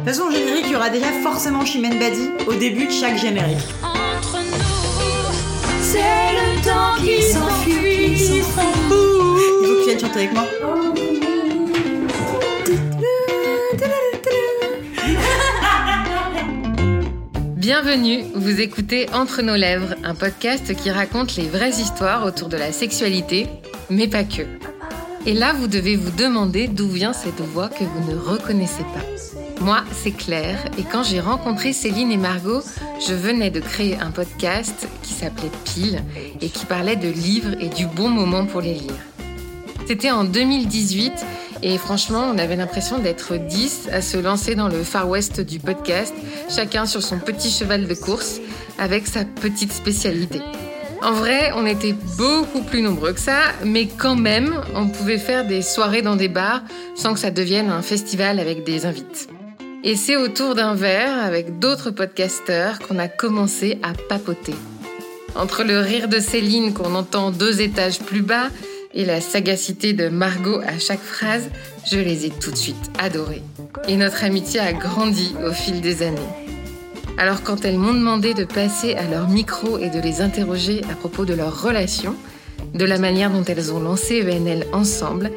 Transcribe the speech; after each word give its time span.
toute 0.00 0.14
façon, 0.14 0.28
au 0.28 0.30
générique, 0.30 0.64
il 0.66 0.72
y 0.72 0.76
aura 0.76 0.88
déjà 0.88 1.12
forcément 1.22 1.64
Chimène 1.64 1.98
Badi 1.98 2.30
au 2.46 2.54
début 2.54 2.86
de 2.86 2.90
chaque 2.90 3.18
générique. 3.18 3.58
Entre 3.82 4.38
nous, 4.38 5.30
c'est 5.82 5.98
le 6.32 6.64
temps 6.64 6.96
qui 7.04 7.22
s'enfuit. 7.22 8.12
Il 8.12 8.42
faut 8.42 8.60
que 8.62 9.82
tu 9.82 9.84
viennes 9.84 10.00
chanter 10.00 10.20
avec 10.20 10.32
moi. 10.32 10.46
Bienvenue, 17.56 18.24
vous 18.34 18.58
écoutez 18.58 19.06
Entre 19.12 19.42
nos 19.42 19.54
lèvres, 19.54 19.94
un 20.02 20.14
podcast 20.14 20.74
qui 20.74 20.90
raconte 20.90 21.36
les 21.36 21.46
vraies 21.46 21.70
histoires 21.70 22.24
autour 22.24 22.48
de 22.48 22.56
la 22.56 22.72
sexualité, 22.72 23.48
mais 23.90 24.08
pas 24.08 24.24
que. 24.24 24.42
Et 25.26 25.34
là, 25.34 25.52
vous 25.52 25.66
devez 25.66 25.96
vous 25.96 26.10
demander 26.10 26.68
d'où 26.68 26.88
vient 26.88 27.12
cette 27.12 27.40
voix 27.42 27.68
que 27.68 27.84
vous 27.84 28.10
ne 28.10 28.16
reconnaissez 28.16 28.82
pas. 28.94 29.39
Moi, 29.60 29.84
c'est 29.92 30.12
Claire, 30.12 30.64
et 30.78 30.84
quand 30.84 31.02
j'ai 31.02 31.20
rencontré 31.20 31.74
Céline 31.74 32.10
et 32.10 32.16
Margot, 32.16 32.62
je 33.06 33.12
venais 33.12 33.50
de 33.50 33.60
créer 33.60 33.98
un 34.00 34.10
podcast 34.10 34.88
qui 35.02 35.12
s'appelait 35.12 35.50
Pile 35.66 36.02
et 36.40 36.48
qui 36.48 36.64
parlait 36.64 36.96
de 36.96 37.08
livres 37.08 37.54
et 37.60 37.68
du 37.68 37.86
bon 37.86 38.08
moment 38.08 38.46
pour 38.46 38.62
les 38.62 38.72
lire. 38.72 38.94
C'était 39.86 40.10
en 40.10 40.24
2018 40.24 41.12
et 41.62 41.76
franchement, 41.76 42.30
on 42.34 42.38
avait 42.38 42.56
l'impression 42.56 43.00
d'être 43.00 43.36
10 43.36 43.90
à 43.92 44.00
se 44.00 44.16
lancer 44.16 44.54
dans 44.54 44.68
le 44.68 44.82
Far 44.82 45.06
West 45.06 45.42
du 45.42 45.58
podcast, 45.58 46.14
chacun 46.48 46.86
sur 46.86 47.02
son 47.02 47.18
petit 47.18 47.50
cheval 47.50 47.86
de 47.86 47.94
course, 47.94 48.40
avec 48.78 49.06
sa 49.06 49.26
petite 49.26 49.74
spécialité. 49.74 50.40
En 51.02 51.12
vrai, 51.12 51.52
on 51.54 51.66
était 51.66 51.94
beaucoup 52.16 52.62
plus 52.62 52.80
nombreux 52.80 53.12
que 53.12 53.20
ça, 53.20 53.40
mais 53.62 53.88
quand 53.88 54.16
même, 54.16 54.54
on 54.74 54.88
pouvait 54.88 55.18
faire 55.18 55.46
des 55.46 55.60
soirées 55.60 56.02
dans 56.02 56.16
des 56.16 56.28
bars 56.28 56.62
sans 56.94 57.12
que 57.12 57.20
ça 57.20 57.30
devienne 57.30 57.68
un 57.68 57.82
festival 57.82 58.40
avec 58.40 58.64
des 58.64 58.86
invites. 58.86 59.28
Et 59.82 59.96
c'est 59.96 60.16
autour 60.16 60.54
d'un 60.54 60.74
verre 60.74 61.24
avec 61.24 61.58
d'autres 61.58 61.90
podcasteurs 61.90 62.80
qu'on 62.80 62.98
a 62.98 63.08
commencé 63.08 63.78
à 63.82 63.94
papoter. 63.94 64.54
Entre 65.34 65.64
le 65.64 65.78
rire 65.78 66.08
de 66.08 66.18
Céline 66.18 66.74
qu'on 66.74 66.94
entend 66.94 67.30
deux 67.30 67.62
étages 67.62 68.00
plus 68.00 68.20
bas 68.20 68.48
et 68.92 69.06
la 69.06 69.22
sagacité 69.22 69.94
de 69.94 70.08
Margot 70.08 70.60
à 70.66 70.78
chaque 70.78 71.00
phrase, 71.00 71.48
je 71.90 71.98
les 71.98 72.26
ai 72.26 72.30
tout 72.30 72.50
de 72.50 72.56
suite 72.56 72.90
adorés. 72.98 73.42
Et 73.88 73.96
notre 73.96 74.22
amitié 74.24 74.60
a 74.60 74.74
grandi 74.74 75.34
au 75.46 75.52
fil 75.52 75.80
des 75.80 76.02
années. 76.02 76.18
Alors 77.16 77.42
quand 77.42 77.64
elles 77.64 77.78
m'ont 77.78 77.94
demandé 77.94 78.34
de 78.34 78.44
passer 78.44 78.94
à 78.96 79.04
leur 79.04 79.28
micro 79.28 79.78
et 79.78 79.88
de 79.88 80.00
les 80.00 80.20
interroger 80.20 80.82
à 80.90 80.94
propos 80.94 81.24
de 81.24 81.32
leur 81.34 81.62
relation, 81.62 82.16
de 82.74 82.84
la 82.84 82.98
manière 82.98 83.30
dont 83.30 83.44
elles 83.44 83.72
ont 83.72 83.80
lancé 83.80 84.22
ENL 84.22 84.66
ensemble 84.74 85.30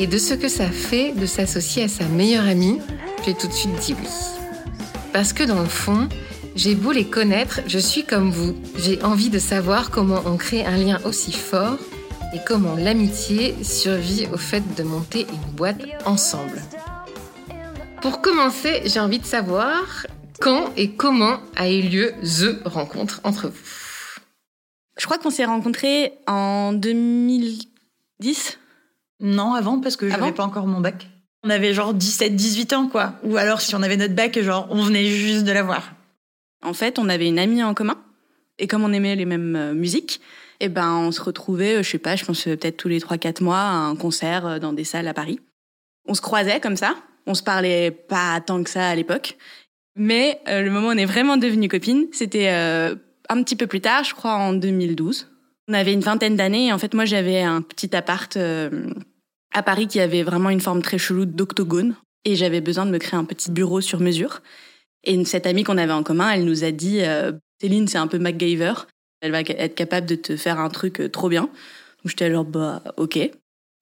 et 0.00 0.06
de 0.06 0.16
ce 0.16 0.32
que 0.32 0.48
ça 0.48 0.70
fait 0.70 1.12
de 1.12 1.26
s'associer 1.26 1.82
à 1.84 1.88
sa 1.88 2.06
meilleure 2.06 2.46
amie, 2.46 2.80
j'ai 3.26 3.34
tout 3.34 3.46
de 3.46 3.52
suite 3.52 3.74
dit 3.80 3.94
oui. 4.00 4.08
Parce 5.12 5.34
que 5.34 5.44
dans 5.44 5.60
le 5.60 5.68
fond, 5.68 6.08
j'ai 6.56 6.74
beau 6.74 6.90
les 6.90 7.04
connaître, 7.04 7.60
je 7.66 7.78
suis 7.78 8.04
comme 8.04 8.30
vous. 8.30 8.56
J'ai 8.78 9.02
envie 9.02 9.28
de 9.28 9.38
savoir 9.38 9.90
comment 9.90 10.22
on 10.24 10.38
crée 10.38 10.64
un 10.64 10.78
lien 10.78 10.98
aussi 11.04 11.32
fort 11.32 11.76
et 12.32 12.38
comment 12.46 12.76
l'amitié 12.76 13.54
survit 13.62 14.26
au 14.32 14.38
fait 14.38 14.62
de 14.74 14.82
monter 14.82 15.26
une 15.30 15.54
boîte 15.54 15.82
ensemble. 16.06 16.62
Pour 18.00 18.22
commencer, 18.22 18.80
j'ai 18.86 19.00
envie 19.00 19.18
de 19.18 19.26
savoir 19.26 20.06
quand 20.40 20.70
et 20.78 20.92
comment 20.92 21.40
a 21.56 21.68
eu 21.68 21.82
lieu 21.82 22.14
The 22.22 22.66
rencontre 22.66 23.20
entre 23.24 23.48
vous. 23.48 24.22
Je 24.96 25.04
crois 25.04 25.18
qu'on 25.18 25.30
s'est 25.30 25.44
rencontrés 25.44 26.14
en 26.26 26.72
2010. 26.72 28.59
Non, 29.20 29.54
avant, 29.54 29.80
parce 29.80 29.96
que 29.96 30.08
j'avais 30.08 30.22
Avant 30.22 30.32
pas 30.32 30.44
encore 30.44 30.66
mon 30.66 30.80
bac. 30.80 31.08
On 31.44 31.50
avait 31.50 31.72
genre 31.72 31.94
17, 31.94 32.34
18 32.34 32.72
ans, 32.72 32.88
quoi. 32.88 33.14
Ou 33.24 33.36
alors, 33.36 33.60
si 33.60 33.74
on 33.74 33.82
avait 33.82 33.96
notre 33.96 34.14
bac, 34.14 34.38
genre, 34.40 34.66
on 34.70 34.82
venait 34.82 35.06
juste 35.06 35.44
de 35.44 35.52
l'avoir. 35.52 35.92
En 36.62 36.74
fait, 36.74 36.98
on 36.98 37.08
avait 37.08 37.28
une 37.28 37.38
amie 37.38 37.62
en 37.62 37.74
commun. 37.74 37.98
Et 38.58 38.66
comme 38.66 38.84
on 38.84 38.92
aimait 38.92 39.16
les 39.16 39.24
mêmes 39.24 39.56
euh, 39.56 39.72
musiques, 39.72 40.20
eh 40.60 40.68
ben, 40.68 40.96
on 40.96 41.12
se 41.12 41.22
retrouvait, 41.22 41.76
euh, 41.76 41.82
je 41.82 41.90
sais 41.90 41.98
pas, 41.98 42.16
je 42.16 42.24
pense 42.26 42.46
euh, 42.46 42.56
peut-être 42.56 42.76
tous 42.76 42.88
les 42.88 43.00
3-4 43.00 43.42
mois 43.42 43.58
à 43.58 43.72
un 43.72 43.96
concert 43.96 44.60
dans 44.60 44.74
des 44.74 44.84
salles 44.84 45.08
à 45.08 45.14
Paris. 45.14 45.40
On 46.06 46.14
se 46.14 46.20
croisait 46.20 46.60
comme 46.60 46.76
ça. 46.76 46.94
On 47.26 47.34
se 47.34 47.42
parlait 47.42 47.90
pas 47.90 48.40
tant 48.40 48.62
que 48.62 48.70
ça 48.70 48.88
à 48.88 48.94
l'époque. 48.94 49.36
Mais 49.96 50.40
euh, 50.48 50.62
le 50.62 50.70
moment 50.70 50.88
où 50.88 50.90
on 50.92 50.96
est 50.96 51.04
vraiment 51.04 51.36
devenues 51.36 51.68
copines, 51.68 52.06
c'était 52.12 52.48
euh, 52.50 52.94
un 53.28 53.42
petit 53.42 53.56
peu 53.56 53.66
plus 53.66 53.80
tard, 53.80 54.04
je 54.04 54.14
crois 54.14 54.34
en 54.34 54.52
2012. 54.52 55.28
On 55.68 55.74
avait 55.74 55.92
une 55.92 56.00
vingtaine 56.00 56.36
d'années 56.36 56.68
et 56.68 56.72
en 56.72 56.78
fait, 56.78 56.94
moi, 56.94 57.04
j'avais 57.04 57.42
un 57.42 57.62
petit 57.62 57.94
appart 57.94 58.36
euh, 58.36 58.92
à 59.52 59.62
Paris 59.62 59.86
qui 59.86 60.00
avait 60.00 60.22
vraiment 60.22 60.50
une 60.50 60.60
forme 60.60 60.82
très 60.82 60.98
chelou 60.98 61.24
d'octogone. 61.24 61.94
Et 62.24 62.36
j'avais 62.36 62.60
besoin 62.60 62.84
de 62.84 62.90
me 62.90 62.98
créer 62.98 63.18
un 63.18 63.24
petit 63.24 63.50
bureau 63.50 63.80
sur 63.80 64.00
mesure. 64.00 64.42
Et 65.04 65.24
cette 65.24 65.46
amie 65.46 65.64
qu'on 65.64 65.78
avait 65.78 65.92
en 65.92 66.02
commun, 66.02 66.30
elle 66.30 66.44
nous 66.44 66.64
a 66.64 66.70
dit 66.70 67.00
euh, 67.00 67.32
Céline, 67.60 67.88
c'est 67.88 67.98
un 67.98 68.06
peu 68.06 68.18
MacGyver. 68.18 68.74
Elle 69.22 69.32
va 69.32 69.40
être 69.40 69.74
capable 69.74 70.06
de 70.06 70.14
te 70.14 70.36
faire 70.36 70.60
un 70.60 70.68
truc 70.68 71.00
euh, 71.00 71.08
trop 71.08 71.28
bien. 71.28 71.42
Donc 71.42 72.06
j'étais 72.06 72.30
genre, 72.30 72.44
bah, 72.44 72.82
ok. 72.96 73.30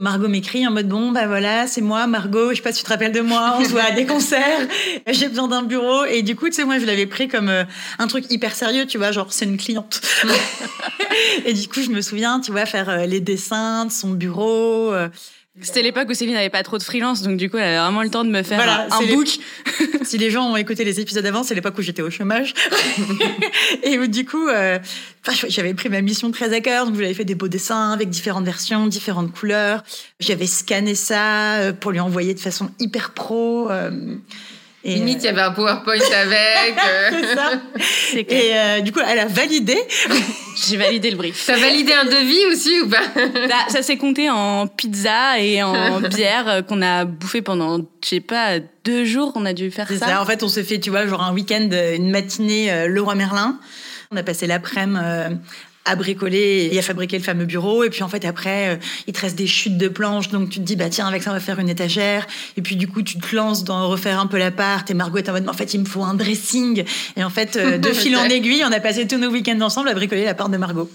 Margot 0.01 0.29
m'écrit 0.29 0.65
en 0.65 0.71
mode 0.71 0.87
bon 0.87 1.11
bah 1.11 1.27
voilà 1.27 1.67
c'est 1.67 1.81
moi 1.81 2.07
Margot 2.07 2.51
je 2.51 2.57
sais 2.57 2.63
pas 2.63 2.71
si 2.71 2.79
tu 2.79 2.85
te 2.85 2.89
rappelles 2.89 3.11
de 3.11 3.21
moi 3.21 3.57
on 3.59 3.65
se 3.65 3.71
voit 3.71 3.83
à 3.83 3.91
des 3.91 4.07
concerts 4.07 4.69
j'ai 5.09 5.29
besoin 5.29 5.49
d'un 5.49 5.65
bureau 5.65 6.05
et 6.05 6.23
du 6.23 6.37
coup 6.37 6.47
tu 6.47 6.53
sais 6.53 6.65
moi 6.65 6.79
je 6.79 6.85
l'avais 6.85 7.07
pris 7.07 7.27
comme 7.27 7.49
euh, 7.49 7.65
un 7.99 8.07
truc 8.07 8.31
hyper 8.31 8.55
sérieux 8.55 8.87
tu 8.87 8.97
vois 8.97 9.11
genre 9.11 9.33
c'est 9.33 9.45
une 9.45 9.57
cliente 9.57 10.01
et 11.45 11.53
du 11.53 11.67
coup 11.67 11.83
je 11.83 11.91
me 11.91 12.01
souviens 12.01 12.39
tu 12.39 12.53
vois 12.53 12.65
faire 12.65 12.89
euh, 12.89 13.07
les 13.07 13.19
dessins 13.19 13.87
de 13.87 13.91
son 13.91 14.11
bureau 14.11 14.93
euh, 14.93 15.09
C'était 15.61 15.83
l'époque 15.83 16.09
où 16.09 16.15
Céline 16.15 16.35
n'avait 16.35 16.51
pas 16.51 16.63
trop 16.63 16.79
de 16.79 16.83
freelance, 16.83 17.23
donc 17.23 17.37
du 17.37 17.51
coup, 17.51 17.57
elle 17.57 17.65
avait 17.65 17.79
vraiment 17.79 18.03
le 18.03 18.11
temps 18.11 18.25
de 18.25 18.31
me 18.31 18.43
faire 18.43 18.59
Voilà, 18.59 18.87
un, 18.91 19.01
les- 19.03 19.15
book. 19.15 19.29
si 20.05 20.19
les 20.19 20.31
gens 20.31 20.51
ont 20.51 20.57
écouté 20.57 20.85
les 20.85 21.01
épisodes 21.01 21.25
avant, 21.27 21.43
c'est 21.43 21.55
l'époque 21.55 21.77
où 21.79 21.83
j'étais 21.83 22.03
au 22.03 22.11
chômage. 22.11 22.55
et 23.83 23.99
où, 23.99 24.07
du 24.07 24.25
coup, 24.25 24.49
euh, 24.49 24.79
enfin, 25.27 25.47
j'avais 25.49 25.75
pris 25.75 25.89
ma 25.89 26.01
mission 26.01 26.31
très 26.31 26.55
à 26.55 26.61
cœur. 26.61 26.87
Donc, 26.87 26.95
j'avais 26.97 27.15
fait 27.15 27.25
des 27.25 27.35
beaux 27.35 27.49
dessins 27.49 27.93
avec 27.93 28.09
différentes 28.11 28.45
versions, 28.45 28.87
différentes 28.87 29.33
couleurs. 29.33 29.83
J'avais 30.21 30.47
scanné 30.47 30.95
ça 30.95 31.57
euh, 31.57 31.73
pour 31.73 31.91
lui 31.91 32.01
envoyer 32.01 32.35
de 32.35 32.41
façon 32.41 32.71
hyper 32.79 33.11
pro. 33.11 33.71
euh, 33.71 33.91
et, 34.85 34.95
Limite, 34.95 35.19
il 35.23 35.27
y 35.27 35.29
avait 35.29 35.41
un 35.43 35.51
PowerPoint 35.51 35.95
avec. 36.15 36.77
euh. 36.89 37.11
c'est 37.11 37.35
ça. 37.35 37.51
C'est 38.13 38.25
clair. 38.25 38.41
Et 38.41 38.57
euh, 38.57 38.81
du 38.81 38.93
coup, 38.93 39.01
elle 39.07 39.19
a 39.19 39.27
validé. 39.27 39.77
J'ai 40.69 40.77
validé 40.77 41.11
le 41.11 41.17
brief. 41.17 41.45
T'as 41.47 41.57
validé 41.57 41.93
un 41.93 42.05
devis 42.05 42.47
aussi 42.53 42.81
ou 42.81 42.89
pas? 42.89 43.03
Là, 43.49 43.67
ça 43.69 43.83
s'est 43.83 43.97
compté 43.97 44.31
en 44.31 44.67
pizza 44.67 45.39
et 45.41 45.63
en 45.63 46.01
bière 46.09 46.49
euh, 46.49 46.63
qu'on 46.63 46.81
a 46.83 47.05
bouffé 47.05 47.43
pendant, 47.43 47.79
je 47.79 48.09
sais 48.09 48.21
pas, 48.21 48.59
deux 48.85 49.05
jours. 49.05 49.33
On 49.35 49.45
a 49.47 49.53
dû 49.53 49.71
faire 49.71 49.87
C'est 49.89 49.99
ça. 49.99 50.07
ça. 50.07 50.23
En 50.23 50.27
fait, 50.27 50.43
on 50.43 50.49
s'est 50.49 50.65
fait, 50.65 50.79
tu 50.81 50.91
vois, 50.91 51.07
genre 51.07 51.23
un 51.23 51.33
week-end, 51.33 51.69
une 51.95 52.11
matinée 52.11 52.73
euh, 52.73 52.89
Leroy 52.89 53.15
Merlin. 53.15 53.59
On 54.11 54.17
a 54.17 54.23
passé 54.23 54.47
l'après-midi 54.47 54.99
euh, 55.03 55.29
à 55.89 55.97
bricoler 55.97 56.69
et 56.71 56.79
à 56.79 56.83
fabriquer 56.83 57.17
le 57.19 57.25
fameux 57.25 57.47
bureau. 57.47 57.85
Et 57.85 57.91
puis, 57.91 58.03
en 58.03 58.09
fait, 58.09 58.25
après, 58.25 58.75
euh, 58.75 58.77
il 59.07 59.13
te 59.13 59.21
reste 59.21 59.37
des 59.37 59.47
chutes 59.47 59.79
de 59.79 59.89
planches. 59.89 60.29
Donc, 60.29 60.51
tu 60.51 60.59
te 60.61 60.65
dis, 60.65 60.77
bah, 60.77 60.89
tiens, 60.91 61.07
avec 61.07 61.23
ça, 61.23 61.31
on 61.31 61.35
va 61.35 61.41
faire 61.41 61.59
une 61.59 61.69
étagère. 61.69 62.27
Et 62.57 62.63
puis, 62.63 62.77
du 62.77 62.89
coup, 62.89 63.03
tu 63.03 63.19
te 63.19 63.35
lances 63.35 63.65
dans 63.65 63.89
refaire 63.89 64.21
un 64.21 64.27
peu 64.27 64.39
l'appart. 64.39 64.89
Et 64.91 64.95
Margot 64.95 65.19
est 65.19 65.29
en 65.29 65.33
mode, 65.33 65.45
mais 65.45 65.51
en 65.51 65.55
fait, 65.55 65.75
il 65.75 65.81
me 65.81 65.87
faut 65.87 66.03
un 66.03 66.15
dressing. 66.15 66.85
Et 67.17 67.25
en 67.25 67.31
fait, 67.31 67.57
euh, 67.57 67.79
de 67.79 67.89
fil 67.89 68.17
en 68.17 68.25
aiguille, 68.25 68.63
on 68.65 68.73
a 68.73 68.81
passé 68.81 69.07
tous 69.07 69.19
nos 69.19 69.31
week-ends 69.31 69.61
ensemble 69.61 69.89
à 69.89 69.95
bricoler 69.95 70.25
l'appart 70.25 70.51
de 70.51 70.57
Margot. 70.57 70.91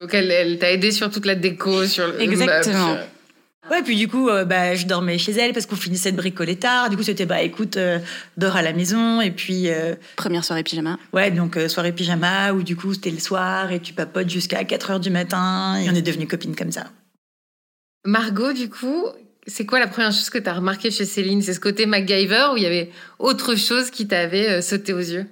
Donc 0.00 0.14
elle, 0.14 0.30
elle 0.30 0.58
t'a 0.58 0.70
aidé 0.70 0.92
sur 0.92 1.10
toute 1.10 1.26
la 1.26 1.34
déco, 1.34 1.84
sur 1.84 2.06
le 2.06 2.22
Exactement. 2.22 2.88
meuble, 2.88 3.06
Ouais, 3.70 3.82
puis 3.82 3.96
du 3.96 4.08
coup, 4.08 4.28
euh, 4.28 4.44
bah, 4.44 4.74
je 4.74 4.86
dormais 4.86 5.16
chez 5.16 5.32
elle 5.32 5.52
parce 5.52 5.66
qu'on 5.66 5.76
finissait 5.76 6.10
de 6.10 6.16
bricoler 6.16 6.56
tard. 6.56 6.90
Du 6.90 6.96
coup, 6.96 7.04
c'était, 7.04 7.26
bah, 7.26 7.40
écoute, 7.42 7.76
euh, 7.76 8.00
dors 8.36 8.56
à 8.56 8.62
la 8.62 8.72
maison. 8.72 9.20
Et 9.20 9.30
puis, 9.30 9.68
euh, 9.68 9.94
Première 10.16 10.44
soirée 10.44 10.64
pyjama. 10.64 10.98
Ouais, 11.12 11.30
donc 11.30 11.56
euh, 11.56 11.68
soirée 11.68 11.92
pyjama, 11.92 12.52
où 12.52 12.62
du 12.62 12.76
coup 12.76 12.92
c'était 12.94 13.10
le 13.10 13.20
soir 13.20 13.70
et 13.70 13.80
tu 13.80 13.92
papotes 13.92 14.28
jusqu'à 14.28 14.64
4 14.64 14.90
heures 14.90 15.00
du 15.00 15.10
matin 15.10 15.76
et 15.76 15.88
on 15.88 15.94
est 15.94 16.02
devenues 16.02 16.26
copines 16.26 16.56
comme 16.56 16.72
ça. 16.72 16.86
Margot, 18.04 18.52
du 18.52 18.68
coup, 18.68 19.06
c'est 19.46 19.66
quoi 19.66 19.78
la 19.78 19.86
première 19.86 20.12
chose 20.12 20.30
que 20.30 20.38
t'as 20.38 20.54
remarqué 20.54 20.90
chez 20.90 21.04
Céline? 21.04 21.42
C'est 21.42 21.54
ce 21.54 21.60
côté 21.60 21.86
MacGyver 21.86 22.48
ou 22.52 22.56
il 22.56 22.62
y 22.62 22.66
avait 22.66 22.90
autre 23.18 23.54
chose 23.56 23.90
qui 23.90 24.06
t'avait 24.08 24.48
euh, 24.48 24.62
sauté 24.62 24.92
aux 24.92 24.98
yeux? 24.98 25.26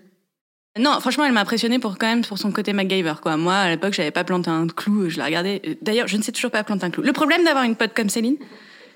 Non, 0.79 1.01
franchement, 1.01 1.25
elle 1.25 1.33
m'a 1.33 1.41
impressionnée 1.41 1.79
pour 1.79 1.99
quand 1.99 2.07
même 2.07 2.25
pour 2.25 2.39
son 2.39 2.53
côté 2.53 2.73
MacGyver. 2.73 3.15
Quoi. 3.21 3.37
Moi, 3.37 3.55
à 3.55 3.69
l'époque, 3.69 3.93
j'avais 3.93 4.11
pas 4.11 4.25
planté 4.25 4.51
un 4.51 4.67
clou. 4.69 5.09
Je 5.09 5.19
la 5.19 5.27
regardais. 5.27 5.61
Euh, 5.67 5.75
D'ailleurs, 5.83 6.09
je 6.09 6.17
ne 6.17 6.23
sais 6.23 6.33
toujours 6.33 6.51
pas 6.51 6.65
planter 6.65 6.87
un 6.87 6.91
clou. 6.91 7.03
Le 7.03 7.13
problème 7.13 7.45
d'avoir 7.45 7.65
une 7.65 7.77
pote 7.77 7.93
comme 7.95 8.09
Céline, 8.09 8.37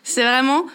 c'est 0.02 0.22
vraiment 0.22 0.66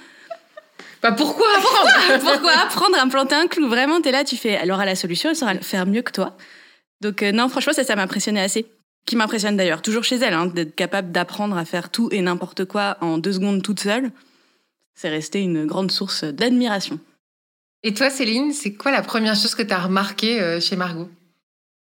Bah 1.01 1.11
pourquoi 1.11 1.47
apprendre 1.57 2.19
pourquoi? 2.23 2.51
Apprendre 2.51 2.97
à 2.99 3.05
planter 3.07 3.35
un 3.35 3.47
clou? 3.47 3.67
Vraiment, 3.67 4.01
t'es 4.01 4.11
là, 4.11 4.23
tu 4.23 4.35
fais. 4.35 4.57
Elle 4.61 4.71
aura 4.71 4.85
la 4.85 4.95
solution, 4.95 5.29
elle 5.29 5.35
saura 5.35 5.53
le 5.53 5.61
faire 5.61 5.85
mieux 5.85 6.01
que 6.01 6.11
toi. 6.11 6.37
Donc 7.01 7.23
euh, 7.23 7.31
non, 7.31 7.49
franchement, 7.49 7.73
ça, 7.73 7.83
ça 7.83 7.95
m'a 7.95 8.03
impressionné 8.03 8.41
assez. 8.41 8.65
Qui 9.05 9.15
m'impressionne 9.15 9.55
d'ailleurs 9.55 9.81
toujours 9.81 10.03
chez 10.03 10.17
elle, 10.17 10.33
hein, 10.33 10.47
d'être 10.47 10.75
capable 10.75 11.13
d'apprendre 11.13 11.55
à 11.57 11.63
faire 11.63 11.89
tout 11.89 12.09
et 12.11 12.21
n'importe 12.21 12.65
quoi 12.65 12.97
en 12.99 13.17
deux 13.17 13.33
secondes 13.33 13.63
toute 13.63 13.79
seule. 13.79 14.11
C'est 14.95 15.09
resté 15.09 15.39
une 15.39 15.65
grande 15.65 15.91
source 15.91 16.23
d'admiration. 16.25 16.99
Et 17.83 17.93
toi, 17.93 18.09
Céline, 18.09 18.53
c'est 18.53 18.73
quoi 18.73 18.91
la 18.91 19.01
première 19.01 19.35
chose 19.35 19.55
que 19.55 19.61
t'as 19.61 19.79
remarqué 19.79 20.41
euh, 20.41 20.59
chez 20.59 20.75
Margot? 20.75 21.09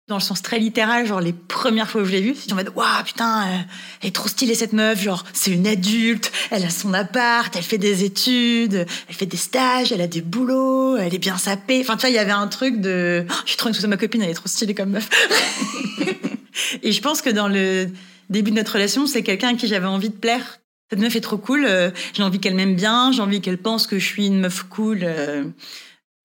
Dans 0.09 0.17
le 0.17 0.21
sens 0.21 0.41
très 0.41 0.59
littéral, 0.59 1.05
genre 1.05 1.21
les 1.21 1.31
premières 1.31 1.89
fois 1.89 2.01
où 2.01 2.05
je 2.05 2.11
l'ai 2.11 2.19
vue, 2.19 2.35
c'était 2.35 2.51
en 2.51 2.57
mode 2.57 2.73
waouh 2.75 3.03
putain, 3.05 3.43
euh, 3.43 3.57
elle 4.01 4.09
est 4.09 4.11
trop 4.11 4.27
stylée 4.27 4.53
cette 4.53 4.73
meuf, 4.73 5.01
genre 5.01 5.23
c'est 5.31 5.51
une 5.51 5.65
adulte, 5.65 6.29
elle 6.51 6.65
a 6.65 6.69
son 6.69 6.93
appart, 6.93 7.55
elle 7.55 7.63
fait 7.63 7.77
des 7.77 8.03
études, 8.03 8.85
elle 9.07 9.15
fait 9.15 9.25
des 9.25 9.37
stages, 9.37 9.93
elle 9.93 10.01
a 10.01 10.07
des 10.07 10.19
boulots, 10.19 10.97
elle 10.97 11.15
est 11.15 11.19
bien 11.19 11.37
sapée. 11.37 11.79
Enfin 11.79 11.95
tu 11.95 12.01
vois, 12.01 12.09
il 12.09 12.15
y 12.15 12.19
avait 12.19 12.31
un 12.31 12.47
truc 12.47 12.81
de 12.81 13.25
oh, 13.29 13.33
je 13.45 13.51
suis 13.51 13.57
trop 13.57 13.69
une 13.69 13.87
ma 13.87 13.95
copine, 13.95 14.21
elle 14.23 14.31
est 14.31 14.33
trop 14.33 14.49
stylée 14.49 14.75
comme 14.75 14.89
meuf. 14.89 15.07
Et 16.83 16.91
je 16.91 17.01
pense 17.01 17.21
que 17.21 17.29
dans 17.29 17.47
le 17.47 17.87
début 18.29 18.51
de 18.51 18.57
notre 18.57 18.73
relation, 18.73 19.07
c'est 19.07 19.23
quelqu'un 19.23 19.49
à 19.49 19.53
qui 19.53 19.67
j'avais 19.67 19.85
envie 19.85 20.09
de 20.09 20.17
plaire. 20.17 20.59
Cette 20.93 21.01
meuf 21.01 21.15
est 21.15 21.21
trop 21.21 21.39
cool, 21.39 21.65
euh, 21.65 21.89
j'ai 22.13 22.21
envie 22.21 22.39
qu'elle 22.39 22.53
m'aime 22.53 22.75
bien, 22.75 23.11
j'ai 23.11 23.23
envie 23.23 23.41
qu'elle 23.41 23.57
pense 23.57 23.87
que 23.87 23.97
je 23.97 24.05
suis 24.05 24.27
une 24.27 24.39
meuf 24.39 24.61
cool. 24.61 24.99
euh. 25.01 25.43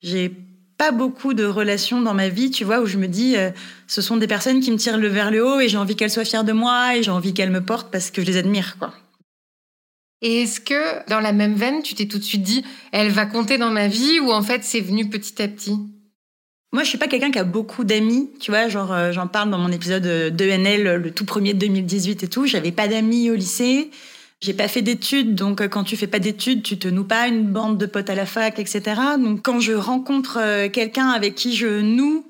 j'ai 0.03 0.31
pas 0.77 0.91
beaucoup 0.93 1.33
de 1.33 1.47
relations 1.47 2.03
dans 2.03 2.13
ma 2.13 2.29
vie, 2.29 2.51
tu 2.51 2.65
vois, 2.65 2.81
où 2.83 2.85
je 2.85 2.99
me 2.99 3.09
dis, 3.09 3.39
euh, 3.39 3.49
ce 3.87 4.03
sont 4.03 4.19
des 4.19 4.27
personnes 4.27 4.61
qui 4.61 4.71
me 4.71 4.77
tirent 4.77 4.99
le 4.99 5.09
vers 5.09 5.31
le 5.31 5.43
haut 5.43 5.59
et 5.59 5.71
j'ai 5.71 5.79
envie 5.79 5.97
qu'elles 5.97 6.11
soient 6.11 6.27
fières 6.27 6.45
de 6.45 6.53
moi 6.53 6.99
et 6.99 7.03
j'ai 7.03 7.11
envie 7.11 7.33
qu'elles 7.33 7.51
me 7.51 7.65
portent 7.65 7.91
parce 7.91 8.11
que 8.11 8.21
je 8.21 8.27
les 8.27 8.37
admire, 8.37 8.77
quoi. 8.79 8.93
Et 10.21 10.43
est-ce 10.43 10.61
que 10.61 11.09
dans 11.09 11.21
la 11.21 11.33
même 11.33 11.55
veine, 11.55 11.83
tu 11.83 11.95
t'es 11.95 12.05
tout 12.05 12.19
de 12.19 12.25
suite 12.25 12.43
dit, 12.43 12.63
elle 12.93 13.11
va 13.11 13.25
compter 13.25 13.57
dans 13.57 13.71
ma 13.71 13.89
vie 13.89 14.21
ou 14.21 14.33
en 14.33 14.43
fait 14.43 14.65
c'est 14.65 14.83
venu 14.83 15.09
petit 15.09 15.41
à 15.41 15.49
petit? 15.49 15.79
Moi, 16.75 16.83
je 16.83 16.91
suis 16.91 16.99
pas 16.99 17.09
quelqu'un 17.09 17.31
qui 17.31 17.39
a 17.39 17.45
beaucoup 17.45 17.85
d'amis, 17.85 18.29
tu 18.39 18.51
vois, 18.51 18.69
genre 18.69 18.93
euh, 18.93 19.13
j'en 19.13 19.29
parle 19.29 19.49
dans 19.51 19.57
mon 19.57 19.73
épisode 19.73 20.05
euh, 20.05 20.29
d'ENL, 20.29 20.97
le 20.97 21.11
tout 21.11 21.25
premier 21.25 21.55
de 21.55 21.59
2018 21.61 22.25
et 22.25 22.29
tout. 22.29 22.47
J'avais 22.47 22.73
pas 22.73 22.89
d'amis 22.89 23.31
au 23.31 23.35
lycée, 23.35 23.91
j'ai 24.41 24.55
pas 24.55 24.69
fait 24.69 24.83
d'études, 24.83 25.35
donc 25.35 25.61
euh, 25.61 25.69
quand 25.69 25.85
tu 25.85 25.97
fais 25.97 26.07
pas 26.07 26.21
d'études, 26.21 26.63
tu 26.63 26.79
te 26.79 26.87
noues 26.87 27.05
pas 27.05 27.27
une 27.27 27.45
bande 27.45 27.77
de 27.77 27.87
potes 27.87 28.11
à 28.11 28.15
la 28.15 28.27
fac, 28.27 28.59
etc. 28.59 28.83
Donc 29.19 29.43
quand 29.43 29.59
je 29.61 29.73
rencontre 29.73 30.39
euh, 30.41 30.69
quelqu'un 30.69 31.09
avec 31.09 31.35
qui 31.35 31.57
je 31.57 31.81
noue 31.81 32.27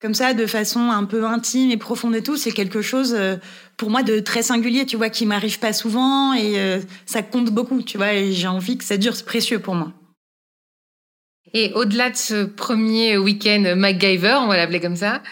comme 0.00 0.14
ça 0.14 0.34
de 0.34 0.46
façon 0.46 0.90
un 0.90 1.04
peu 1.04 1.24
intime 1.24 1.70
et 1.70 1.76
profonde 1.76 2.16
et 2.16 2.22
tout, 2.24 2.36
c'est 2.36 2.50
quelque 2.50 2.82
chose 2.82 3.14
euh, 3.16 3.36
pour 3.76 3.90
moi 3.90 4.02
de 4.02 4.18
très 4.18 4.42
singulier, 4.42 4.84
tu 4.86 4.96
vois, 4.96 5.10
qui 5.10 5.24
m'arrive 5.24 5.60
pas 5.60 5.72
souvent 5.72 6.34
et 6.34 6.80
ça 7.06 7.22
compte 7.22 7.50
beaucoup, 7.50 7.82
tu 7.82 7.96
vois, 7.96 8.12
et 8.12 8.32
j'ai 8.32 8.46
envie 8.48 8.76
que 8.76 8.84
ça 8.84 8.96
dure, 8.96 9.16
c'est 9.16 9.24
précieux 9.24 9.60
pour 9.60 9.74
moi. 9.74 9.92
Et 11.54 11.72
au-delà 11.74 12.10
de 12.10 12.16
ce 12.16 12.44
premier 12.44 13.16
week-end 13.16 13.74
MacGyver, 13.76 14.38
on 14.40 14.46
va 14.46 14.56
l'appeler 14.56 14.80
comme 14.80 14.96
ça, 14.96 15.22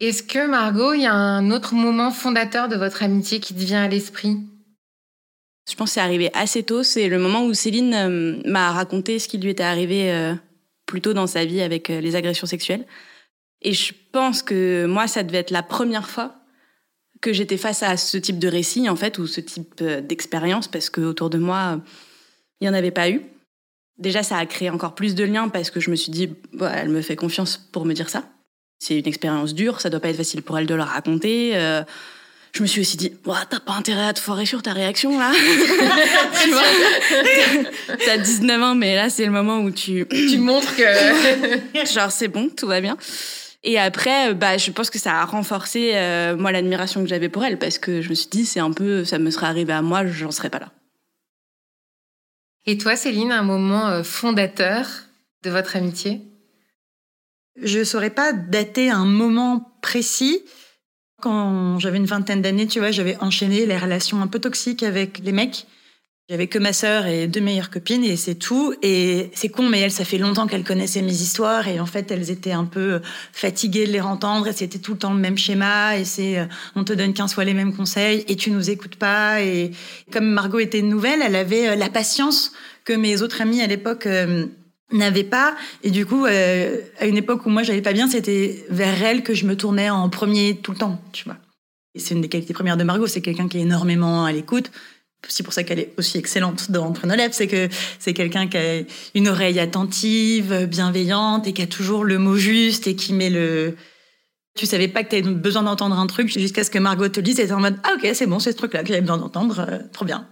est-ce 0.00 0.22
que 0.22 0.46
Margot, 0.46 0.92
il 0.92 1.02
y 1.02 1.06
a 1.06 1.14
un 1.14 1.50
autre 1.50 1.74
moment 1.74 2.10
fondateur 2.10 2.68
de 2.68 2.76
votre 2.76 3.02
amitié 3.02 3.40
qui 3.40 3.54
te 3.54 3.60
vient 3.60 3.84
à 3.84 3.88
l'esprit? 3.88 4.38
Je 5.68 5.74
pense 5.74 5.90
que 5.90 5.94
c'est 5.94 6.00
arrivé 6.00 6.30
assez 6.32 6.62
tôt. 6.62 6.82
C'est 6.82 7.08
le 7.08 7.18
moment 7.18 7.44
où 7.44 7.52
Céline 7.52 7.94
euh, 7.94 8.40
m'a 8.44 8.70
raconté 8.70 9.18
ce 9.18 9.28
qui 9.28 9.38
lui 9.38 9.50
était 9.50 9.64
arrivé 9.64 10.12
euh, 10.12 10.34
plus 10.86 11.00
tôt 11.00 11.12
dans 11.12 11.26
sa 11.26 11.44
vie 11.44 11.60
avec 11.60 11.90
euh, 11.90 12.00
les 12.00 12.14
agressions 12.14 12.46
sexuelles. 12.46 12.86
Et 13.62 13.72
je 13.72 13.92
pense 14.12 14.42
que 14.42 14.86
moi, 14.86 15.08
ça 15.08 15.24
devait 15.24 15.38
être 15.38 15.50
la 15.50 15.64
première 15.64 16.08
fois 16.08 16.36
que 17.20 17.32
j'étais 17.32 17.56
face 17.56 17.82
à 17.82 17.96
ce 17.96 18.16
type 18.16 18.38
de 18.38 18.46
récit, 18.46 18.88
en 18.88 18.94
fait, 18.94 19.18
ou 19.18 19.26
ce 19.26 19.40
type 19.40 19.82
d'expérience, 19.82 20.68
parce 20.68 20.90
que 20.90 21.00
autour 21.00 21.30
de 21.30 21.38
moi, 21.38 21.80
il 22.60 22.64
n'y 22.64 22.68
en 22.68 22.74
avait 22.74 22.90
pas 22.90 23.08
eu. 23.10 23.22
Déjà, 23.98 24.22
ça 24.22 24.36
a 24.36 24.44
créé 24.44 24.68
encore 24.68 24.94
plus 24.94 25.14
de 25.14 25.24
liens 25.24 25.48
parce 25.48 25.70
que 25.70 25.80
je 25.80 25.90
me 25.90 25.96
suis 25.96 26.12
dit, 26.12 26.28
bah, 26.52 26.70
elle 26.74 26.90
me 26.90 27.00
fait 27.00 27.16
confiance 27.16 27.56
pour 27.56 27.86
me 27.86 27.94
dire 27.94 28.10
ça. 28.10 28.28
C'est 28.78 28.98
une 28.98 29.08
expérience 29.08 29.54
dure, 29.54 29.80
ça 29.80 29.88
doit 29.88 30.00
pas 30.00 30.10
être 30.10 30.18
facile 30.18 30.42
pour 30.42 30.58
elle 30.58 30.66
de 30.66 30.74
le 30.74 30.82
raconter. 30.82 31.54
Je 32.56 32.62
me 32.62 32.66
suis 32.66 32.80
aussi 32.80 32.96
dit, 32.96 33.12
Ouah, 33.26 33.44
t'as 33.48 33.60
pas 33.60 33.74
intérêt 33.74 34.06
à 34.06 34.12
te 34.14 34.20
foirer 34.20 34.46
sur 34.46 34.62
ta 34.62 34.72
réaction 34.72 35.18
là. 35.18 35.30
tu 36.42 36.50
vois, 36.50 37.96
t'as 38.06 38.16
19 38.16 38.62
ans, 38.62 38.74
mais 38.74 38.96
là 38.96 39.10
c'est 39.10 39.26
le 39.26 39.30
moment 39.30 39.58
où 39.60 39.70
tu, 39.70 40.06
Tu 40.08 40.38
montres 40.38 40.74
que... 40.74 41.84
genre 41.94 42.10
c'est 42.10 42.28
bon, 42.28 42.48
tout 42.48 42.66
va 42.66 42.80
bien. 42.80 42.96
Et 43.62 43.78
après, 43.78 44.30
euh, 44.30 44.34
bah, 44.34 44.56
je 44.56 44.70
pense 44.70 44.88
que 44.88 44.98
ça 44.98 45.20
a 45.20 45.24
renforcé 45.26 45.92
euh, 45.94 46.36
moi 46.36 46.50
l'admiration 46.50 47.02
que 47.02 47.08
j'avais 47.08 47.28
pour 47.28 47.44
elle 47.44 47.58
parce 47.58 47.78
que 47.78 48.00
je 48.00 48.08
me 48.08 48.14
suis 48.14 48.28
dit, 48.30 48.46
c'est 48.46 48.60
un 48.60 48.72
peu, 48.72 49.04
ça 49.04 49.18
me 49.18 49.30
serait 49.30 49.46
arrivé 49.46 49.72
à 49.72 49.82
moi, 49.82 50.06
j'en 50.06 50.30
serais 50.30 50.50
pas 50.50 50.60
là. 50.60 50.72
Et 52.64 52.78
toi, 52.78 52.96
Céline, 52.96 53.32
un 53.32 53.42
moment 53.42 53.88
euh, 53.88 54.02
fondateur 54.02 54.86
de 55.42 55.50
votre 55.50 55.76
amitié? 55.76 56.22
Je 57.60 57.84
saurais 57.84 58.10
pas 58.10 58.32
dater 58.32 58.90
un 58.90 59.04
moment 59.04 59.78
précis. 59.82 60.42
Quand 61.20 61.78
j'avais 61.78 61.96
une 61.96 62.06
vingtaine 62.06 62.42
d'années, 62.42 62.66
tu 62.66 62.78
vois, 62.78 62.90
j'avais 62.90 63.16
enchaîné 63.20 63.64
les 63.64 63.78
relations 63.78 64.20
un 64.20 64.26
peu 64.26 64.38
toxiques 64.38 64.82
avec 64.82 65.20
les 65.24 65.32
mecs. 65.32 65.66
J'avais 66.28 66.48
que 66.48 66.58
ma 66.58 66.72
sœur 66.72 67.06
et 67.06 67.28
deux 67.28 67.40
meilleures 67.40 67.70
copines 67.70 68.02
et 68.02 68.16
c'est 68.16 68.34
tout. 68.34 68.74
Et 68.82 69.30
c'est 69.32 69.48
con, 69.48 69.68
mais 69.68 69.78
elles, 69.78 69.92
ça 69.92 70.04
fait 70.04 70.18
longtemps 70.18 70.48
qu'elles 70.48 70.64
connaissaient 70.64 71.00
mes 71.00 71.12
histoires 71.12 71.68
et 71.68 71.78
en 71.78 71.86
fait, 71.86 72.10
elles 72.10 72.32
étaient 72.32 72.52
un 72.52 72.64
peu 72.64 73.00
fatiguées 73.32 73.86
de 73.86 73.92
les 73.92 74.00
entendre 74.00 74.48
et 74.48 74.52
c'était 74.52 74.80
tout 74.80 74.94
le 74.94 74.98
temps 74.98 75.14
le 75.14 75.20
même 75.20 75.38
schéma 75.38 75.96
et 75.96 76.04
c'est 76.04 76.38
euh, 76.38 76.46
on 76.74 76.82
te 76.82 76.92
donne 76.92 77.14
qu'un 77.14 77.28
soit 77.28 77.44
les 77.44 77.54
mêmes 77.54 77.76
conseils 77.76 78.24
et 78.26 78.34
tu 78.34 78.50
nous 78.50 78.70
écoutes 78.70 78.96
pas. 78.96 79.40
Et 79.40 79.70
comme 80.10 80.26
Margot 80.26 80.58
était 80.58 80.82
nouvelle, 80.82 81.20
elle 81.24 81.36
avait 81.36 81.68
euh, 81.68 81.76
la 81.76 81.90
patience 81.90 82.52
que 82.84 82.92
mes 82.92 83.22
autres 83.22 83.40
amies 83.40 83.62
à 83.62 83.68
l'époque 83.68 84.08
n'avaient 84.92 85.24
pas. 85.24 85.56
Et 85.82 85.90
du 85.90 86.06
coup, 86.06 86.26
euh, 86.26 86.80
à 86.98 87.06
une 87.06 87.16
époque 87.16 87.46
où 87.46 87.50
moi 87.50 87.62
j'allais 87.62 87.82
pas 87.82 87.92
bien, 87.92 88.08
c'était 88.08 88.64
vers 88.70 89.02
elle 89.02 89.22
que 89.22 89.34
je 89.34 89.46
me 89.46 89.56
tournais 89.56 89.90
en 89.90 90.08
premier 90.08 90.56
tout 90.56 90.72
le 90.72 90.78
temps, 90.78 91.00
tu 91.12 91.24
vois. 91.24 91.36
Et 91.94 91.98
c'est 91.98 92.14
une 92.14 92.20
des 92.20 92.28
qualités 92.28 92.52
premières 92.52 92.76
de 92.76 92.84
Margot, 92.84 93.06
c'est 93.06 93.22
quelqu'un 93.22 93.48
qui 93.48 93.58
est 93.58 93.62
énormément 93.62 94.24
à 94.24 94.32
l'écoute. 94.32 94.70
C'est 95.28 95.42
pour 95.42 95.52
ça 95.52 95.64
qu'elle 95.64 95.80
est 95.80 95.92
aussi 95.96 96.18
excellente 96.18 96.70
dans 96.70 96.92
lèvres, 97.16 97.34
c'est 97.34 97.48
que 97.48 97.68
c'est 97.98 98.12
quelqu'un 98.12 98.46
qui 98.46 98.56
a 98.58 98.82
une 99.14 99.28
oreille 99.28 99.58
attentive, 99.58 100.66
bienveillante 100.66 101.48
et 101.48 101.52
qui 101.52 101.62
a 101.62 101.66
toujours 101.66 102.04
le 102.04 102.18
mot 102.18 102.36
juste 102.36 102.86
et 102.86 102.94
qui 102.94 103.12
met 103.12 103.30
le. 103.30 103.74
Tu 104.56 104.66
savais 104.66 104.88
pas 104.88 105.02
que 105.02 105.10
tu 105.10 105.16
avais 105.16 105.34
besoin 105.34 105.62
d'entendre 105.62 105.98
un 105.98 106.06
truc 106.06 106.28
jusqu'à 106.28 106.64
ce 106.64 106.70
que 106.70 106.78
Margot 106.78 107.08
te 107.08 107.20
dise 107.20 107.40
et 107.40 107.46
t'es 107.46 107.52
en 107.52 107.60
mode 107.60 107.76
Ah, 107.82 107.94
ok, 107.96 108.08
c'est 108.14 108.26
bon, 108.26 108.38
c'est 108.38 108.52
ce 108.52 108.56
truc-là 108.56 108.82
que 108.82 108.88
j'avais 108.88 109.00
besoin 109.00 109.18
d'entendre, 109.18 109.66
euh, 109.68 109.78
trop 109.92 110.04
bien. 110.04 110.28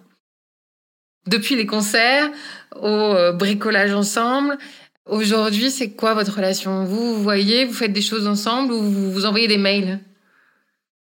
Depuis 1.26 1.56
les 1.56 1.66
concerts 1.66 2.30
au 2.76 2.86
euh, 2.86 3.32
bricolage 3.32 3.94
ensemble, 3.94 4.58
aujourd'hui, 5.06 5.70
c'est 5.70 5.90
quoi 5.90 6.14
votre 6.14 6.36
relation? 6.36 6.84
Vous 6.84 7.14
vous 7.14 7.22
voyez, 7.22 7.64
vous 7.64 7.72
faites 7.72 7.92
des 7.92 8.02
choses 8.02 8.26
ensemble 8.26 8.72
ou 8.72 8.82
vous 8.82 9.12
vous 9.12 9.24
envoyez 9.24 9.48
des 9.48 9.58
mails? 9.58 10.00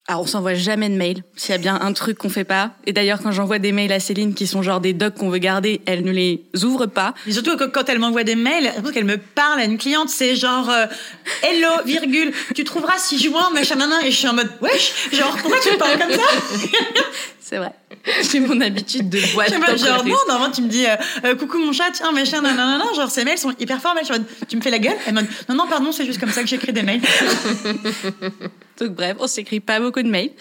Alors, 0.09 0.23
on 0.23 0.27
s'envoie 0.27 0.53
jamais 0.53 0.89
de 0.89 0.95
mails. 0.95 1.23
S'il 1.37 1.51
y 1.51 1.55
a 1.55 1.57
bien 1.57 1.79
un 1.79 1.93
truc 1.93 2.17
qu'on 2.17 2.27
fait 2.27 2.43
pas. 2.43 2.71
Et 2.85 2.91
d'ailleurs, 2.91 3.21
quand 3.23 3.31
j'envoie 3.31 3.57
des 3.57 3.71
mails 3.71 3.93
à 3.93 4.01
Céline 4.01 4.33
qui 4.33 4.47
sont 4.47 4.61
genre 4.61 4.81
des 4.81 4.91
docs 4.91 5.15
qu'on 5.15 5.29
veut 5.29 5.37
garder, 5.37 5.79
elle 5.85 6.03
ne 6.03 6.11
les 6.11 6.43
ouvre 6.61 6.87
pas. 6.87 7.13
Mais 7.25 7.31
surtout 7.31 7.55
que 7.55 7.63
quand 7.63 7.87
elle 7.87 7.99
m'envoie 7.99 8.25
des 8.25 8.35
mails, 8.35 8.69
qu'elle 8.93 9.05
me 9.05 9.17
parle 9.17 9.61
à 9.61 9.63
une 9.63 9.77
cliente, 9.77 10.09
c'est 10.09 10.35
genre 10.35 10.69
euh, 10.69 10.87
Hello, 11.41 11.69
virgule, 11.85 12.33
tu 12.53 12.65
trouveras 12.65 12.97
si 12.97 13.17
juin, 13.17 13.49
machin, 13.53 13.75
nanan, 13.75 14.01
et 14.03 14.11
je 14.11 14.17
suis 14.17 14.27
en 14.27 14.33
mode 14.33 14.49
Wesh, 14.59 15.09
genre 15.13 15.37
pourquoi 15.37 15.59
tu 15.61 15.71
me 15.71 15.77
parles 15.77 15.97
comme 15.97 16.11
ça? 16.11 16.21
C'est 17.43 17.57
vrai. 17.57 17.73
J'ai 18.31 18.39
mon 18.39 18.61
habitude 18.61 19.09
de 19.09 19.19
boîte. 19.33 19.51
Mode, 19.59 19.77
genre 19.77 20.05
non, 20.05 20.15
normalement 20.29 20.53
tu 20.53 20.61
me 20.61 20.69
dis 20.69 20.85
euh, 20.85 20.95
Euh, 21.25 21.35
coucou 21.35 21.57
mon 21.57 21.73
chat, 21.73 21.91
tiens, 21.91 22.13
machin, 22.13 22.41
nanan, 22.41 22.55
nanan, 22.55 22.93
genre 22.95 23.11
ces 23.11 23.25
mails 23.25 23.37
sont 23.37 23.53
hyper 23.59 23.81
formels. 23.81 24.05
Tu 24.47 24.55
me 24.55 24.61
fais 24.61 24.69
la 24.69 24.79
gueule 24.79 24.95
Elle 25.05 25.13
me 25.13 25.21
dit 25.21 25.27
non, 25.49 25.55
non, 25.55 25.67
pardon, 25.67 25.91
c'est 25.91 26.05
juste 26.05 26.21
comme 26.21 26.31
ça 26.31 26.41
que 26.41 26.47
j'écris 26.47 26.71
des 26.71 26.83
mails. 26.83 27.01
Donc 28.79 28.91
bref, 28.91 29.17
on 29.19 29.27
s'écrit 29.27 29.59
pas 29.59 29.81
beaucoup 29.81 30.01
de 30.01 30.07
mails. 30.07 30.31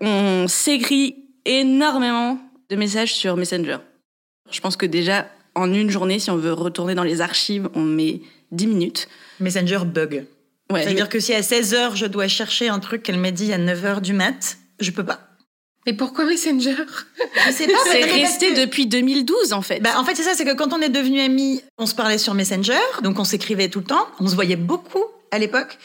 On 0.00 0.46
s'écrit 0.46 1.16
énormément 1.44 2.38
de 2.70 2.76
messages 2.76 3.14
sur 3.14 3.36
Messenger. 3.36 3.78
Je 4.50 4.60
pense 4.60 4.76
que 4.76 4.86
déjà, 4.86 5.26
en 5.56 5.72
une 5.72 5.90
journée, 5.90 6.20
si 6.20 6.30
on 6.30 6.36
veut 6.36 6.52
retourner 6.52 6.94
dans 6.94 7.02
les 7.02 7.20
archives, 7.20 7.68
on 7.74 7.82
met 7.82 8.20
10 8.52 8.66
minutes. 8.68 9.08
Messenger 9.40 9.80
bug. 9.84 10.24
Ouais, 10.70 10.84
C'est-à-dire 10.84 11.08
que 11.08 11.18
si 11.18 11.34
à 11.34 11.40
16h 11.40 11.96
je 11.96 12.06
dois 12.06 12.28
chercher 12.28 12.68
un 12.68 12.78
truc 12.78 13.02
qu'elle 13.02 13.18
m'a 13.18 13.32
dit 13.32 13.52
à 13.52 13.58
9h 13.58 14.00
du 14.00 14.12
mat, 14.12 14.56
je 14.78 14.92
peux 14.92 15.04
pas. 15.04 15.33
Mais 15.86 15.92
pourquoi 15.92 16.24
Messenger? 16.24 16.76
Je 17.46 17.52
sais 17.52 17.66
pas, 17.66 17.72
c'est 17.90 18.02
resté 18.04 18.54
que- 18.54 18.60
depuis 18.60 18.86
2012 18.86 19.52
en 19.52 19.60
fait. 19.62 19.80
Bah, 19.80 19.90
en 19.98 20.04
fait, 20.04 20.14
c'est 20.14 20.22
ça, 20.22 20.32
c'est 20.34 20.44
que 20.44 20.54
quand 20.54 20.72
on 20.72 20.80
est 20.80 20.88
devenus 20.88 21.22
amis, 21.22 21.62
on 21.78 21.86
se 21.86 21.94
parlait 21.94 22.16
sur 22.18 22.32
Messenger, 22.34 22.78
donc 23.02 23.18
on 23.18 23.24
s'écrivait 23.24 23.68
tout 23.68 23.80
le 23.80 23.84
temps, 23.86 24.06
on 24.20 24.26
se 24.28 24.34
voyait 24.34 24.56
beaucoup 24.56 25.04
à 25.30 25.38
l'époque. 25.38 25.78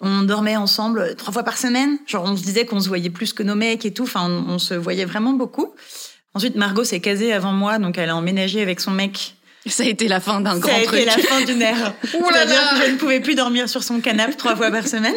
On 0.00 0.22
dormait 0.22 0.56
ensemble 0.56 1.14
trois 1.16 1.32
fois 1.32 1.42
par 1.44 1.58
semaine. 1.58 1.98
Genre, 2.06 2.24
on 2.24 2.36
se 2.36 2.42
disait 2.42 2.66
qu'on 2.66 2.80
se 2.80 2.88
voyait 2.88 3.10
plus 3.10 3.32
que 3.32 3.42
nos 3.44 3.54
mecs 3.54 3.84
et 3.84 3.92
tout. 3.92 4.02
Enfin, 4.02 4.26
on, 4.28 4.54
on 4.54 4.58
se 4.58 4.74
voyait 4.74 5.04
vraiment 5.04 5.32
beaucoup. 5.32 5.74
Ensuite, 6.34 6.56
Margot 6.56 6.82
s'est 6.82 6.98
casée 7.00 7.32
avant 7.32 7.52
moi, 7.52 7.78
donc 7.78 7.98
elle 7.98 8.08
a 8.08 8.16
emménagé 8.16 8.62
avec 8.62 8.80
son 8.80 8.90
mec. 8.90 9.36
Ça 9.66 9.84
a 9.84 9.86
été 9.86 10.08
la 10.08 10.18
fin 10.18 10.40
d'un 10.40 10.54
Ça 10.54 10.58
grand 10.60 10.76
a 10.76 10.82
truc. 10.82 10.94
été 11.00 11.04
la 11.04 11.18
fin 11.18 11.40
d'une 11.44 11.62
ère. 11.62 11.94
C'est-à-dire 12.02 12.70
que 12.80 12.86
je 12.86 12.90
ne 12.90 12.96
pouvais 12.96 13.20
plus 13.20 13.36
dormir 13.36 13.68
sur 13.68 13.84
son 13.84 14.00
canapé 14.00 14.34
trois 14.34 14.56
fois 14.56 14.72
par 14.72 14.88
semaine. 14.88 15.14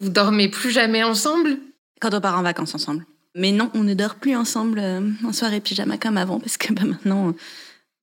Vous 0.00 0.08
dormez 0.08 0.48
plus 0.48 0.70
jamais 0.72 1.04
ensemble? 1.04 1.58
Quand 2.00 2.12
on 2.14 2.20
part 2.20 2.36
en 2.36 2.42
vacances 2.42 2.74
ensemble. 2.74 3.04
Mais 3.34 3.52
non, 3.52 3.70
on 3.74 3.82
ne 3.82 3.94
dort 3.94 4.14
plus 4.16 4.36
ensemble 4.36 4.78
euh, 4.78 5.00
en 5.24 5.32
soirée 5.32 5.60
pyjama 5.60 5.98
comme 5.98 6.16
avant 6.16 6.38
parce 6.38 6.56
que 6.56 6.72
bah, 6.72 6.84
maintenant, 6.84 7.34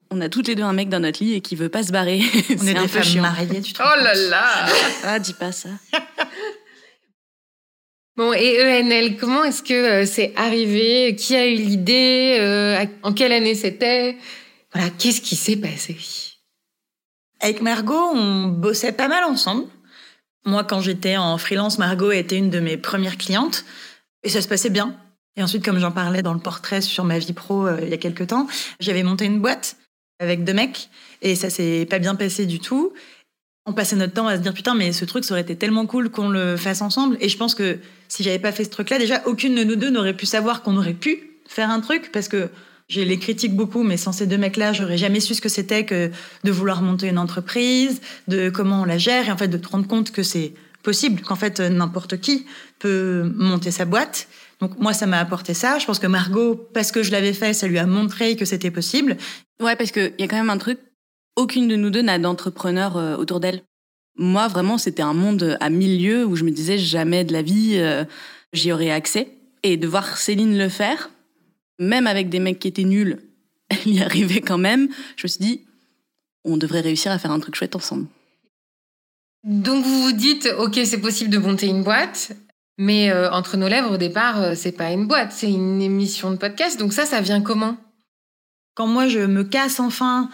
on 0.10 0.20
a 0.20 0.28
toutes 0.28 0.48
les 0.48 0.56
deux 0.56 0.64
un 0.64 0.74
mec 0.74 0.90
dans 0.90 1.00
notre 1.00 1.24
lit 1.24 1.36
et 1.36 1.42
qui 1.42 1.56
veut 1.56 1.70
pas 1.70 1.84
se 1.84 1.92
barrer. 1.92 2.22
On 2.50 2.68
est, 2.68 2.76
un 2.76 2.82
des 2.84 2.88
peu 2.90 3.02
femmes 3.02 3.22
mariées, 3.22 3.62
tu 3.62 3.72
te 3.72 3.82
Oh 3.82 3.86
rends 3.86 4.04
là 4.04 4.14
là 4.14 4.66
Ah, 5.04 5.20
dis 5.20 5.34
pas 5.34 5.52
ça. 5.52 5.70
Bon, 8.18 8.34
et 8.34 8.60
ENL, 8.62 9.16
comment 9.18 9.46
est-ce 9.46 9.64
que 9.64 9.74
euh, 9.74 10.06
c'est 10.06 10.34
arrivé? 10.36 11.16
Qui 11.16 11.34
a 11.36 11.48
eu 11.48 11.56
l'idée? 11.56 12.38
Euh, 12.42 12.86
En 13.04 13.14
quelle 13.14 13.32
année 13.32 13.56
c'était? 13.56 14.18
Voilà, 14.74 14.90
qu'est-ce 14.90 15.22
qui 15.22 15.38
s'est 15.38 15.56
passé? 15.56 15.98
Avec 17.40 17.62
Margot, 17.62 18.12
on 18.14 18.48
bossait 18.50 18.92
pas 18.92 19.08
mal 19.08 19.24
ensemble. 19.24 19.66
Moi, 20.46 20.66
quand 20.66 20.82
j'étais 20.82 21.16
en 21.16 21.38
freelance, 21.38 21.78
Margot 21.78 22.12
était 22.12 22.38
une 22.38 22.50
de 22.50 22.60
mes 22.60 22.76
premières 22.78 23.18
clientes 23.18 23.64
et 24.24 24.30
ça 24.30 24.42
se 24.42 24.48
passait 24.48 24.70
bien. 24.70 24.96
Et 25.38 25.44
ensuite, 25.44 25.64
comme 25.64 25.80
j'en 25.80 25.92
parlais 25.92 26.22
dans 26.22 26.34
le 26.34 26.40
portrait 26.40 26.82
sur 26.82 27.04
ma 27.06 27.18
vie 27.18 27.34
pro 27.34 27.68
euh, 27.68 27.80
il 27.82 27.90
y 27.90 27.94
a 27.94 27.98
quelques 27.98 28.28
temps, 28.28 28.48
j'avais 28.80 29.04
monté 29.04 29.26
une 29.26 29.40
boîte 29.40 29.78
avec 30.20 30.44
deux 30.44 30.54
mecs 30.54 30.90
et 31.22 31.36
ça 31.36 31.50
s'est 31.50 31.86
pas 31.90 32.00
bien 32.00 32.16
passé 32.16 32.46
du 32.46 32.60
tout. 32.60 32.94
On 33.66 33.74
passait 33.74 33.96
notre 33.96 34.14
temps 34.14 34.28
à 34.28 34.38
se 34.38 34.42
dire 34.42 34.54
putain, 34.54 34.76
mais 34.76 34.92
ce 34.92 35.06
truc, 35.06 35.24
ça 35.24 35.34
aurait 35.34 35.42
été 35.42 35.56
tellement 35.56 35.86
cool 35.86 36.10
qu'on 36.10 36.30
le 36.30 36.58
fasse 36.58 36.82
ensemble. 36.82 37.18
Et 37.22 37.30
je 37.30 37.38
pense 37.38 37.56
que 37.56 37.80
si 38.08 38.24
j'avais 38.24 38.40
pas 38.40 38.52
fait 38.52 38.64
ce 38.64 38.70
truc-là, 38.70 38.98
déjà, 38.98 39.22
aucune 39.26 39.56
de 39.56 39.64
nous 39.64 39.76
deux 39.76 39.90
n'aurait 39.90 40.16
pu 40.16 40.26
savoir 40.26 40.64
qu'on 40.64 40.78
aurait 40.78 40.94
pu 40.94 41.42
faire 41.48 41.70
un 41.70 41.80
truc 41.80 42.12
parce 42.12 42.28
que 42.28 42.50
j'ai 42.90 43.06
les 43.06 43.20
critiques 43.20 43.56
beaucoup, 43.56 43.84
mais 43.84 43.96
sans 43.96 44.12
ces 44.12 44.28
deux 44.28 44.38
mecs-là, 44.38 44.74
j'aurais 44.74 44.98
jamais 44.98 45.22
su 45.22 45.34
ce 45.34 45.42
que 45.42 45.48
c'était 45.48 45.86
que 45.86 46.12
de 46.44 46.52
vouloir 46.52 46.82
monter 46.82 47.08
une 47.08 47.20
entreprise, 47.20 48.02
de 48.28 48.50
comment 48.50 48.82
on 48.82 48.86
la 48.86 48.98
gère, 48.98 49.30
et 49.30 49.32
en 49.32 49.38
fait 49.38 49.48
de 49.48 49.58
te 49.58 49.68
rendre 49.70 49.88
compte 49.88 50.12
que 50.12 50.24
c'est 50.24 50.54
possible, 50.84 51.22
qu'en 51.22 51.38
fait 51.38 51.62
n'importe 51.62 52.20
qui 52.20 52.46
peut 52.80 53.32
monter 53.36 53.72
sa 53.72 53.86
boîte. 53.86 54.28
Donc 54.62 54.78
moi, 54.80 54.94
ça 54.94 55.08
m'a 55.08 55.20
apporté 55.20 55.54
ça. 55.56 55.80
Je 55.80 55.86
pense 55.86 55.98
que 55.98 56.08
Margot, 56.08 56.56
parce 56.56 56.92
que 56.92 57.02
je 57.02 57.12
l'avais 57.12 57.34
fait, 57.34 57.54
ça 57.54 57.68
lui 57.68 57.80
a 57.80 57.88
montré 57.88 58.36
que 58.36 58.46
c'était 58.46 58.72
possible. 58.72 59.18
Ouais, 59.62 59.76
parce 59.76 59.92
qu'il 59.92 60.14
y 60.20 60.24
a 60.24 60.28
quand 60.28 60.38
même 60.38 60.52
un 60.52 60.60
truc, 60.60 60.80
aucune 61.36 61.68
de 61.68 61.76
nous 61.76 61.90
deux 61.90 62.04
n'a 62.04 62.20
d'entrepreneur 62.20 62.96
euh, 62.96 63.16
autour 63.18 63.40
d'elle. 63.40 63.64
Moi, 64.18 64.48
vraiment, 64.48 64.78
c'était 64.78 65.02
un 65.02 65.14
monde 65.14 65.58
à 65.60 65.70
mille 65.70 66.02
lieues 66.02 66.26
où 66.26 66.36
je 66.36 66.44
me 66.44 66.52
disais 66.52 66.78
jamais 66.78 67.24
de 67.24 67.34
la 67.34 67.42
vie, 67.42 67.74
euh, 67.78 68.06
j'y 68.54 68.72
aurais 68.72 68.92
accès. 68.92 69.30
Et 69.64 69.78
de 69.78 69.88
voir 69.88 70.18
Céline 70.18 70.58
le 70.58 70.70
faire, 70.70 71.10
même 71.80 72.06
avec 72.06 72.30
des 72.30 72.40
mecs 72.40 72.60
qui 72.60 72.68
étaient 72.68 72.84
nuls, 72.84 73.20
elle 73.70 73.94
y 73.94 74.02
arrivait 74.02 74.42
quand 74.42 74.60
même. 74.60 74.90
Je 75.16 75.24
me 75.24 75.28
suis 75.28 75.40
dit, 75.40 75.62
on 76.46 76.58
devrait 76.58 76.82
réussir 76.82 77.12
à 77.12 77.18
faire 77.18 77.32
un 77.32 77.40
truc 77.40 77.56
chouette 77.56 77.76
ensemble. 77.76 78.08
Donc 79.44 79.84
vous 79.84 80.04
vous 80.04 80.12
dites, 80.12 80.48
ok, 80.60 80.80
c'est 80.86 81.02
possible 81.02 81.32
de 81.32 81.40
monter 81.40 81.66
une 81.66 81.84
boîte, 81.84 82.34
mais 82.82 83.12
euh, 83.12 83.30
entre 83.30 83.58
nos 83.58 83.68
lèvres, 83.68 83.92
au 83.92 83.98
départ, 83.98 84.42
euh, 84.42 84.54
c'est 84.56 84.72
pas 84.72 84.90
une 84.90 85.06
boîte, 85.06 85.32
c'est 85.32 85.52
une 85.52 85.84
émission 85.84 86.32
de 86.32 86.36
podcast. 86.36 86.80
Donc 86.80 86.94
ça, 86.94 87.06
ça 87.06 87.22
vient 87.22 87.40
comment? 87.40 87.78
Quand 88.74 88.88
moi, 88.88 89.08
je 89.08 89.20
me 89.20 89.44
casse 89.44 89.80
enfin, 89.80 90.32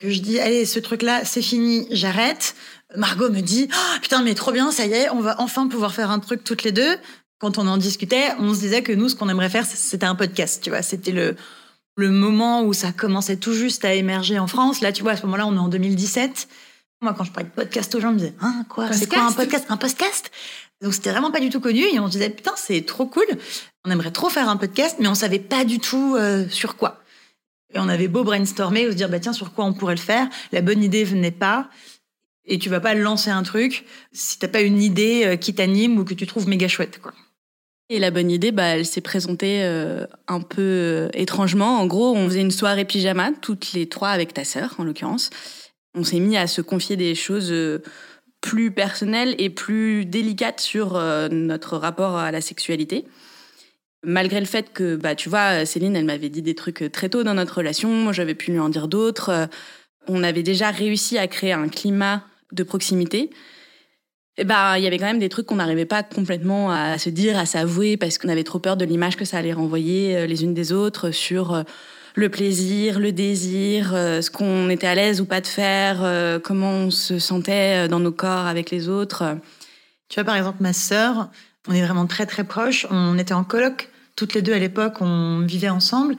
que 0.00 0.08
je 0.08 0.20
dis, 0.20 0.40
allez, 0.40 0.64
ce 0.64 0.78
truc-là, 0.78 1.26
c'est 1.26 1.42
fini, 1.42 1.86
j'arrête. 1.90 2.54
Margot 2.96 3.28
me 3.28 3.42
dit, 3.42 3.68
oh, 3.70 3.98
putain, 4.00 4.22
mais 4.22 4.32
trop 4.32 4.52
bien, 4.52 4.70
ça 4.70 4.86
y 4.86 4.92
est, 4.92 5.10
on 5.10 5.20
va 5.20 5.38
enfin 5.38 5.68
pouvoir 5.68 5.92
faire 5.92 6.10
un 6.10 6.18
truc 6.18 6.44
toutes 6.44 6.62
les 6.62 6.72
deux 6.72 6.96
quand 7.38 7.58
on 7.58 7.66
en 7.66 7.76
discutait, 7.76 8.32
on 8.38 8.54
se 8.54 8.60
disait 8.60 8.82
que 8.82 8.92
nous, 8.92 9.10
ce 9.10 9.14
qu'on 9.14 9.28
aimerait 9.28 9.50
faire, 9.50 9.66
c'était 9.66 10.06
un 10.06 10.14
podcast, 10.14 10.62
tu 10.62 10.70
vois. 10.70 10.80
C'était 10.80 11.12
le, 11.12 11.36
le 11.96 12.10
moment 12.10 12.62
où 12.62 12.72
ça 12.72 12.92
commençait 12.92 13.36
tout 13.36 13.52
juste 13.52 13.84
à 13.84 13.92
émerger 13.92 14.38
en 14.38 14.46
France. 14.46 14.80
Là, 14.80 14.92
tu 14.92 15.02
vois, 15.02 15.12
à 15.12 15.16
ce 15.16 15.26
moment-là, 15.26 15.46
on 15.46 15.56
est 15.56 15.58
en 15.58 15.68
2017. 15.68 16.48
Moi, 17.02 17.12
quand 17.12 17.24
je 17.24 17.32
parlais 17.32 17.50
de 17.50 17.54
podcast 17.54 17.94
aux 17.96 18.00
gens, 18.00 18.10
ils 18.10 18.14
me 18.14 18.18
disaient, 18.18 18.34
hein, 18.40 18.64
quoi, 18.70 18.90
c'est 18.92 19.12
quoi 19.12 19.24
un 19.24 19.32
podcast? 19.32 19.66
Un 19.68 19.76
podcast? 19.76 20.30
Donc, 20.82 20.94
c'était 20.94 21.10
vraiment 21.10 21.30
pas 21.30 21.40
du 21.40 21.48
tout 21.48 21.60
connu. 21.60 21.82
Et 21.82 22.00
on 22.00 22.06
se 22.08 22.12
disait, 22.12 22.30
putain, 22.30 22.52
c'est 22.56 22.84
trop 22.84 23.06
cool. 23.06 23.24
On 23.84 23.90
aimerait 23.90 24.10
trop 24.10 24.28
faire 24.28 24.48
un 24.48 24.56
podcast, 24.56 24.96
mais 24.98 25.08
on 25.08 25.14
savait 25.14 25.38
pas 25.38 25.64
du 25.64 25.78
tout 25.78 26.16
euh, 26.16 26.48
sur 26.48 26.76
quoi. 26.76 27.00
Et 27.72 27.78
on 27.78 27.88
avait 27.88 28.08
beau 28.08 28.24
brainstormer 28.24 28.86
ou 28.86 28.90
se 28.90 28.96
dire, 28.96 29.08
bah 29.08 29.20
tiens, 29.20 29.32
sur 29.32 29.52
quoi 29.54 29.64
on 29.64 29.72
pourrait 29.72 29.94
le 29.94 30.00
faire? 30.00 30.28
La 30.50 30.60
bonne 30.60 30.82
idée 30.82 31.04
venait 31.04 31.30
pas. 31.30 31.70
Et 32.44 32.58
tu 32.58 32.68
vas 32.68 32.80
pas 32.80 32.94
lancer 32.94 33.30
un 33.30 33.44
truc 33.44 33.84
si 34.10 34.38
t'as 34.38 34.48
pas 34.48 34.60
une 34.60 34.82
idée 34.82 35.22
euh, 35.24 35.36
qui 35.36 35.54
t'anime 35.54 35.98
ou 35.98 36.04
que 36.04 36.14
tu 36.14 36.26
trouves 36.26 36.48
méga 36.48 36.66
chouette, 36.66 37.00
quoi. 37.00 37.12
Et 37.88 37.98
la 37.98 38.10
bonne 38.10 38.30
idée, 38.30 38.52
bah, 38.52 38.76
elle 38.76 38.86
s'est 38.86 39.02
présentée 39.02 39.62
euh, 39.62 40.06
un 40.26 40.40
peu 40.40 41.10
étrangement. 41.12 41.78
En 41.78 41.86
gros, 41.86 42.16
on 42.16 42.26
faisait 42.28 42.40
une 42.40 42.50
soirée 42.50 42.84
pyjama, 42.84 43.32
toutes 43.40 43.74
les 43.74 43.88
trois 43.88 44.08
avec 44.08 44.32
ta 44.32 44.44
sœur, 44.44 44.74
en 44.78 44.84
l'occurrence. 44.84 45.30
On 45.94 46.02
s'est 46.02 46.20
mis 46.20 46.36
à 46.36 46.46
se 46.46 46.62
confier 46.62 46.96
des 46.96 47.14
choses 47.14 47.52
plus 48.42 48.70
personnelles 48.70 49.34
et 49.38 49.48
plus 49.48 50.04
délicates 50.04 50.60
sur 50.60 51.00
notre 51.30 51.78
rapport 51.78 52.16
à 52.16 52.30
la 52.30 52.42
sexualité. 52.42 53.06
Malgré 54.04 54.40
le 54.40 54.46
fait 54.46 54.72
que, 54.72 54.96
bah, 54.96 55.14
tu 55.14 55.30
vois, 55.30 55.64
Céline, 55.64 55.96
elle 55.96 56.04
m'avait 56.04 56.28
dit 56.28 56.42
des 56.42 56.54
trucs 56.54 56.90
très 56.92 57.08
tôt 57.08 57.22
dans 57.22 57.34
notre 57.34 57.58
relation, 57.58 58.12
j'avais 58.12 58.34
pu 58.34 58.50
lui 58.50 58.58
en 58.58 58.68
dire 58.68 58.88
d'autres. 58.88 59.48
On 60.08 60.22
avait 60.22 60.42
déjà 60.42 60.70
réussi 60.70 61.16
à 61.18 61.28
créer 61.28 61.52
un 61.52 61.68
climat 61.68 62.24
de 62.52 62.62
proximité 62.64 63.30
ben, 64.38 64.76
il 64.76 64.82
y 64.82 64.86
avait 64.86 64.98
quand 64.98 65.06
même 65.06 65.18
des 65.18 65.28
trucs 65.28 65.46
qu'on 65.46 65.56
n'arrivait 65.56 65.84
pas 65.84 66.02
complètement 66.02 66.70
à 66.70 66.98
se 66.98 67.10
dire, 67.10 67.38
à 67.38 67.46
s'avouer, 67.46 67.96
parce 67.96 68.18
qu'on 68.18 68.28
avait 68.28 68.44
trop 68.44 68.58
peur 68.58 68.76
de 68.76 68.84
l'image 68.84 69.16
que 69.16 69.24
ça 69.24 69.38
allait 69.38 69.52
renvoyer 69.52 70.16
euh, 70.16 70.26
les 70.26 70.44
unes 70.44 70.54
des 70.54 70.72
autres 70.72 71.10
sur 71.10 71.52
euh, 71.52 71.62
le 72.14 72.28
plaisir, 72.28 72.98
le 72.98 73.12
désir, 73.12 73.92
euh, 73.94 74.20
ce 74.20 74.30
qu'on 74.30 74.68
était 74.70 74.86
à 74.86 74.94
l'aise 74.94 75.20
ou 75.20 75.24
pas 75.24 75.40
de 75.40 75.46
faire, 75.46 76.40
comment 76.42 76.72
on 76.72 76.90
se 76.90 77.18
sentait 77.18 77.88
dans 77.88 78.00
nos 78.00 78.12
corps 78.12 78.46
avec 78.46 78.70
les 78.70 78.88
autres. 78.88 79.36
Tu 80.08 80.16
vois, 80.16 80.24
par 80.24 80.36
exemple, 80.36 80.58
ma 80.60 80.72
sœur, 80.72 81.30
on 81.68 81.74
est 81.74 81.82
vraiment 81.82 82.06
très 82.06 82.26
très 82.26 82.44
proches. 82.44 82.86
On 82.90 83.18
était 83.18 83.34
en 83.34 83.44
coloc 83.44 83.88
toutes 84.14 84.34
les 84.34 84.42
deux 84.42 84.52
à 84.52 84.58
l'époque, 84.58 85.00
on 85.00 85.40
vivait 85.40 85.70
ensemble. 85.70 86.16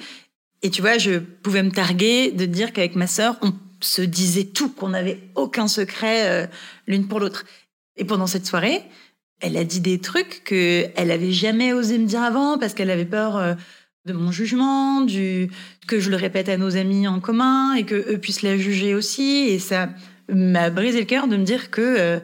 Et 0.63 0.69
tu 0.69 0.81
vois, 0.81 0.97
je 0.97 1.19
pouvais 1.19 1.61
me 1.61 1.71
targuer 1.71 2.31
de 2.31 2.45
dire 2.45 2.73
qu'avec 2.73 2.95
ma 2.95 3.05
sœur, 3.05 3.37
on 3.41 3.53
se 3.81 4.01
disait 4.01 4.45
tout, 4.45 4.69
qu'on 4.69 4.89
n'avait 4.89 5.19
aucun 5.35 5.67
secret 5.67 6.49
l'une 6.87 7.07
pour 7.07 7.19
l'autre. 7.19 7.45
Et 7.97 8.05
pendant 8.05 8.25
cette 8.25 8.47
soirée, 8.47 8.81
elle 9.43 9.57
a 9.57 9.65
dit 9.65 9.81
des 9.81 9.99
trucs 9.99 10.43
que 10.45 10.87
elle 10.95 11.11
avait 11.11 11.33
jamais 11.33 11.73
osé 11.73 11.97
me 11.97 12.05
dire 12.05 12.23
avant 12.23 12.57
parce 12.57 12.73
qu'elle 12.73 12.89
avait 12.89 13.05
peur 13.05 13.35
euh, 13.35 13.53
de 14.05 14.13
mon 14.13 14.31
jugement, 14.31 15.01
du 15.01 15.49
que 15.87 15.99
je 15.99 16.09
le 16.09 16.17
répète 16.17 16.49
à 16.49 16.57
nos 16.57 16.75
amis 16.75 17.07
en 17.07 17.19
commun 17.19 17.73
et 17.73 17.85
que 17.85 17.95
eux 17.95 18.17
puissent 18.17 18.41
la 18.41 18.57
juger 18.57 18.95
aussi. 18.95 19.47
Et 19.47 19.59
ça 19.59 19.89
m'a 20.29 20.69
brisé 20.69 20.99
le 20.99 21.05
cœur 21.05 21.27
de 21.27 21.37
me 21.37 21.43
dire 21.43 21.71
que 21.71 21.81
euh, 21.81 22.19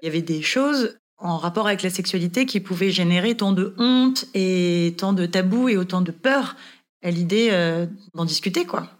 il 0.00 0.06
y 0.06 0.08
avait 0.08 0.22
des 0.22 0.42
choses 0.42 0.96
en 1.18 1.38
rapport 1.38 1.66
avec 1.66 1.82
la 1.82 1.90
sexualité 1.90 2.46
qui 2.46 2.60
pouvaient 2.60 2.90
générer 2.90 3.36
tant 3.36 3.52
de 3.52 3.74
honte 3.78 4.26
et 4.34 4.94
tant 4.98 5.12
de 5.12 5.26
tabous 5.26 5.68
et 5.68 5.76
autant 5.76 6.00
de 6.00 6.12
peur 6.12 6.56
à 7.02 7.10
l'idée 7.10 7.48
euh, 7.50 7.86
d'en 8.14 8.24
discuter, 8.24 8.64
quoi. 8.64 8.90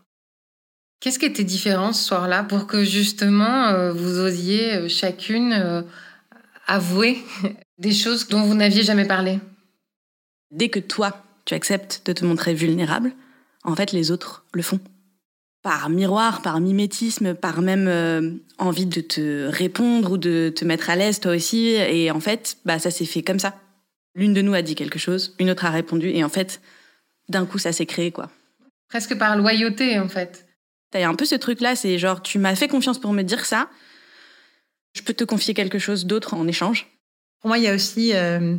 Qu'est-ce 0.98 1.18
qui 1.18 1.26
était 1.26 1.44
différent 1.44 1.92
ce 1.92 2.02
soir-là 2.02 2.42
pour 2.42 2.66
que 2.66 2.82
justement 2.82 3.92
vous 3.92 4.18
osiez 4.18 4.88
chacune 4.88 5.84
avouer 6.66 7.18
des 7.78 7.92
choses 7.92 8.28
dont 8.28 8.42
vous 8.42 8.54
n'aviez 8.54 8.82
jamais 8.82 9.04
parlé? 9.04 9.38
Dès 10.50 10.70
que 10.70 10.78
toi, 10.78 11.25
tu 11.46 11.54
acceptes 11.54 12.02
de 12.04 12.12
te 12.12 12.24
montrer 12.24 12.52
vulnérable, 12.52 13.12
en 13.64 13.74
fait, 13.74 13.92
les 13.92 14.10
autres 14.10 14.44
le 14.52 14.62
font. 14.62 14.80
Par 15.62 15.88
miroir, 15.88 16.42
par 16.42 16.60
mimétisme, 16.60 17.34
par 17.34 17.62
même 17.62 17.88
euh, 17.88 18.32
envie 18.58 18.86
de 18.86 19.00
te 19.00 19.48
répondre 19.48 20.12
ou 20.12 20.18
de 20.18 20.52
te 20.54 20.64
mettre 20.64 20.90
à 20.90 20.96
l'aise 20.96 21.18
toi 21.18 21.32
aussi. 21.32 21.70
Et 21.70 22.10
en 22.12 22.20
fait, 22.20 22.58
bah, 22.64 22.78
ça 22.78 22.92
s'est 22.92 23.04
fait 23.04 23.22
comme 23.22 23.40
ça. 23.40 23.58
L'une 24.14 24.32
de 24.32 24.42
nous 24.42 24.54
a 24.54 24.62
dit 24.62 24.76
quelque 24.76 24.98
chose, 24.98 25.34
une 25.40 25.50
autre 25.50 25.64
a 25.64 25.70
répondu, 25.70 26.08
et 26.08 26.22
en 26.22 26.28
fait, 26.28 26.60
d'un 27.28 27.46
coup, 27.46 27.58
ça 27.58 27.72
s'est 27.72 27.86
créé, 27.86 28.12
quoi. 28.12 28.30
Presque 28.88 29.18
par 29.18 29.36
loyauté, 29.36 29.98
en 29.98 30.08
fait. 30.08 30.46
T'as 30.90 31.06
un 31.08 31.14
peu 31.14 31.24
ce 31.24 31.34
truc-là, 31.34 31.74
c'est 31.74 31.98
genre, 31.98 32.22
tu 32.22 32.38
m'as 32.38 32.54
fait 32.54 32.68
confiance 32.68 33.00
pour 33.00 33.12
me 33.12 33.22
dire 33.22 33.44
ça, 33.44 33.68
je 34.94 35.02
peux 35.02 35.12
te 35.12 35.24
confier 35.24 35.52
quelque 35.52 35.78
chose 35.78 36.06
d'autre 36.06 36.34
en 36.34 36.46
échange 36.46 36.86
Pour 37.40 37.48
moi, 37.48 37.58
il 37.58 37.64
y 37.64 37.68
a 37.68 37.74
aussi 37.74 38.14
euh, 38.14 38.56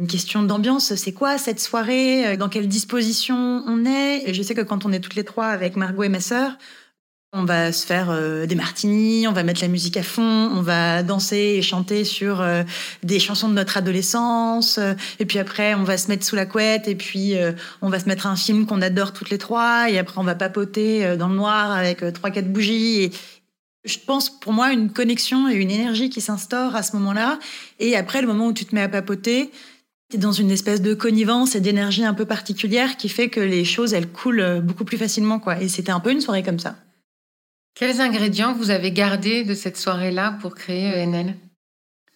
une 0.00 0.06
question 0.06 0.42
d'ambiance. 0.42 0.94
C'est 0.94 1.12
quoi 1.12 1.36
cette 1.36 1.60
soirée? 1.60 2.26
Euh, 2.26 2.36
Dans 2.36 2.48
quelle 2.48 2.68
disposition 2.68 3.62
on 3.66 3.84
est? 3.84 4.28
Et 4.28 4.34
je 4.34 4.42
sais 4.42 4.54
que 4.54 4.62
quand 4.62 4.86
on 4.86 4.92
est 4.92 5.00
toutes 5.00 5.14
les 5.14 5.24
trois 5.24 5.48
avec 5.48 5.76
Margot 5.76 6.02
et 6.02 6.08
ma 6.08 6.20
sœur, 6.20 6.56
on 7.32 7.44
va 7.44 7.70
se 7.70 7.86
faire 7.86 8.08
euh, 8.10 8.46
des 8.46 8.54
martinis, 8.56 9.28
on 9.28 9.32
va 9.32 9.44
mettre 9.44 9.60
la 9.60 9.68
musique 9.68 9.98
à 9.98 10.02
fond, 10.02 10.50
on 10.52 10.62
va 10.62 11.02
danser 11.02 11.54
et 11.58 11.62
chanter 11.62 12.04
sur 12.04 12.44
des 13.04 13.20
chansons 13.20 13.48
de 13.48 13.54
notre 13.54 13.76
adolescence. 13.76 14.80
et 15.18 15.26
puis 15.26 15.38
après, 15.38 15.74
on 15.74 15.84
va 15.84 15.98
se 15.98 16.08
mettre 16.08 16.24
sous 16.24 16.34
la 16.34 16.46
couette 16.46 16.88
et 16.88 16.96
puis 16.96 17.34
on 17.82 17.90
va 17.90 18.00
se 18.00 18.06
mettre 18.06 18.26
un 18.26 18.36
film 18.36 18.66
qu'on 18.66 18.82
adore 18.82 19.12
toutes 19.12 19.30
les 19.30 19.38
trois. 19.38 19.90
Et 19.90 19.98
après, 19.98 20.18
on 20.18 20.24
va 20.24 20.34
papoter 20.34 21.16
dans 21.16 21.28
le 21.28 21.36
noir 21.36 21.70
avec 21.70 22.02
trois, 22.14 22.30
quatre 22.30 22.50
bougies. 22.50 23.02
Et, 23.02 23.12
je 23.84 23.98
pense 23.98 24.28
pour 24.28 24.52
moi 24.52 24.72
une 24.72 24.90
connexion 24.92 25.48
et 25.48 25.54
une 25.54 25.70
énergie 25.70 26.10
qui 26.10 26.20
s'instaure 26.20 26.76
à 26.76 26.82
ce 26.82 26.96
moment-là. 26.96 27.38
Et 27.78 27.96
après, 27.96 28.20
le 28.20 28.26
moment 28.26 28.48
où 28.48 28.52
tu 28.52 28.66
te 28.66 28.74
mets 28.74 28.82
à 28.82 28.88
papoter, 28.88 29.50
dans 30.16 30.32
une 30.32 30.50
espèce 30.50 30.82
de 30.82 30.94
connivence 30.94 31.54
et 31.54 31.60
d'énergie 31.60 32.04
un 32.04 32.14
peu 32.14 32.24
particulière 32.24 32.96
qui 32.96 33.08
fait 33.08 33.28
que 33.28 33.40
les 33.40 33.64
choses, 33.64 33.94
elles 33.94 34.08
coulent 34.08 34.60
beaucoup 34.62 34.84
plus 34.84 34.98
facilement. 34.98 35.38
quoi. 35.38 35.60
Et 35.60 35.68
c'était 35.68 35.92
un 35.92 36.00
peu 36.00 36.10
une 36.10 36.20
soirée 36.20 36.42
comme 36.42 36.58
ça. 36.58 36.76
Quels 37.74 38.00
ingrédients 38.00 38.52
vous 38.52 38.70
avez 38.70 38.92
gardés 38.92 39.44
de 39.44 39.54
cette 39.54 39.76
soirée-là 39.76 40.36
pour 40.40 40.54
créer 40.54 41.02
ENL 41.02 41.34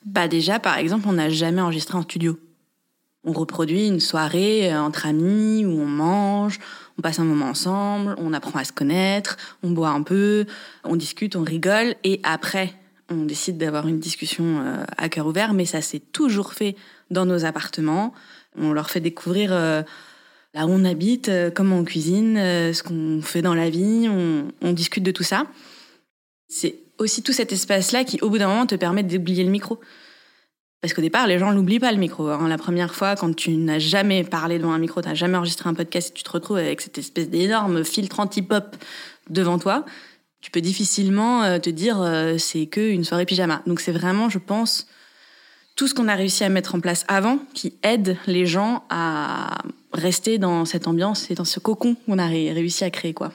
Bah 0.04 0.28
déjà, 0.28 0.58
par 0.58 0.76
exemple, 0.78 1.06
on 1.08 1.14
n'a 1.14 1.30
jamais 1.30 1.60
enregistré 1.60 1.96
en 1.96 2.02
studio. 2.02 2.38
On 3.24 3.32
reproduit 3.32 3.88
une 3.88 4.00
soirée 4.00 4.70
euh, 4.70 4.78
entre 4.78 5.06
amis 5.06 5.64
où 5.64 5.70
on 5.70 5.86
mange, 5.86 6.58
on 6.98 7.02
passe 7.02 7.18
un 7.18 7.24
moment 7.24 7.46
ensemble, 7.46 8.14
on 8.18 8.34
apprend 8.34 8.58
à 8.58 8.64
se 8.64 8.72
connaître, 8.72 9.38
on 9.62 9.70
boit 9.70 9.88
un 9.88 10.02
peu, 10.02 10.44
on 10.84 10.96
discute, 10.96 11.34
on 11.34 11.42
rigole, 11.42 11.94
et 12.04 12.20
après, 12.22 12.74
on 13.08 13.24
décide 13.24 13.56
d'avoir 13.56 13.88
une 13.88 13.98
discussion 13.98 14.60
euh, 14.60 14.84
à 14.98 15.08
cœur 15.08 15.26
ouvert, 15.26 15.54
mais 15.54 15.64
ça 15.64 15.80
s'est 15.80 16.00
toujours 16.00 16.52
fait 16.52 16.76
dans 17.10 17.26
nos 17.26 17.44
appartements. 17.44 18.12
On 18.56 18.72
leur 18.72 18.90
fait 18.90 19.00
découvrir 19.00 19.52
euh, 19.52 19.82
là 20.54 20.66
où 20.66 20.70
on 20.70 20.84
habite, 20.84 21.30
comment 21.54 21.78
on 21.78 21.84
cuisine, 21.84 22.36
ce 22.36 22.82
qu'on 22.82 23.20
fait 23.22 23.42
dans 23.42 23.54
la 23.54 23.70
vie, 23.70 24.08
on, 24.08 24.72
discute 24.72 25.02
de 25.02 25.10
tout 25.10 25.22
ça. 25.22 25.46
C'est 26.48 26.76
aussi 26.98 27.22
tout 27.22 27.32
cet 27.32 27.52
espace-là 27.52 28.04
qui, 28.04 28.20
au 28.22 28.30
bout 28.30 28.38
d'un 28.38 28.48
moment, 28.48 28.66
te 28.66 28.76
permet 28.76 29.02
d'oublier 29.02 29.42
le 29.42 29.50
micro. 29.50 29.80
Parce 30.80 30.92
qu'au 30.92 31.00
départ, 31.00 31.26
les 31.26 31.38
gens 31.38 31.50
l'oublient 31.50 31.80
pas 31.80 31.92
le 31.92 31.98
micro. 31.98 32.28
hein. 32.28 32.46
La 32.46 32.58
première 32.58 32.94
fois, 32.94 33.16
quand 33.16 33.34
tu 33.34 33.52
n'as 33.52 33.78
jamais 33.78 34.22
parlé 34.22 34.58
devant 34.58 34.72
un 34.72 34.78
micro, 34.78 35.00
tu 35.00 35.08
n'as 35.08 35.14
jamais 35.14 35.36
enregistré 35.38 35.68
un 35.68 35.74
podcast, 35.74 36.10
et 36.10 36.12
tu 36.12 36.22
te 36.22 36.30
retrouves 36.30 36.58
avec 36.58 36.82
cette 36.82 36.98
espèce 36.98 37.30
d'énorme 37.30 37.84
filtre 37.84 38.20
anti-pop 38.20 38.76
devant 39.30 39.58
toi, 39.58 39.84
tu 40.44 40.50
peux 40.50 40.60
difficilement 40.60 41.42
euh, 41.42 41.58
te 41.58 41.70
dire 41.70 42.02
euh, 42.02 42.36
c'est 42.36 42.66
que 42.66 42.90
une 42.90 43.02
soirée 43.02 43.24
pyjama. 43.24 43.62
Donc 43.66 43.80
c'est 43.80 43.92
vraiment, 43.92 44.28
je 44.28 44.38
pense, 44.38 44.86
tout 45.76 45.88
ce 45.88 45.94
qu'on 45.94 46.08
a 46.08 46.14
réussi 46.14 46.44
à 46.44 46.48
mettre 46.48 46.74
en 46.74 46.80
place 46.80 47.04
avant 47.08 47.38
qui 47.52 47.74
aide 47.82 48.16
les 48.26 48.46
gens 48.46 48.84
à 48.90 49.58
rester 49.92 50.38
dans 50.38 50.64
cette 50.64 50.86
ambiance 50.88 51.30
et 51.30 51.34
dans 51.34 51.44
ce 51.44 51.58
cocon 51.60 51.96
qu'on 52.06 52.18
a 52.18 52.26
ré- 52.26 52.52
réussi 52.52 52.84
à 52.84 52.90
créer, 52.90 53.14
quoi. 53.14 53.32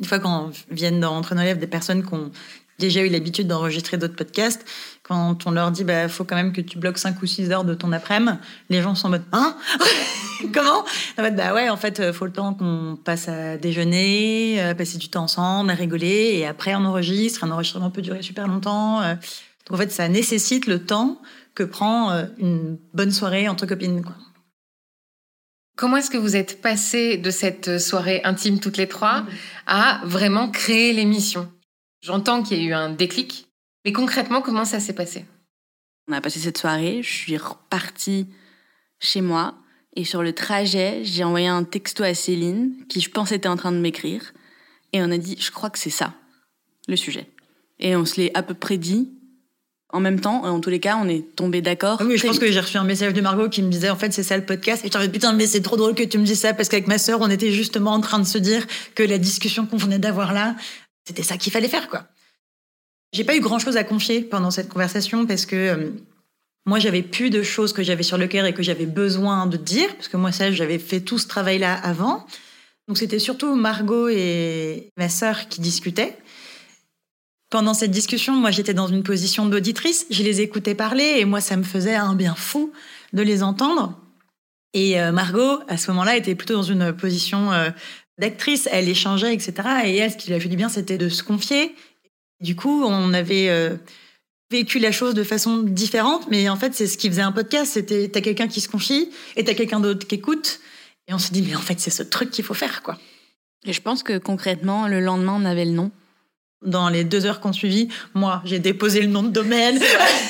Une 0.00 0.06
fois 0.06 0.18
qu'on 0.18 0.50
viennent 0.70 1.04
Entre 1.04 1.34
nos 1.34 1.42
lèvres 1.42 1.60
des 1.60 1.66
personnes 1.66 2.04
qui 2.06 2.14
ont 2.14 2.30
déjà 2.78 3.02
eu 3.02 3.08
l'habitude 3.10 3.46
d'enregistrer 3.46 3.98
d'autres 3.98 4.16
podcasts, 4.16 4.64
quand 5.02 5.46
on 5.46 5.50
leur 5.50 5.70
dit 5.70 5.84
bah 5.84 6.08
faut 6.08 6.24
quand 6.24 6.36
même 6.36 6.52
que 6.54 6.62
tu 6.62 6.78
bloques 6.78 6.96
5 6.98 7.20
ou 7.22 7.26
6 7.26 7.50
heures 7.50 7.64
de 7.64 7.74
ton 7.74 7.92
après-midi, 7.92 8.38
les 8.70 8.80
gens 8.80 8.94
sont 8.94 9.08
en 9.08 9.10
mode 9.10 9.24
hein? 9.32 9.54
Comment? 10.54 10.80
En 11.18 11.22
fait 11.22 11.32
bah 11.32 11.52
ouais, 11.52 11.68
en 11.68 11.76
fait 11.76 12.12
faut 12.12 12.24
le 12.24 12.32
temps 12.32 12.54
qu'on 12.54 12.96
passe 13.04 13.28
à 13.28 13.58
déjeuner, 13.58 14.56
euh, 14.62 14.74
passer 14.74 14.96
du 14.96 15.08
temps 15.10 15.24
ensemble, 15.24 15.70
à 15.70 15.74
rigoler 15.74 16.36
et 16.38 16.46
après 16.46 16.74
on 16.74 16.84
enregistre, 16.86 17.44
un 17.44 17.50
enregistrement 17.50 17.90
peut 17.90 18.00
durer 18.02 18.22
super 18.22 18.48
longtemps. 18.48 19.02
euh. 19.02 19.14
Donc 19.68 19.78
en 19.78 19.82
fait 19.82 19.92
ça 19.92 20.08
nécessite 20.08 20.66
le 20.66 20.82
temps 20.82 21.20
que 21.54 21.62
prend 21.62 22.12
euh, 22.12 22.26
une 22.38 22.78
bonne 22.94 23.12
soirée 23.12 23.48
entre 23.48 23.66
copines 23.66 24.02
quoi. 24.02 24.16
Comment 25.76 25.96
est-ce 25.96 26.10
que 26.10 26.18
vous 26.18 26.36
êtes 26.36 26.60
passé 26.60 27.16
de 27.16 27.30
cette 27.30 27.78
soirée 27.78 28.20
intime 28.24 28.60
toutes 28.60 28.76
les 28.76 28.86
trois 28.86 29.24
à 29.66 30.02
vraiment 30.04 30.50
créer 30.50 30.92
l'émission? 30.92 31.50
J'entends 32.02 32.42
qu'il 32.42 32.58
y 32.58 32.60
a 32.60 32.68
eu 32.68 32.74
un 32.74 32.90
déclic, 32.90 33.48
mais 33.84 33.92
concrètement, 33.92 34.42
comment 34.42 34.66
ça 34.66 34.78
s'est 34.78 34.92
passé? 34.92 35.24
On 36.06 36.12
a 36.12 36.20
passé 36.20 36.38
cette 36.38 36.58
soirée, 36.58 37.02
je 37.02 37.10
suis 37.10 37.36
repartie 37.38 38.26
chez 38.98 39.22
moi 39.22 39.54
et 39.96 40.04
sur 40.04 40.22
le 40.22 40.34
trajet, 40.34 41.02
j'ai 41.04 41.24
envoyé 41.24 41.48
un 41.48 41.64
texto 41.64 42.02
à 42.02 42.12
Céline 42.12 42.84
qui 42.88 43.00
je 43.00 43.10
pense 43.10 43.32
était 43.32 43.48
en 43.48 43.56
train 43.56 43.72
de 43.72 43.78
m'écrire 43.78 44.34
et 44.92 45.00
on 45.00 45.10
a 45.10 45.16
dit 45.18 45.36
je 45.40 45.50
crois 45.50 45.70
que 45.70 45.78
c'est 45.78 45.88
ça 45.88 46.14
le 46.88 46.96
sujet. 46.96 47.26
Et 47.78 47.96
on 47.96 48.04
se 48.04 48.20
l'est 48.20 48.36
à 48.36 48.42
peu 48.42 48.54
près 48.54 48.76
dit 48.76 49.10
en 49.92 50.00
même 50.00 50.20
temps 50.20 50.44
en 50.44 50.60
tous 50.60 50.70
les 50.70 50.80
cas, 50.80 50.96
on 51.02 51.08
est 51.08 51.34
tombé 51.36 51.62
d'accord. 51.62 51.98
Ah 52.00 52.04
oui, 52.04 52.16
je 52.16 52.26
pense 52.26 52.38
que 52.38 52.50
j'ai 52.50 52.60
reçu 52.60 52.76
un 52.76 52.84
message 52.84 53.12
de 53.12 53.20
Margot 53.20 53.48
qui 53.48 53.62
me 53.62 53.70
disait 53.70 53.90
en 53.90 53.96
fait 53.96 54.12
c'est 54.12 54.22
ça 54.22 54.36
le 54.36 54.44
podcast. 54.44 54.84
Et 54.84 54.98
mode, 54.98 55.12
putain 55.12 55.32
mais 55.32 55.46
c'est 55.46 55.60
trop 55.60 55.76
drôle 55.76 55.94
que 55.94 56.02
tu 56.02 56.18
me 56.18 56.24
dises 56.24 56.40
ça 56.40 56.54
parce 56.54 56.68
qu'avec 56.68 56.86
ma 56.86 56.98
sœur 56.98 57.20
on 57.20 57.30
était 57.30 57.52
justement 57.52 57.92
en 57.92 58.00
train 58.00 58.18
de 58.18 58.24
se 58.24 58.38
dire 58.38 58.66
que 58.94 59.02
la 59.02 59.18
discussion 59.18 59.66
qu'on 59.66 59.76
venait 59.76 59.98
d'avoir 59.98 60.32
là, 60.32 60.56
c'était 61.06 61.22
ça 61.22 61.36
qu'il 61.36 61.52
fallait 61.52 61.68
faire 61.68 61.88
quoi. 61.88 62.04
J'ai 63.12 63.24
pas 63.24 63.36
eu 63.36 63.40
grand 63.40 63.58
chose 63.58 63.76
à 63.76 63.84
confier 63.84 64.22
pendant 64.22 64.50
cette 64.50 64.68
conversation 64.68 65.26
parce 65.26 65.46
que 65.46 65.56
euh, 65.56 65.90
moi 66.66 66.78
j'avais 66.78 67.02
plus 67.02 67.30
de 67.30 67.42
choses 67.42 67.72
que 67.72 67.82
j'avais 67.82 68.04
sur 68.04 68.18
le 68.18 68.28
cœur 68.28 68.46
et 68.46 68.54
que 68.54 68.62
j'avais 68.62 68.86
besoin 68.86 69.46
de 69.46 69.56
dire 69.56 69.94
parce 69.96 70.08
que 70.08 70.16
moi 70.16 70.30
ça 70.30 70.52
j'avais 70.52 70.78
fait 70.78 71.00
tout 71.00 71.18
ce 71.18 71.26
travail 71.26 71.58
là 71.58 71.74
avant. 71.74 72.26
Donc 72.86 72.98
c'était 72.98 73.18
surtout 73.18 73.54
Margot 73.54 74.08
et 74.08 74.88
ma 74.96 75.08
sœur 75.08 75.48
qui 75.48 75.60
discutaient. 75.60 76.16
Pendant 77.50 77.74
cette 77.74 77.90
discussion, 77.90 78.34
moi 78.34 78.52
j'étais 78.52 78.74
dans 78.74 78.86
une 78.86 79.02
position 79.02 79.46
d'auditrice, 79.46 80.06
je 80.08 80.22
les 80.22 80.40
écoutais 80.40 80.76
parler 80.76 81.16
et 81.18 81.24
moi 81.24 81.40
ça 81.40 81.56
me 81.56 81.64
faisait 81.64 81.96
un 81.96 82.14
bien 82.14 82.36
fou 82.36 82.72
de 83.12 83.22
les 83.22 83.42
entendre. 83.42 83.98
Et 84.72 85.00
euh, 85.00 85.10
Margot, 85.10 85.58
à 85.66 85.76
ce 85.76 85.90
moment-là, 85.90 86.16
était 86.16 86.36
plutôt 86.36 86.54
dans 86.54 86.62
une 86.62 86.92
position 86.92 87.52
euh, 87.52 87.70
d'actrice, 88.18 88.68
elle 88.70 88.88
échangeait, 88.88 89.34
etc. 89.34 89.52
Et 89.84 89.96
elle, 89.96 90.12
ce 90.12 90.16
qui 90.16 90.28
lui 90.28 90.34
a 90.34 90.40
fait 90.40 90.48
du 90.48 90.56
bien, 90.56 90.68
c'était 90.68 90.96
de 90.96 91.08
se 91.08 91.24
confier. 91.24 91.74
Du 92.40 92.54
coup, 92.54 92.84
on 92.84 93.12
avait 93.12 93.48
euh, 93.48 93.76
vécu 94.52 94.78
la 94.78 94.92
chose 94.92 95.14
de 95.14 95.24
façon 95.24 95.58
différente, 95.58 96.28
mais 96.30 96.48
en 96.48 96.56
fait, 96.56 96.72
c'est 96.72 96.86
ce 96.86 96.96
qui 96.96 97.08
faisait 97.08 97.22
un 97.22 97.32
podcast, 97.32 97.72
c'était 97.72 98.08
t'as 98.08 98.20
quelqu'un 98.20 98.46
qui 98.46 98.60
se 98.60 98.68
confie 98.68 99.10
et 99.34 99.42
t'as 99.42 99.54
quelqu'un 99.54 99.80
d'autre 99.80 100.06
qui 100.06 100.14
écoute. 100.14 100.60
Et 101.08 101.14
on 101.14 101.18
s'est 101.18 101.32
dit, 101.32 101.42
mais 101.42 101.56
en 101.56 101.60
fait, 101.60 101.80
c'est 101.80 101.90
ce 101.90 102.04
truc 102.04 102.30
qu'il 102.30 102.44
faut 102.44 102.54
faire, 102.54 102.82
quoi. 102.82 102.96
Et 103.64 103.72
je 103.72 103.82
pense 103.82 104.04
que 104.04 104.18
concrètement, 104.18 104.86
le 104.86 105.00
lendemain, 105.00 105.36
on 105.36 105.44
avait 105.44 105.64
le 105.64 105.72
nom. 105.72 105.90
Dans 106.62 106.90
les 106.90 107.04
deux 107.04 107.24
heures 107.24 107.40
qu'on 107.40 107.54
suivit, 107.54 107.88
moi, 108.12 108.42
j'ai 108.44 108.58
déposé 108.58 109.00
le 109.00 109.06
nom 109.06 109.22
de 109.22 109.30
domaine. 109.30 109.80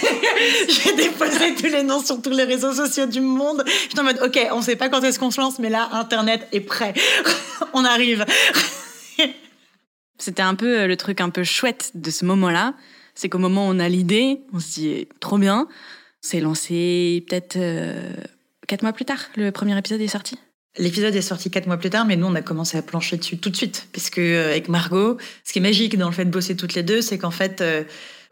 j'ai 0.69 0.95
déposé 0.95 1.55
tous 1.57 1.67
les 1.67 1.83
noms 1.83 2.03
sur 2.05 2.23
tous 2.23 2.31
les 2.31 2.45
réseaux 2.45 2.73
sociaux 2.73 3.07
du 3.07 3.21
monde. 3.21 3.64
J'étais 3.88 4.01
en 4.01 4.05
mode, 4.05 4.21
OK, 4.23 4.38
on 4.53 4.62
sait 4.62 4.77
pas 4.77 4.88
quand 4.88 5.03
est-ce 5.03 5.19
qu'on 5.19 5.33
se 5.33 5.40
lance, 5.40 5.59
mais 5.59 5.71
là, 5.71 5.88
Internet 5.93 6.47
est 6.53 6.61
prêt. 6.61 6.95
on 7.73 7.85
arrive. 7.85 8.25
C'était 10.19 10.43
un 10.43 10.55
peu 10.55 10.81
euh, 10.81 10.87
le 10.87 10.97
truc 10.97 11.21
un 11.21 11.31
peu 11.31 11.43
chouette 11.43 11.93
de 11.95 12.11
ce 12.11 12.25
moment-là. 12.27 12.75
C'est 13.14 13.29
qu'au 13.29 13.38
moment 13.38 13.66
où 13.66 13.71
on 13.73 13.81
a 13.81 13.88
l'idée, 13.88 14.40
on 14.53 14.61
se 14.61 14.73
dit 14.73 15.09
trop 15.19 15.38
bien. 15.38 15.66
C'est 16.21 16.40
lancé 16.40 17.25
peut-être 17.29 17.57
euh, 17.57 18.12
quatre 18.69 18.83
mois 18.83 18.93
plus 18.93 19.05
tard. 19.05 19.19
Le 19.37 19.51
premier 19.51 19.77
épisode 19.77 20.01
est 20.01 20.09
sorti. 20.09 20.38
L'épisode 20.78 21.14
est 21.16 21.22
sorti 21.22 21.50
quatre 21.50 21.66
mois 21.66 21.78
plus 21.78 21.90
tard, 21.90 22.06
mais 22.06 22.16
nous, 22.16 22.26
on 22.26 22.35
a 22.35 22.42
commencé 22.42 22.78
à 22.78 22.83
plancher 22.83 23.16
dessus 23.16 23.38
tout 23.38 23.50
de 23.50 23.56
suite. 23.56 23.88
Parce 23.92 24.09
que, 24.09 24.20
euh, 24.20 24.50
avec 24.50 24.68
Margot, 24.68 25.18
ce 25.44 25.52
qui 25.52 25.59
est 25.59 25.62
magique 25.62 25.98
dans 25.98 26.09
le 26.09 26.14
fait 26.14 26.24
de 26.24 26.30
bosser 26.30 26.54
toutes 26.56 26.74
les 26.74 26.85
deux, 26.85 27.02
c'est 27.02 27.18
qu'en 27.18 27.33
fait, 27.33 27.61
euh, 27.61 27.83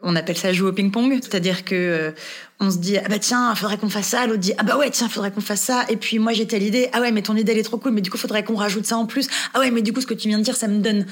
on 0.01 0.15
appelle 0.15 0.37
ça 0.37 0.53
jouer 0.53 0.69
au 0.69 0.73
ping-pong. 0.73 1.19
C'est-à-dire 1.21 1.65
que, 1.65 1.75
euh, 1.75 2.11
on 2.61 2.71
se 2.71 2.77
dit, 2.77 2.97
ah 2.97 3.09
bah 3.09 3.19
tiens, 3.19 3.53
faudrait 3.55 3.77
qu'on 3.77 3.89
fasse 3.89 4.07
ça. 4.07 4.25
L'autre 4.25 4.39
dit, 4.39 4.53
ah 4.57 4.63
bah 4.63 4.77
ouais, 4.77 4.89
tiens, 4.89 5.09
faudrait 5.09 5.31
qu'on 5.31 5.41
fasse 5.41 5.61
ça. 5.61 5.85
Et 5.89 5.97
puis, 5.97 6.17
moi, 6.17 6.31
j'ai 6.31 6.47
telle 6.47 6.63
idée. 6.63 6.89
Ah 6.93 7.01
ouais, 7.01 7.11
mais 7.11 7.21
ton 7.21 7.35
idée, 7.35 7.51
elle 7.51 7.57
est 7.57 7.63
trop 7.63 7.77
cool. 7.77 7.91
Mais 7.91 8.01
du 8.01 8.09
coup, 8.09 8.17
faudrait 8.17 8.43
qu'on 8.43 8.55
rajoute 8.55 8.85
ça 8.85 8.97
en 8.97 9.05
plus. 9.05 9.27
Ah 9.53 9.59
ouais, 9.59 9.69
mais 9.69 9.81
du 9.81 9.91
coup, 9.91 9.99
ce 9.99 10.07
que 10.07 10.13
tu 10.13 10.29
viens 10.29 10.39
de 10.39 10.43
dire, 10.43 10.55
ça 10.55 10.69
me 10.69 10.79
donne 10.79 11.05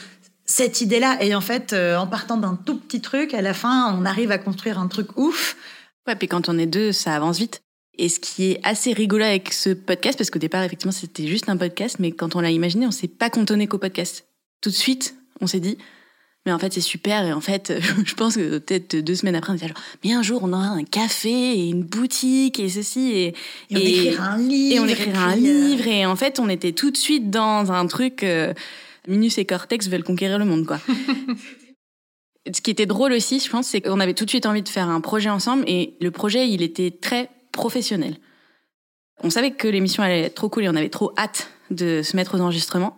cette 0.45 0.81
idée-là. 0.81 1.17
Et 1.21 1.35
en 1.35 1.41
fait, 1.41 1.73
euh, 1.73 1.97
en 1.97 2.07
partant 2.07 2.37
d'un 2.37 2.55
tout 2.55 2.79
petit 2.79 3.01
truc, 3.01 3.33
à 3.33 3.41
la 3.41 3.53
fin, 3.53 3.93
on 3.99 4.05
arrive 4.05 4.31
à 4.31 4.37
construire 4.37 4.79
un 4.79 4.87
truc 4.87 5.17
ouf. 5.17 5.57
Ouais, 6.07 6.15
puis 6.15 6.29
quand 6.29 6.49
on 6.49 6.57
est 6.57 6.65
deux, 6.65 6.93
ça 6.93 7.13
avance 7.13 7.37
vite. 7.37 7.61
Et 7.97 8.09
ce 8.09 8.19
qui 8.19 8.51
est 8.51 8.59
assez 8.63 8.93
rigolo 8.93 9.23
avec 9.23 9.51
ce 9.51 9.71
podcast, 9.71 10.17
parce 10.17 10.29
qu'au 10.29 10.39
départ, 10.39 10.63
effectivement, 10.63 10.91
c'était 10.91 11.27
juste 11.27 11.49
un 11.49 11.57
podcast, 11.57 11.97
mais 11.99 12.11
quand 12.11 12.35
on 12.35 12.41
l'a 12.41 12.51
imaginé, 12.51 12.85
on 12.85 12.91
s'est 12.91 13.07
pas 13.07 13.29
cantonné 13.29 13.67
qu'au 13.67 13.79
podcast. 13.79 14.27
Tout 14.61 14.69
de 14.69 14.75
suite, 14.75 15.15
on 15.41 15.47
s'est 15.47 15.59
dit, 15.59 15.77
mais 16.45 16.51
en 16.51 16.59
fait, 16.59 16.71
c'est 16.73 16.81
super. 16.81 17.25
Et 17.25 17.33
en 17.33 17.41
fait, 17.41 17.73
je 18.05 18.13
pense 18.13 18.35
que 18.35 18.59
peut-être 18.59 18.95
deux 18.97 19.15
semaines 19.15 19.35
après, 19.35 19.51
on 19.51 19.55
était 19.55 19.67
genre, 19.67 19.77
mais 20.03 20.13
un 20.13 20.21
jour, 20.21 20.41
on 20.43 20.53
aura 20.53 20.67
un 20.67 20.83
café 20.83 21.29
et 21.29 21.69
une 21.69 21.83
boutique 21.83 22.59
et 22.59 22.69
ceci. 22.69 23.11
Et, 23.11 23.33
Et, 23.71 23.75
on 23.75 23.79
écrira 23.79 24.25
un 24.25 24.37
livre. 24.37 24.75
et 24.75 24.79
on 24.79 24.87
écrira 24.87 25.23
un 25.25 25.33
euh, 25.33 25.35
livre. 25.35 25.87
Et 25.87 26.05
en 26.05 26.15
fait, 26.15 26.39
on 26.39 26.49
était 26.49 26.73
tout 26.73 26.91
de 26.91 26.97
suite 26.97 27.29
dans 27.31 27.71
un 27.71 27.85
truc. 27.87 28.23
euh, 28.23 28.53
Minus 29.07 29.37
et 29.37 29.45
Cortex 29.45 29.87
veulent 29.87 30.03
conquérir 30.03 30.37
le 30.37 30.45
monde, 30.45 30.65
quoi. 30.65 30.79
Ce 32.53 32.61
qui 32.61 32.71
était 32.71 32.85
drôle 32.85 33.13
aussi, 33.13 33.39
je 33.39 33.49
pense, 33.49 33.67
c'est 33.67 33.81
qu'on 33.81 33.99
avait 33.99 34.13
tout 34.13 34.25
de 34.25 34.29
suite 34.29 34.45
envie 34.45 34.61
de 34.61 34.69
faire 34.69 34.89
un 34.89 35.01
projet 35.01 35.29
ensemble 35.29 35.63
et 35.67 35.95
le 35.99 36.11
projet, 36.11 36.49
il 36.49 36.61
était 36.61 36.91
très 36.91 37.29
professionnel. 37.57 38.15
On 39.23 39.29
savait 39.29 39.51
que 39.51 39.67
l'émission 39.67 40.03
allait 40.03 40.21
être 40.21 40.35
trop 40.35 40.47
cool 40.47 40.63
et 40.63 40.69
on 40.69 40.75
avait 40.75 40.89
trop 40.89 41.11
hâte 41.17 41.49
de 41.71 42.01
se 42.03 42.15
mettre 42.15 42.37
aux 42.37 42.41
enregistrements. 42.41 42.95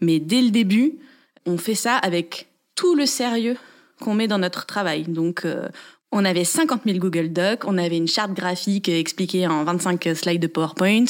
Mais 0.00 0.20
dès 0.20 0.42
le 0.42 0.50
début, 0.50 0.98
on 1.46 1.56
fait 1.56 1.74
ça 1.74 1.96
avec 1.96 2.48
tout 2.76 2.94
le 2.94 3.06
sérieux 3.06 3.56
qu'on 4.00 4.14
met 4.14 4.28
dans 4.28 4.38
notre 4.38 4.66
travail. 4.66 5.04
Donc, 5.04 5.44
euh, 5.44 5.68
on 6.12 6.24
avait 6.24 6.44
50 6.44 6.82
000 6.84 6.98
Google 6.98 7.32
Docs, 7.32 7.64
on 7.64 7.78
avait 7.78 7.96
une 7.96 8.08
charte 8.08 8.32
graphique 8.34 8.88
expliquée 8.88 9.46
en 9.46 9.64
25 9.64 10.08
slides 10.14 10.42
de 10.42 10.46
PowerPoint, 10.46 11.06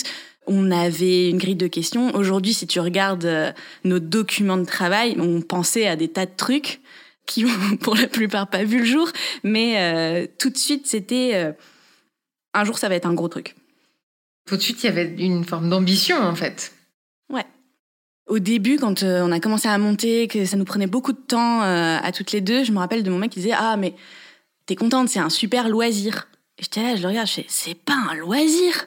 on 0.46 0.70
avait 0.70 1.30
une 1.30 1.38
grille 1.38 1.56
de 1.56 1.66
questions. 1.66 2.14
Aujourd'hui, 2.14 2.54
si 2.54 2.66
tu 2.66 2.78
regardes 2.80 3.24
euh, 3.24 3.52
nos 3.84 3.98
documents 3.98 4.58
de 4.58 4.64
travail, 4.64 5.16
on 5.18 5.40
pensait 5.40 5.88
à 5.88 5.96
des 5.96 6.08
tas 6.08 6.26
de 6.26 6.36
trucs 6.36 6.80
qui 7.26 7.44
ont 7.44 7.76
pour 7.80 7.96
la 7.96 8.06
plupart 8.06 8.48
pas 8.48 8.62
vu 8.62 8.80
le 8.80 8.84
jour, 8.84 9.08
mais 9.42 9.74
euh, 9.78 10.26
tout 10.38 10.50
de 10.50 10.58
suite, 10.58 10.86
c'était 10.86 11.52
un 12.54 12.64
jour, 12.64 12.78
ça 12.78 12.88
va 12.88 12.94
être 12.94 13.06
un 13.06 13.14
gros 13.14 13.28
truc. 13.28 13.54
Tout 14.46 14.56
de 14.56 14.62
suite, 14.62 14.82
il 14.82 14.86
y 14.86 14.88
avait 14.88 15.14
une 15.18 15.44
forme 15.44 15.70
d'ambition, 15.70 16.16
en 16.18 16.34
fait. 16.34 16.72
Au 18.26 18.38
début, 18.38 18.78
quand 18.78 19.02
euh, 19.02 19.22
on 19.22 19.32
a 19.32 19.40
commencé 19.40 19.68
à 19.68 19.76
monter, 19.78 20.28
que 20.28 20.46
ça 20.46 20.56
nous 20.56 20.64
prenait 20.64 20.86
beaucoup 20.86 21.12
de 21.12 21.18
temps 21.18 21.62
euh, 21.62 21.98
à 22.02 22.12
toutes 22.12 22.32
les 22.32 22.40
deux, 22.40 22.64
je 22.64 22.72
me 22.72 22.78
rappelle 22.78 23.02
de 23.02 23.10
mon 23.10 23.18
mec 23.18 23.30
qui 23.30 23.40
disait 23.40 23.54
Ah, 23.54 23.76
mais 23.76 23.94
t'es 24.66 24.76
contente, 24.76 25.08
c'est 25.08 25.18
un 25.18 25.28
super 25.28 25.68
loisir. 25.68 26.28
Et 26.58 26.62
j'étais 26.62 26.82
là, 26.82 26.96
je 26.96 27.02
le 27.02 27.08
regarde, 27.08 27.26
je 27.26 27.32
fais 27.32 27.46
C'est 27.48 27.74
pas 27.74 27.96
un 28.10 28.14
loisir 28.14 28.86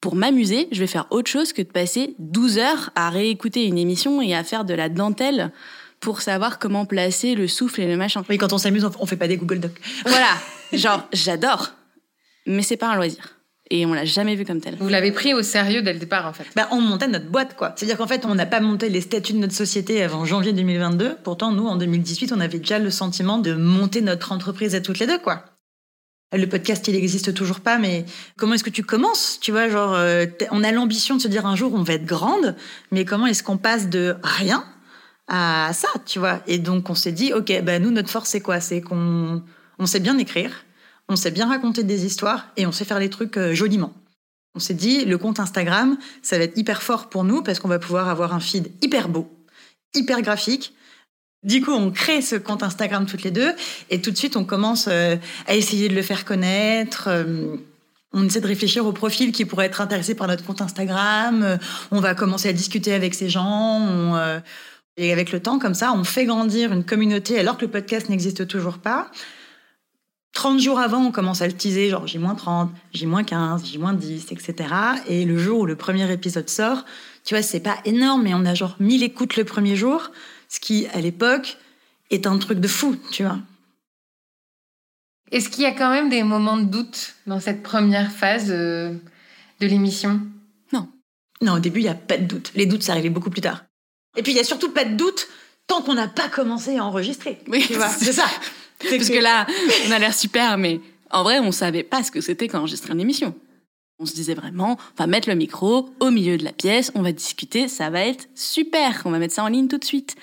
Pour 0.00 0.14
m'amuser, 0.14 0.68
je 0.70 0.80
vais 0.80 0.86
faire 0.86 1.06
autre 1.10 1.28
chose 1.28 1.52
que 1.52 1.62
de 1.62 1.68
passer 1.68 2.14
12 2.20 2.58
heures 2.58 2.90
à 2.94 3.10
réécouter 3.10 3.66
une 3.66 3.76
émission 3.76 4.22
et 4.22 4.34
à 4.34 4.44
faire 4.44 4.64
de 4.64 4.72
la 4.72 4.88
dentelle 4.88 5.50
pour 5.98 6.22
savoir 6.22 6.58
comment 6.58 6.86
placer 6.86 7.34
le 7.34 7.48
souffle 7.48 7.82
et 7.82 7.86
le 7.86 7.96
machin. 7.96 8.24
Oui, 8.30 8.38
quand 8.38 8.52
on 8.52 8.58
s'amuse, 8.58 8.84
on 8.84 8.92
on 9.00 9.04
fait 9.04 9.16
pas 9.16 9.28
des 9.28 9.36
Google 9.36 9.60
Docs. 9.60 9.80
Voilà, 10.06 10.30
genre, 10.72 11.06
j'adore, 11.12 11.72
mais 12.46 12.62
c'est 12.62 12.76
pas 12.76 12.88
un 12.88 12.96
loisir. 12.96 13.40
Et 13.72 13.86
on 13.86 13.94
l'a 13.94 14.04
jamais 14.04 14.34
vu 14.34 14.44
comme 14.44 14.60
tel. 14.60 14.76
Vous 14.80 14.88
l'avez 14.88 15.12
pris 15.12 15.32
au 15.32 15.42
sérieux 15.42 15.80
dès 15.82 15.92
le 15.92 16.00
départ, 16.00 16.26
en 16.26 16.32
fait. 16.32 16.44
Bah, 16.56 16.68
on 16.72 16.80
montait 16.80 17.06
notre 17.06 17.30
boîte, 17.30 17.56
quoi. 17.56 17.72
C'est-à-dire 17.76 17.96
qu'en 17.96 18.08
fait, 18.08 18.26
on 18.26 18.34
n'a 18.34 18.46
pas 18.46 18.58
monté 18.58 18.88
les 18.88 19.00
statuts 19.00 19.34
de 19.34 19.38
notre 19.38 19.54
société 19.54 20.02
avant 20.02 20.24
janvier 20.24 20.52
2022. 20.52 21.18
Pourtant, 21.22 21.52
nous, 21.52 21.66
en 21.66 21.76
2018, 21.76 22.32
on 22.32 22.40
avait 22.40 22.58
déjà 22.58 22.80
le 22.80 22.90
sentiment 22.90 23.38
de 23.38 23.54
monter 23.54 24.00
notre 24.00 24.32
entreprise 24.32 24.74
à 24.74 24.80
toutes 24.80 24.98
les 24.98 25.06
deux, 25.06 25.18
quoi. 25.18 25.44
Le 26.32 26.46
podcast, 26.46 26.86
il 26.88 26.96
existe 26.96 27.32
toujours 27.32 27.60
pas, 27.60 27.78
mais 27.78 28.04
comment 28.36 28.54
est-ce 28.54 28.64
que 28.64 28.70
tu 28.70 28.82
commences 28.82 29.38
Tu 29.40 29.52
vois, 29.52 29.68
genre, 29.68 29.94
euh, 29.94 30.26
on 30.50 30.64
a 30.64 30.72
l'ambition 30.72 31.16
de 31.16 31.20
se 31.20 31.28
dire 31.28 31.46
un 31.46 31.56
jour, 31.56 31.72
on 31.74 31.82
va 31.82 31.94
être 31.94 32.06
grande, 32.06 32.56
mais 32.90 33.04
comment 33.04 33.26
est-ce 33.26 33.42
qu'on 33.42 33.56
passe 33.56 33.88
de 33.88 34.16
rien 34.22 34.64
à 35.28 35.70
ça, 35.72 35.88
tu 36.06 36.18
vois? 36.18 36.40
Et 36.48 36.58
donc, 36.58 36.90
on 36.90 36.94
s'est 36.94 37.12
dit, 37.12 37.32
ok, 37.32 37.62
bah 37.62 37.78
nous, 37.78 37.90
notre 37.90 38.10
force, 38.10 38.30
c'est 38.30 38.40
quoi? 38.40 38.60
C'est 38.60 38.80
qu'on 38.80 39.42
on 39.80 39.86
sait 39.86 39.98
bien 39.98 40.18
écrire, 40.18 40.64
on 41.10 41.16
sait 41.16 41.32
bien 41.32 41.48
raconter 41.48 41.82
des 41.82 42.06
histoires 42.06 42.46
et 42.56 42.66
on 42.66 42.72
sait 42.72 42.84
faire 42.84 43.00
les 43.00 43.10
trucs 43.10 43.36
euh, 43.36 43.52
joliment. 43.52 43.92
On 44.54 44.60
s'est 44.60 44.74
dit, 44.74 45.04
le 45.04 45.18
compte 45.18 45.40
Instagram, 45.40 45.98
ça 46.22 46.38
va 46.38 46.44
être 46.44 46.56
hyper 46.56 46.82
fort 46.82 47.08
pour 47.08 47.24
nous 47.24 47.42
parce 47.42 47.58
qu'on 47.58 47.68
va 47.68 47.80
pouvoir 47.80 48.08
avoir 48.08 48.32
un 48.32 48.40
feed 48.40 48.70
hyper 48.80 49.08
beau, 49.08 49.28
hyper 49.94 50.22
graphique. 50.22 50.72
Du 51.42 51.62
coup, 51.62 51.72
on 51.72 51.90
crée 51.90 52.22
ce 52.22 52.36
compte 52.36 52.62
Instagram 52.62 53.06
toutes 53.06 53.24
les 53.24 53.30
deux 53.32 53.52
et 53.90 54.00
tout 54.00 54.12
de 54.12 54.16
suite, 54.16 54.36
on 54.36 54.44
commence 54.44 54.86
euh, 54.88 55.16
à 55.46 55.56
essayer 55.56 55.88
de 55.88 55.94
le 55.94 56.02
faire 56.02 56.24
connaître. 56.24 57.08
euh, 57.08 57.56
on 58.12 58.26
essaie 58.26 58.40
de 58.40 58.46
réfléchir 58.46 58.86
au 58.86 58.92
profil 58.92 59.32
qui 59.32 59.44
pourrait 59.44 59.66
être 59.66 59.80
intéressé 59.80 60.14
par 60.14 60.26
notre 60.28 60.44
compte 60.44 60.60
Instagram. 60.60 61.58
On 61.92 62.00
va 62.00 62.16
commencer 62.16 62.48
à 62.48 62.52
discuter 62.52 62.92
avec 62.92 63.14
ces 63.14 63.28
gens. 63.28 64.16
et 64.96 65.12
avec 65.12 65.30
le 65.30 65.38
temps, 65.38 65.60
comme 65.60 65.74
ça, 65.74 65.92
on 65.92 66.02
fait 66.02 66.24
grandir 66.24 66.72
une 66.72 66.84
communauté 66.84 67.38
alors 67.38 67.56
que 67.56 67.64
le 67.64 67.70
podcast 67.70 68.08
n'existe 68.08 68.48
toujours 68.48 68.78
pas. 68.78 69.12
30 70.32 70.60
jours 70.60 70.78
avant, 70.78 71.04
on 71.04 71.12
commence 71.12 71.42
à 71.42 71.46
le 71.46 71.52
teaser, 71.52 71.90
genre 71.90 72.06
J-30, 72.06 72.68
J-15, 72.92 73.64
J-10, 73.64 74.32
etc. 74.32 74.74
Et 75.08 75.24
le 75.24 75.36
jour 75.36 75.60
où 75.60 75.66
le 75.66 75.76
premier 75.76 76.10
épisode 76.12 76.48
sort, 76.48 76.84
tu 77.24 77.34
vois, 77.34 77.42
c'est 77.42 77.60
pas 77.60 77.78
énorme, 77.84 78.22
mais 78.22 78.34
on 78.34 78.44
a 78.44 78.54
genre 78.54 78.76
1000 78.80 79.02
écoutes 79.02 79.36
le 79.36 79.44
premier 79.44 79.76
jour, 79.76 80.10
ce 80.48 80.60
qui, 80.60 80.86
à 80.94 81.00
l'époque, 81.00 81.58
est 82.10 82.26
un 82.26 82.38
truc 82.38 82.60
de 82.60 82.68
fou, 82.68 82.96
tu 83.10 83.24
vois. 83.24 83.38
Est-ce 85.32 85.48
qu'il 85.48 85.62
y 85.62 85.66
a 85.66 85.72
quand 85.72 85.90
même 85.90 86.08
des 86.08 86.22
moments 86.22 86.56
de 86.56 86.64
doute 86.64 87.14
dans 87.26 87.38
cette 87.38 87.62
première 87.62 88.10
phase 88.10 88.50
euh, 88.50 88.94
de 89.60 89.66
l'émission? 89.66 90.20
Non, 91.42 91.54
au 91.54 91.58
début, 91.58 91.80
il 91.80 91.84
n'y 91.84 91.88
a 91.88 91.94
pas 91.94 92.18
de 92.18 92.24
doute. 92.24 92.52
Les 92.54 92.66
doutes, 92.66 92.82
ça 92.82 92.92
arrivait 92.92 93.10
beaucoup 93.10 93.30
plus 93.30 93.40
tard. 93.40 93.64
Et 94.16 94.22
puis, 94.22 94.32
il 94.32 94.36
y 94.36 94.40
a 94.40 94.44
surtout 94.44 94.70
pas 94.70 94.84
de 94.84 94.94
doute 94.94 95.28
tant 95.66 95.82
qu'on 95.82 95.94
n'a 95.94 96.08
pas 96.08 96.28
commencé 96.28 96.76
à 96.76 96.84
enregistrer. 96.84 97.38
Oui, 97.48 97.64
tu 97.66 97.74
vois, 97.74 97.88
c'est 97.88 98.12
ça. 98.12 98.26
C'est 98.82 98.96
Parce 98.96 99.10
que 99.10 99.18
là, 99.18 99.46
on 99.86 99.90
a 99.90 99.98
l'air 99.98 100.14
super, 100.14 100.58
mais 100.58 100.80
en 101.10 101.22
vrai, 101.22 101.38
on 101.40 101.52
savait 101.52 101.82
pas 101.82 102.02
ce 102.02 102.10
que 102.10 102.20
c'était 102.20 102.48
qu'enregistrer 102.48 102.92
une 102.92 103.00
émission. 103.00 103.34
On 103.98 104.06
se 104.06 104.14
disait 104.14 104.34
vraiment, 104.34 104.78
on 104.98 105.02
va 105.02 105.06
mettre 105.06 105.28
le 105.28 105.34
micro 105.34 105.90
au 106.00 106.10
milieu 106.10 106.38
de 106.38 106.44
la 106.44 106.52
pièce, 106.52 106.90
on 106.94 107.02
va 107.02 107.12
discuter, 107.12 107.68
ça 107.68 107.90
va 107.90 108.00
être 108.06 108.28
super, 108.34 109.02
on 109.04 109.10
va 109.10 109.18
mettre 109.18 109.34
ça 109.34 109.44
en 109.44 109.48
ligne 109.48 109.68
tout 109.68 109.76
de 109.76 109.84
suite. 109.84 110.16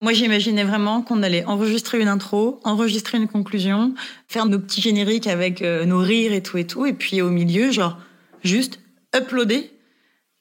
Moi, 0.00 0.12
j'imaginais 0.12 0.64
vraiment 0.64 1.02
qu'on 1.02 1.22
allait 1.22 1.44
enregistrer 1.44 2.00
une 2.00 2.08
intro, 2.08 2.60
enregistrer 2.64 3.18
une 3.18 3.28
conclusion, 3.28 3.94
faire 4.28 4.46
nos 4.46 4.58
petits 4.58 4.80
génériques 4.80 5.26
avec 5.26 5.62
euh, 5.62 5.84
nos 5.84 5.98
rires 5.98 6.32
et 6.32 6.42
tout 6.42 6.56
et 6.58 6.66
tout, 6.66 6.86
et 6.86 6.92
puis 6.94 7.20
au 7.22 7.30
milieu, 7.30 7.70
genre, 7.70 7.98
juste 8.42 8.80
uploader 9.14 9.70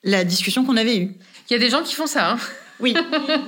la 0.04 0.24
discussion 0.24 0.66
qu'on 0.66 0.78
avait 0.78 0.98
eue. 0.98 1.16
Il 1.50 1.54
y 1.54 1.56
a 1.56 1.60
des 1.60 1.70
gens 1.70 1.84
qui 1.84 1.96
font 1.96 2.08
ça. 2.08 2.34
hein. 2.34 2.40
Oui, 2.84 2.96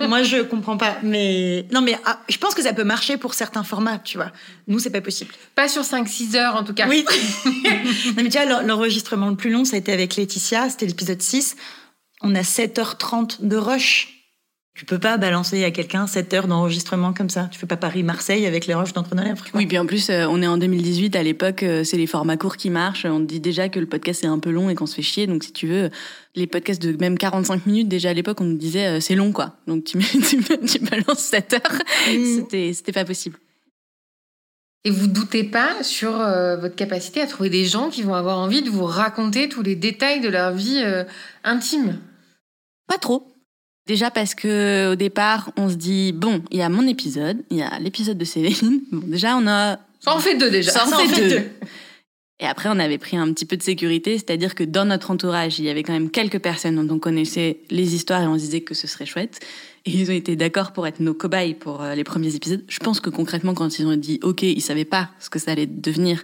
moi 0.07 0.23
je 0.23 0.37
comprends 0.41 0.77
pas, 0.77 0.97
mais 1.03 1.65
non, 1.71 1.81
mais 1.81 1.99
ah, 2.05 2.19
je 2.29 2.37
pense 2.37 2.55
que 2.55 2.63
ça 2.63 2.73
peut 2.73 2.83
marcher 2.85 3.17
pour 3.17 3.33
certains 3.35 3.63
formats, 3.63 3.99
tu 3.99 4.17
vois. 4.17 4.31
Nous, 4.67 4.79
c'est 4.79 4.89
pas 4.89 5.01
possible. 5.01 5.31
Pas 5.53 5.67
sur 5.67 5.83
5-6 5.83 6.35
heures 6.37 6.55
en 6.55 6.63
tout 6.63 6.73
cas. 6.73 6.87
Oui. 6.87 7.05
non, 7.45 8.13
mais 8.23 8.29
tu 8.29 8.37
vois, 8.37 8.45
l'en- 8.45 8.61
l'enregistrement 8.61 9.29
le 9.29 9.35
plus 9.35 9.51
long, 9.51 9.65
ça 9.65 9.75
a 9.75 9.79
été 9.79 9.91
avec 9.91 10.15
Laetitia, 10.15 10.69
c'était 10.69 10.85
l'épisode 10.87 11.21
6. 11.21 11.55
On 12.21 12.33
a 12.33 12.41
7h30 12.41 13.45
de 13.45 13.57
rush. 13.57 14.14
Tu 14.75 14.85
peux 14.85 14.99
pas 14.99 15.17
balancer 15.17 15.63
à 15.63 15.71
quelqu'un 15.71 16.05
7 16.05 16.33
heures 16.33 16.47
d'enregistrement 16.47 17.13
comme 17.13 17.29
ça. 17.29 17.47
Tu 17.49 17.57
fais 17.57 17.65
pas 17.65 17.77
Paris-Marseille 17.77 18.45
avec 18.45 18.67
les 18.67 18.73
rushs 18.73 18.93
d'entre 18.93 19.15
nos 19.15 19.23
lèvres. 19.23 19.43
Oui, 19.53 19.65
puis 19.65 19.77
en 19.79 19.85
plus, 19.85 20.09
euh, 20.09 20.27
on 20.29 20.41
est 20.41 20.47
en 20.47 20.57
2018, 20.57 21.15
à 21.15 21.23
l'époque, 21.23 21.63
euh, 21.63 21.83
c'est 21.85 21.95
les 21.95 22.07
formats 22.07 22.35
courts 22.35 22.57
qui 22.57 22.69
marchent. 22.69 23.05
On 23.05 23.21
dit 23.21 23.39
déjà 23.39 23.69
que 23.69 23.79
le 23.79 23.85
podcast 23.85 24.23
est 24.25 24.27
un 24.27 24.39
peu 24.39 24.51
long 24.51 24.69
et 24.69 24.75
qu'on 24.75 24.85
se 24.85 24.95
fait 24.95 25.01
chier. 25.01 25.27
Donc, 25.27 25.45
si 25.45 25.53
tu 25.53 25.67
veux, 25.67 25.89
les 26.35 26.45
podcasts 26.45 26.81
de 26.81 26.95
même 26.99 27.17
45 27.17 27.65
minutes, 27.65 27.87
déjà 27.87 28.09
à 28.09 28.13
l'époque, 28.13 28.41
on 28.41 28.43
nous 28.43 28.57
disait 28.57 28.97
euh, 28.97 28.99
c'est 28.99 29.15
long, 29.15 29.31
quoi. 29.31 29.55
Donc, 29.65 29.85
tu, 29.85 29.97
balances 30.81 31.19
7 31.19 31.53
heures. 31.53 31.79
Mm. 32.09 32.35
C'était 32.35 32.73
c'était 32.73 32.91
pas 32.91 33.05
possible. 33.05 33.37
Et 34.85 34.91
vous 34.91 35.07
doutez 35.07 35.43
pas 35.43 35.81
sur 35.83 36.21
euh, 36.21 36.57
votre 36.57 36.75
capacité 36.75 37.19
à 37.19 37.25
trouver 37.25 37.49
des 37.49 37.65
gens 37.65 37.89
qui 37.89 38.03
vont 38.03 38.13
avoir 38.13 38.37
envie 38.37 38.61
de 38.61 38.69
vous 38.69 38.85
raconter 38.85 39.49
tous 39.49 39.63
les 39.63 39.75
détails 39.75 40.21
de 40.21 40.29
leur 40.29 40.53
vie 40.53 40.79
euh, 40.85 41.03
intime? 41.43 41.97
Pas 42.87 42.99
trop. 42.99 43.34
Déjà 43.87 44.09
parce 44.09 44.33
que 44.33 44.91
au 44.91 44.95
départ, 44.95 45.51
on 45.57 45.69
se 45.69 45.75
dit 45.75 46.11
bon, 46.11 46.41
il 46.49 46.57
y 46.57 46.61
a 46.61 46.69
mon 46.69 46.87
épisode, 46.87 47.43
il 47.51 47.57
y 47.57 47.61
a 47.61 47.77
l'épisode 47.79 48.17
de 48.17 48.25
Céline. 48.25 48.81
Bon, 48.91 49.05
déjà, 49.05 49.37
on 49.37 49.47
a 49.47 49.79
Ça 49.99 50.15
en 50.15 50.19
fait 50.19 50.35
deux 50.37 50.49
déjà. 50.49 50.71
Ça 50.71 50.85
en 50.85 50.87
Ça 50.87 50.97
en 50.97 50.99
fait 50.99 51.07
fait 51.07 51.21
deux. 51.21 51.29
deux. 51.29 51.49
Et 52.39 52.45
après, 52.45 52.67
on 52.69 52.79
avait 52.79 52.97
pris 52.97 53.15
un 53.15 53.31
petit 53.31 53.45
peu 53.45 53.55
de 53.55 53.63
sécurité, 53.63 54.17
c'est-à-dire 54.17 54.55
que 54.55 54.63
dans 54.65 54.83
notre 54.83 55.09
entourage, 55.09 55.57
il 55.59 55.65
y 55.65 55.69
avait 55.69 55.83
quand 55.83 55.93
même 55.93 56.11
quelques 56.11 56.39
personnes 56.39 56.85
dont 56.85 56.95
on 56.95 56.99
connaissait 56.99 57.59
les 57.69 57.95
histoires 57.95 58.21
et 58.21 58.27
on 58.27 58.37
se 58.37 58.43
disait 58.43 58.61
que 58.61 58.73
ce 58.73 58.87
serait 58.87 59.05
chouette. 59.05 59.39
Et 59.85 59.91
ils 59.91 60.11
ont 60.11 60.13
été 60.13 60.35
d'accord 60.35 60.73
pour 60.73 60.85
être 60.85 60.99
nos 60.99 61.13
cobayes 61.13 61.53
pour 61.53 61.81
euh, 61.81 61.95
les 61.95 62.03
premiers 62.03 62.35
épisodes. 62.35 62.63
Je 62.67 62.79
pense 62.79 62.99
que 62.99 63.09
concrètement, 63.09 63.53
quand 63.53 63.79
ils 63.79 63.85
ont 63.85 63.95
dit 63.95 64.19
OK, 64.21 64.41
ils 64.41 64.61
savaient 64.61 64.83
pas 64.83 65.11
ce 65.19 65.29
que 65.29 65.39
ça 65.39 65.51
allait 65.51 65.67
devenir. 65.67 66.23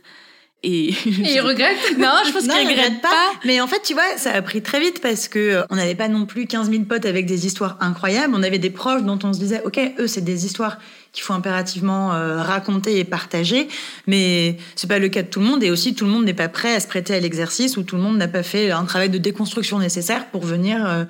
Et, 0.63 0.89
Et 1.05 1.33
ils 1.33 1.41
regrettent 1.41 1.97
Non, 1.97 2.13
je 2.25 2.31
pense 2.31 2.45
ils 2.45 2.51
regrettent 2.51 2.69
regrettent 2.69 3.01
pas. 3.01 3.31
Mais 3.45 3.59
en 3.61 3.67
fait, 3.67 3.81
tu 3.81 3.93
vois, 3.93 4.17
ça 4.17 4.31
a 4.31 4.41
pris 4.41 4.61
très 4.61 4.79
vite 4.79 5.01
parce 5.01 5.27
que 5.27 5.39
euh, 5.39 5.63
on 5.69 5.75
n'avait 5.75 5.95
pas 5.95 6.07
non 6.07 6.25
plus 6.25 6.45
15 6.45 6.69
000 6.69 6.83
potes 6.83 7.05
avec 7.05 7.25
des 7.25 7.45
histoires 7.45 7.77
incroyables. 7.79 8.33
On 8.35 8.43
avait 8.43 8.59
des 8.59 8.69
proches 8.69 9.03
dont 9.03 9.19
on 9.23 9.33
se 9.33 9.39
disait, 9.39 9.61
OK, 9.65 9.79
eux, 9.99 10.07
c'est 10.07 10.21
des 10.21 10.45
histoires 10.45 10.77
qu'il 11.11 11.23
faut 11.23 11.33
impérativement 11.33 12.13
euh, 12.13 12.41
raconter 12.41 12.99
et 12.99 13.03
partager. 13.03 13.67
Mais 14.07 14.57
c'est 14.75 14.87
pas 14.87 14.99
le 14.99 15.09
cas 15.09 15.23
de 15.23 15.27
tout 15.27 15.39
le 15.39 15.45
monde. 15.45 15.63
Et 15.63 15.71
aussi, 15.71 15.93
tout 15.95 16.05
le 16.05 16.11
monde 16.11 16.25
n'est 16.25 16.33
pas 16.33 16.49
prêt 16.49 16.75
à 16.75 16.79
se 16.79 16.87
prêter 16.87 17.13
à 17.13 17.19
l'exercice 17.19 17.77
ou 17.77 17.83
tout 17.83 17.95
le 17.95 18.01
monde 18.01 18.17
n'a 18.17 18.27
pas 18.27 18.43
fait 18.43 18.71
un 18.71 18.85
travail 18.85 19.09
de 19.09 19.17
déconstruction 19.17 19.79
nécessaire 19.79 20.27
pour 20.27 20.43
venir 20.43 20.85
euh, 20.85 21.03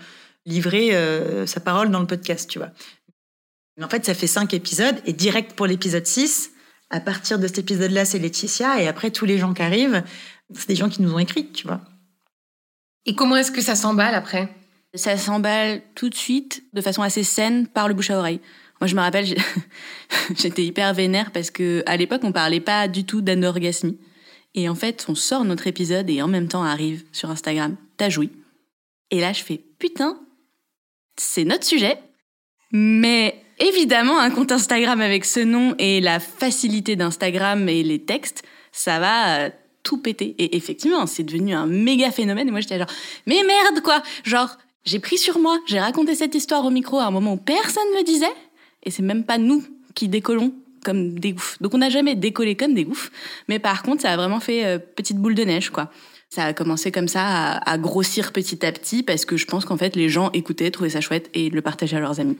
livrer 0.46 0.96
euh, 0.96 1.46
sa 1.46 1.60
parole 1.60 1.92
dans 1.92 2.00
le 2.00 2.08
podcast, 2.08 2.50
tu 2.50 2.60
vois. 2.60 2.70
Mais 3.78 3.84
en 3.84 3.90
fait, 3.90 4.06
ça 4.06 4.14
fait 4.14 4.28
cinq 4.28 4.54
épisodes 4.54 4.96
et 5.06 5.14
direct 5.14 5.54
pour 5.54 5.66
l'épisode 5.66 6.06
6, 6.06 6.51
à 6.92 7.00
partir 7.00 7.40
de 7.40 7.48
cet 7.48 7.60
épisode-là, 7.60 8.06
c'est 8.06 8.20
Laetitia 8.20 8.82
et 8.82 8.88
après, 8.88 9.12
tous 9.12 9.26
les 9.26 9.38
gens 9.38 9.54
qui 9.54 9.62
arrivent, 9.62 10.04
c'est 10.54 10.68
des 10.68 10.76
gens 10.76 10.90
qui 10.90 11.02
nous 11.02 11.14
ont 11.14 11.20
écrit, 11.20 11.52
tu 11.52 11.66
vois. 11.66 11.82
Et 13.06 13.16
comment 13.16 13.38
est-ce 13.38 13.52
que 13.52 13.62
ça 13.62 13.76
s'emballe 13.76 14.14
après? 14.14 14.50
Ça 14.94 15.18
s'emballe 15.18 15.82
tout 15.96 16.10
de 16.10 16.16
suite, 16.16 16.64
de 16.74 16.82
façon 16.82 17.02
assez 17.02 17.24
saine, 17.24 17.66
par 17.66 17.88
le 17.88 17.94
bouche 17.94 18.10
à 18.10 18.20
oreille. 18.20 18.42
Moi, 18.82 18.88
je 18.88 18.96
me 18.96 19.02
rappelle, 19.02 19.26
j'étais 20.36 20.66
hyper 20.66 20.94
vénère 20.94 21.32
parce 21.32 21.50
que 21.50 21.82
à 21.86 21.96
l'époque, 21.96 22.22
on 22.24 22.32
parlait 22.32 22.60
pas 22.60 22.88
du 22.88 23.06
tout 23.06 23.22
d'anorgasmie. 23.22 23.98
Et 24.54 24.68
en 24.68 24.76
fait, 24.76 25.06
on 25.08 25.16
sort 25.16 25.46
notre 25.46 25.68
épisode 25.68 26.10
et 26.10 26.22
en 26.22 26.28
même 26.28 26.50
temps 26.50 26.64
arrive 26.64 27.06
sur 27.14 27.30
Instagram, 27.30 27.78
t'as 27.96 28.10
joui. 28.10 28.32
Et 29.10 29.22
là, 29.22 29.32
je 29.32 29.44
fais 29.44 29.62
putain, 29.80 30.20
c'est 31.16 31.46
notre 31.46 31.64
sujet. 31.64 31.98
Mais 32.74 33.42
évidemment, 33.62 34.20
un 34.20 34.32
compte 34.32 34.52
Instagram 34.52 35.00
avec 35.02 35.24
ce 35.26 35.40
nom 35.40 35.76
et 35.78 36.02
la 36.02 36.20
facilité 36.20 36.96
d'Instagram 36.96 37.70
et 37.70 37.84
les 37.84 38.00
textes, 38.00 38.44
ça 38.72 39.00
va 39.00 39.38
euh, 39.38 39.50
tout 39.84 40.02
péter. 40.02 40.36
Et 40.38 40.58
effectivement, 40.58 41.06
c'est 41.06 41.24
devenu 41.24 41.54
un 41.54 41.68
méga 41.68 42.12
phénomène. 42.12 42.48
Et 42.48 42.52
moi, 42.52 42.60
j'étais 42.60 42.80
genre, 42.80 42.88
mais 43.28 43.42
merde, 43.44 43.82
quoi 43.84 44.02
Genre, 44.24 44.58
j'ai 44.84 45.00
pris 45.00 45.18
sur 45.18 45.40
moi, 45.40 45.60
j'ai 45.68 45.80
raconté 45.80 46.16
cette 46.16 46.36
histoire 46.36 46.66
au 46.66 46.72
micro 46.72 46.98
à 47.00 47.06
un 47.06 47.12
moment 47.12 47.34
où 47.34 47.38
personne 47.38 47.84
ne 47.94 48.00
le 48.00 48.04
disait. 48.04 48.34
Et 48.84 48.92
c'est 48.92 49.04
même 49.04 49.24
pas 49.24 49.38
nous 49.38 49.64
qui 49.94 50.08
décollons 50.08 50.54
comme 50.84 51.20
des 51.20 51.34
oufs. 51.34 51.62
Donc, 51.62 51.76
on 51.76 51.78
n'a 51.78 51.90
jamais 51.90 52.16
décollé 52.16 52.56
comme 52.56 52.74
des 52.74 52.86
oufs. 52.86 53.12
Mais 53.48 53.60
par 53.60 53.84
contre, 53.84 54.02
ça 54.02 54.12
a 54.12 54.18
vraiment 54.18 54.40
fait 54.40 54.66
euh, 54.66 54.80
petite 54.80 55.18
boule 55.18 55.36
de 55.36 55.44
neige, 55.44 55.70
quoi. 55.70 55.92
Ça 56.30 56.46
a 56.46 56.54
commencé 56.54 56.92
comme 56.92 57.10
ça 57.10 57.24
à, 57.24 57.72
à 57.72 57.78
grossir 57.78 58.32
petit 58.32 58.66
à 58.66 58.72
petit 58.72 59.04
parce 59.04 59.26
que 59.26 59.36
je 59.36 59.46
pense 59.46 59.66
qu'en 59.66 59.78
fait, 59.78 59.96
les 59.96 60.08
gens 60.08 60.32
écoutaient, 60.32 60.72
trouvaient 60.72 60.92
ça 60.92 61.02
chouette 61.02 61.30
et 61.34 61.50
le 61.50 61.62
partageaient 61.62 61.98
à 61.98 62.00
leurs 62.00 62.22
amis. 62.22 62.38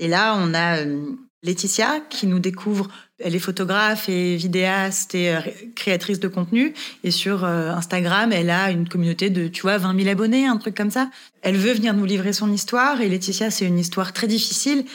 Et 0.00 0.08
là, 0.08 0.34
on 0.36 0.54
a 0.54 0.78
euh, 0.78 1.12
Laetitia 1.42 2.00
qui 2.08 2.26
nous 2.26 2.40
découvre. 2.40 2.88
Elle 3.18 3.36
est 3.36 3.38
photographe 3.38 4.08
et 4.08 4.34
vidéaste 4.36 5.14
et 5.14 5.34
euh, 5.34 5.40
créatrice 5.76 6.18
de 6.18 6.26
contenu. 6.26 6.72
Et 7.04 7.10
sur 7.10 7.44
euh, 7.44 7.70
Instagram, 7.70 8.32
elle 8.32 8.48
a 8.48 8.70
une 8.70 8.88
communauté 8.88 9.28
de, 9.28 9.46
tu 9.46 9.60
vois, 9.62 9.76
20 9.76 9.96
000 9.98 10.08
abonnés, 10.10 10.46
un 10.46 10.56
truc 10.56 10.74
comme 10.74 10.90
ça. 10.90 11.10
Elle 11.42 11.56
veut 11.56 11.74
venir 11.74 11.92
nous 11.92 12.06
livrer 12.06 12.32
son 12.32 12.50
histoire. 12.50 13.02
Et 13.02 13.10
Laetitia, 13.10 13.50
c'est 13.50 13.66
une 13.66 13.78
histoire 13.78 14.14
très 14.14 14.26
difficile 14.26 14.86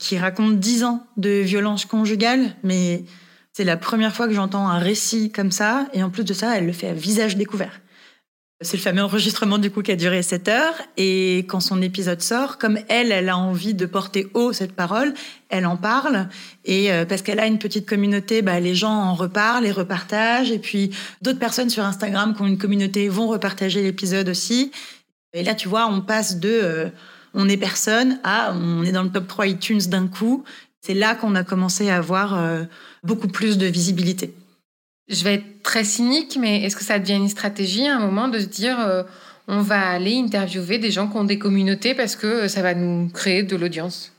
qui 0.00 0.18
raconte 0.18 0.58
10 0.58 0.82
ans 0.82 1.06
de 1.16 1.30
violence 1.30 1.84
conjugale. 1.84 2.56
Mais 2.64 3.04
c'est 3.52 3.64
la 3.64 3.76
première 3.76 4.14
fois 4.16 4.26
que 4.26 4.34
j'entends 4.34 4.66
un 4.66 4.80
récit 4.80 5.30
comme 5.30 5.52
ça. 5.52 5.86
Et 5.94 6.02
en 6.02 6.10
plus 6.10 6.24
de 6.24 6.34
ça, 6.34 6.58
elle 6.58 6.66
le 6.66 6.72
fait 6.72 6.88
à 6.88 6.94
visage 6.94 7.36
découvert. 7.36 7.80
C'est 8.62 8.76
le 8.76 8.82
fameux 8.82 9.02
enregistrement 9.02 9.56
du 9.56 9.70
coup 9.70 9.80
qui 9.80 9.90
a 9.90 9.96
duré 9.96 10.22
7 10.22 10.48
heures. 10.48 10.74
Et 10.98 11.46
quand 11.48 11.60
son 11.60 11.80
épisode 11.80 12.20
sort, 12.20 12.58
comme 12.58 12.78
elle, 12.88 13.10
elle 13.10 13.30
a 13.30 13.38
envie 13.38 13.72
de 13.72 13.86
porter 13.86 14.28
haut 14.34 14.52
cette 14.52 14.72
parole, 14.72 15.14
elle 15.48 15.64
en 15.64 15.78
parle. 15.78 16.28
Et 16.66 16.92
euh, 16.92 17.06
parce 17.06 17.22
qu'elle 17.22 17.40
a 17.40 17.46
une 17.46 17.58
petite 17.58 17.88
communauté, 17.88 18.42
bah, 18.42 18.60
les 18.60 18.74
gens 18.74 18.92
en 18.92 19.14
reparlent 19.14 19.64
et 19.64 19.72
repartagent. 19.72 20.50
Et 20.50 20.58
puis 20.58 20.90
d'autres 21.22 21.38
personnes 21.38 21.70
sur 21.70 21.84
Instagram 21.84 22.34
qui 22.34 22.42
ont 22.42 22.46
une 22.46 22.58
communauté 22.58 23.08
vont 23.08 23.28
repartager 23.28 23.82
l'épisode 23.82 24.28
aussi. 24.28 24.72
Et 25.32 25.42
là, 25.42 25.54
tu 25.54 25.68
vois, 25.68 25.86
on 25.86 26.02
passe 26.02 26.38
de 26.38 26.50
euh, 26.50 26.88
on 27.32 27.48
est 27.48 27.56
personne 27.56 28.20
à 28.24 28.52
on 28.54 28.84
est 28.84 28.92
dans 28.92 29.04
le 29.04 29.10
top 29.10 29.26
3 29.26 29.46
iTunes 29.46 29.80
d'un 29.88 30.06
coup. 30.06 30.44
C'est 30.82 30.92
là 30.92 31.14
qu'on 31.14 31.34
a 31.34 31.44
commencé 31.44 31.88
à 31.88 31.96
avoir 31.96 32.38
euh, 32.38 32.64
beaucoup 33.04 33.28
plus 33.28 33.56
de 33.56 33.64
visibilité. 33.66 34.34
Je 35.10 35.24
vais 35.24 35.34
être 35.34 35.62
très 35.64 35.84
cynique, 35.84 36.38
mais 36.40 36.62
est-ce 36.62 36.76
que 36.76 36.84
ça 36.84 37.00
devient 37.00 37.16
une 37.16 37.28
stratégie 37.28 37.86
à 37.86 37.96
un 37.96 38.00
moment 38.00 38.28
de 38.28 38.38
se 38.38 38.46
dire 38.46 38.78
euh, 38.78 39.02
on 39.48 39.60
va 39.60 39.88
aller 39.88 40.16
interviewer 40.16 40.78
des 40.78 40.92
gens 40.92 41.08
qui 41.08 41.16
ont 41.16 41.24
des 41.24 41.38
communautés 41.38 41.94
parce 41.94 42.14
que 42.14 42.26
euh, 42.26 42.48
ça 42.48 42.62
va 42.62 42.74
nous 42.74 43.08
créer 43.08 43.42
de 43.42 43.56
l'audience? 43.56 44.12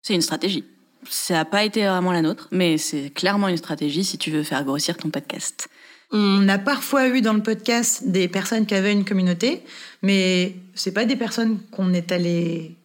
C'est 0.00 0.14
une 0.14 0.22
stratégie. 0.22 0.64
Ça 1.08 1.34
n'a 1.34 1.44
pas 1.44 1.64
été 1.64 1.84
vraiment 1.84 2.12
la 2.12 2.22
nôtre, 2.22 2.48
mais 2.50 2.78
c'est 2.78 3.10
clairement 3.10 3.48
une 3.48 3.58
stratégie 3.58 4.04
si 4.04 4.16
tu 4.16 4.30
veux 4.30 4.42
faire 4.42 4.64
grossir 4.64 4.96
ton 4.96 5.10
podcast. 5.10 5.68
On 6.12 6.48
a 6.48 6.58
parfois 6.58 7.08
eu 7.08 7.20
dans 7.20 7.34
le 7.34 7.42
podcast 7.42 8.04
des 8.04 8.28
personnes 8.28 8.64
qui 8.64 8.74
avaient 8.74 8.92
une 8.92 9.04
communauté, 9.04 9.62
mais 10.02 10.56
c'est 10.74 10.92
pas 10.92 11.04
des 11.04 11.16
personnes 11.16 11.58
qu'on 11.70 11.92
est 11.92 12.10
allé 12.10 12.76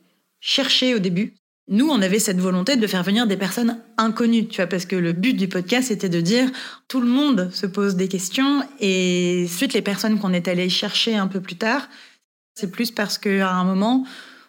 chercher 0.42 0.96
au 0.96 1.00
début. 1.00 1.34
Nous, 1.70 1.88
on 1.90 2.02
avait 2.02 2.20
cette 2.20 2.40
volonté 2.40 2.78
de 2.78 2.88
faire 2.88 3.04
venir 3.04 3.28
des 3.28 3.36
personnes 3.36 3.78
inconnues, 3.98 4.48
tu 4.48 4.58
vois, 4.58 4.68
parce 4.68 4.86
que 4.86 4.96
le 4.96 5.12
but 5.12 5.34
du 5.34 5.50
podcast 5.50 5.92
était 5.92 6.08
de 6.08 6.22
dire 6.22 6.50
tout 6.88 7.02
le 7.02 7.08
monde 7.08 7.50
se 7.52 7.66
pose 7.66 7.96
des 7.96 8.08
questions 8.08 8.64
et 8.80 9.46
suite 9.50 9.74
les 9.74 9.82
personnes 9.82 10.18
qu'on 10.18 10.32
est 10.32 10.48
allé 10.48 10.70
chercher 10.70 11.18
un 11.18 11.28
peu 11.28 11.42
plus 11.42 11.58
tard, 11.58 11.90
c'est 12.56 12.72
plus 12.72 12.92
parce 12.92 13.18
qu'à 13.18 13.52
un 13.52 13.66
moment, 13.66 14.06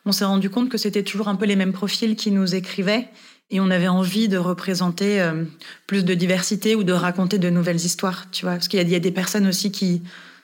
on 0.06 0.12
s'est 0.12 0.24
rendu 0.24 0.48
compte 0.48 0.68
que 0.68 0.78
c'était 0.78 1.02
toujours 1.02 1.26
un 1.26 1.34
peu 1.34 1.44
les 1.44 1.56
mêmes 1.56 1.72
profils 1.72 2.14
qui 2.14 2.30
nous 2.30 2.54
écrivaient 2.54 3.08
et 3.50 3.60
on 3.60 3.70
avait 3.70 3.88
envie 3.88 4.28
de 4.28 4.38
représenter 4.38 5.20
euh, 5.20 5.44
plus 5.86 6.04
de 6.04 6.14
diversité 6.14 6.74
ou 6.74 6.84
de 6.84 6.92
raconter 6.92 7.38
de 7.38 7.50
nouvelles 7.50 7.76
histoires, 7.76 8.30
tu 8.30 8.44
vois, 8.44 8.54
parce 8.54 8.68
qu'il 8.68 8.88
y, 8.88 8.94
a 8.94 9.00
des 9.00 9.10
personnes 9.10 9.46
aussi 9.46 9.72
qui 9.72 10.02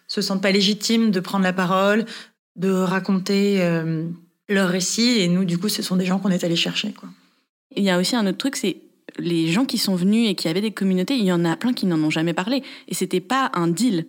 se 0.08 0.20
sentent 0.22 0.42
pas 0.42 0.50
légitimes 0.50 1.10
de 1.10 1.20
prendre 1.20 1.44
la 1.44 1.52
parole, 1.52 2.04
de 2.56 2.70
raconter 2.70 3.62
euh, 3.62 4.08
leur 4.48 4.68
récit 4.68 5.20
et 5.20 5.28
nous, 5.28 5.44
du 5.44 5.58
coup, 5.58 5.68
ce 5.68 5.82
sont 5.82 5.96
des 5.96 6.04
gens 6.04 6.18
qu'on 6.18 6.30
est 6.30 6.44
allé 6.44 6.56
chercher, 6.56 6.92
quoi. 6.92 7.08
Il 7.76 7.82
y 7.82 7.90
a 7.90 7.98
aussi 7.98 8.14
un 8.14 8.26
autre 8.26 8.38
truc, 8.38 8.56
c'est 8.56 8.76
les 9.18 9.48
gens 9.48 9.64
qui 9.64 9.78
sont 9.78 9.94
venus 9.94 10.28
et 10.28 10.34
qui 10.34 10.48
avaient 10.48 10.60
des 10.60 10.70
communautés, 10.70 11.16
il 11.16 11.24
y 11.24 11.32
en 11.32 11.44
a 11.44 11.56
plein 11.56 11.72
qui 11.72 11.86
n'en 11.86 12.02
ont 12.02 12.10
jamais 12.10 12.34
parlé. 12.34 12.62
Et 12.88 12.94
c'était 12.94 13.20
pas 13.20 13.50
un 13.54 13.68
deal. 13.68 14.06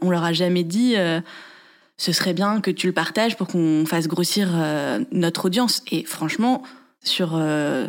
On 0.00 0.10
leur 0.10 0.24
a 0.24 0.32
jamais 0.32 0.64
dit 0.64 0.96
euh, 0.96 1.20
ce 1.96 2.12
serait 2.12 2.34
bien 2.34 2.60
que 2.60 2.70
tu 2.70 2.86
le 2.86 2.92
partages 2.92 3.36
pour 3.36 3.46
qu'on 3.46 3.84
fasse 3.86 4.08
grossir 4.08 4.50
euh, 4.52 5.04
notre 5.12 5.46
audience. 5.46 5.82
Et 5.90 6.04
franchement, 6.04 6.62
sur 7.02 7.32
euh, 7.34 7.88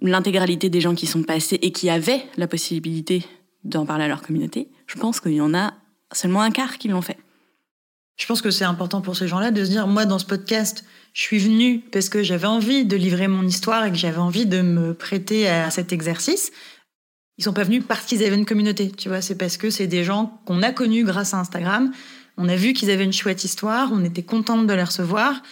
l'intégralité 0.00 0.68
des 0.68 0.80
gens 0.80 0.94
qui 0.94 1.06
sont 1.06 1.22
passés 1.22 1.58
et 1.62 1.72
qui 1.72 1.90
avaient 1.90 2.24
la 2.36 2.46
possibilité 2.46 3.24
d'en 3.64 3.86
parler 3.86 4.04
à 4.04 4.08
leur 4.08 4.22
communauté, 4.22 4.68
je 4.86 4.96
pense 4.96 5.20
qu'il 5.20 5.32
y 5.32 5.40
en 5.40 5.54
a 5.54 5.74
seulement 6.12 6.42
un 6.42 6.50
quart 6.50 6.78
qui 6.78 6.88
l'ont 6.88 7.02
fait. 7.02 7.18
Je 8.16 8.26
pense 8.26 8.40
que 8.40 8.50
c'est 8.50 8.64
important 8.64 9.02
pour 9.02 9.16
ces 9.16 9.28
gens-là 9.28 9.50
de 9.50 9.64
se 9.64 9.70
dire, 9.70 9.86
moi, 9.86 10.06
dans 10.06 10.18
ce 10.18 10.24
podcast, 10.24 10.84
je 11.12 11.20
suis 11.20 11.38
venue 11.38 11.80
parce 11.92 12.08
que 12.08 12.22
j'avais 12.22 12.46
envie 12.46 12.84
de 12.84 12.96
livrer 12.96 13.28
mon 13.28 13.46
histoire 13.46 13.84
et 13.84 13.90
que 13.90 13.96
j'avais 13.96 14.18
envie 14.18 14.46
de 14.46 14.62
me 14.62 14.94
prêter 14.94 15.48
à 15.48 15.70
cet 15.70 15.92
exercice. 15.92 16.50
Ils 17.38 17.44
sont 17.44 17.52
pas 17.52 17.64
venus 17.64 17.84
parce 17.86 18.06
qu'ils 18.06 18.24
avaient 18.24 18.36
une 18.36 18.46
communauté, 18.46 18.90
tu 18.90 19.08
vois. 19.08 19.20
C'est 19.20 19.36
parce 19.36 19.58
que 19.58 19.68
c'est 19.68 19.86
des 19.86 20.04
gens 20.04 20.40
qu'on 20.46 20.62
a 20.62 20.72
connus 20.72 21.04
grâce 21.04 21.34
à 21.34 21.38
Instagram. 21.38 21.92
On 22.38 22.48
a 22.48 22.56
vu 22.56 22.72
qu'ils 22.72 22.90
avaient 22.90 23.04
une 23.04 23.12
chouette 23.12 23.44
histoire. 23.44 23.90
On 23.92 24.02
était 24.04 24.22
contente 24.22 24.66
de 24.66 24.72
les 24.72 24.82
recevoir. 24.82 25.42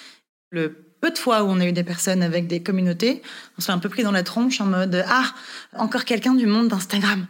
Le 0.50 0.84
peu 1.00 1.10
de 1.10 1.18
fois 1.18 1.42
où 1.42 1.48
on 1.48 1.60
a 1.60 1.66
eu 1.66 1.72
des 1.72 1.84
personnes 1.84 2.22
avec 2.22 2.46
des 2.46 2.62
communautés, 2.62 3.20
on 3.58 3.60
s'est 3.60 3.72
un 3.72 3.78
peu 3.78 3.90
pris 3.90 4.02
dans 4.02 4.12
la 4.12 4.22
tronche 4.22 4.62
en 4.62 4.66
mode, 4.66 5.04
ah, 5.06 5.34
encore 5.76 6.06
quelqu'un 6.06 6.34
du 6.34 6.46
monde 6.46 6.68
d'Instagram. 6.68 7.26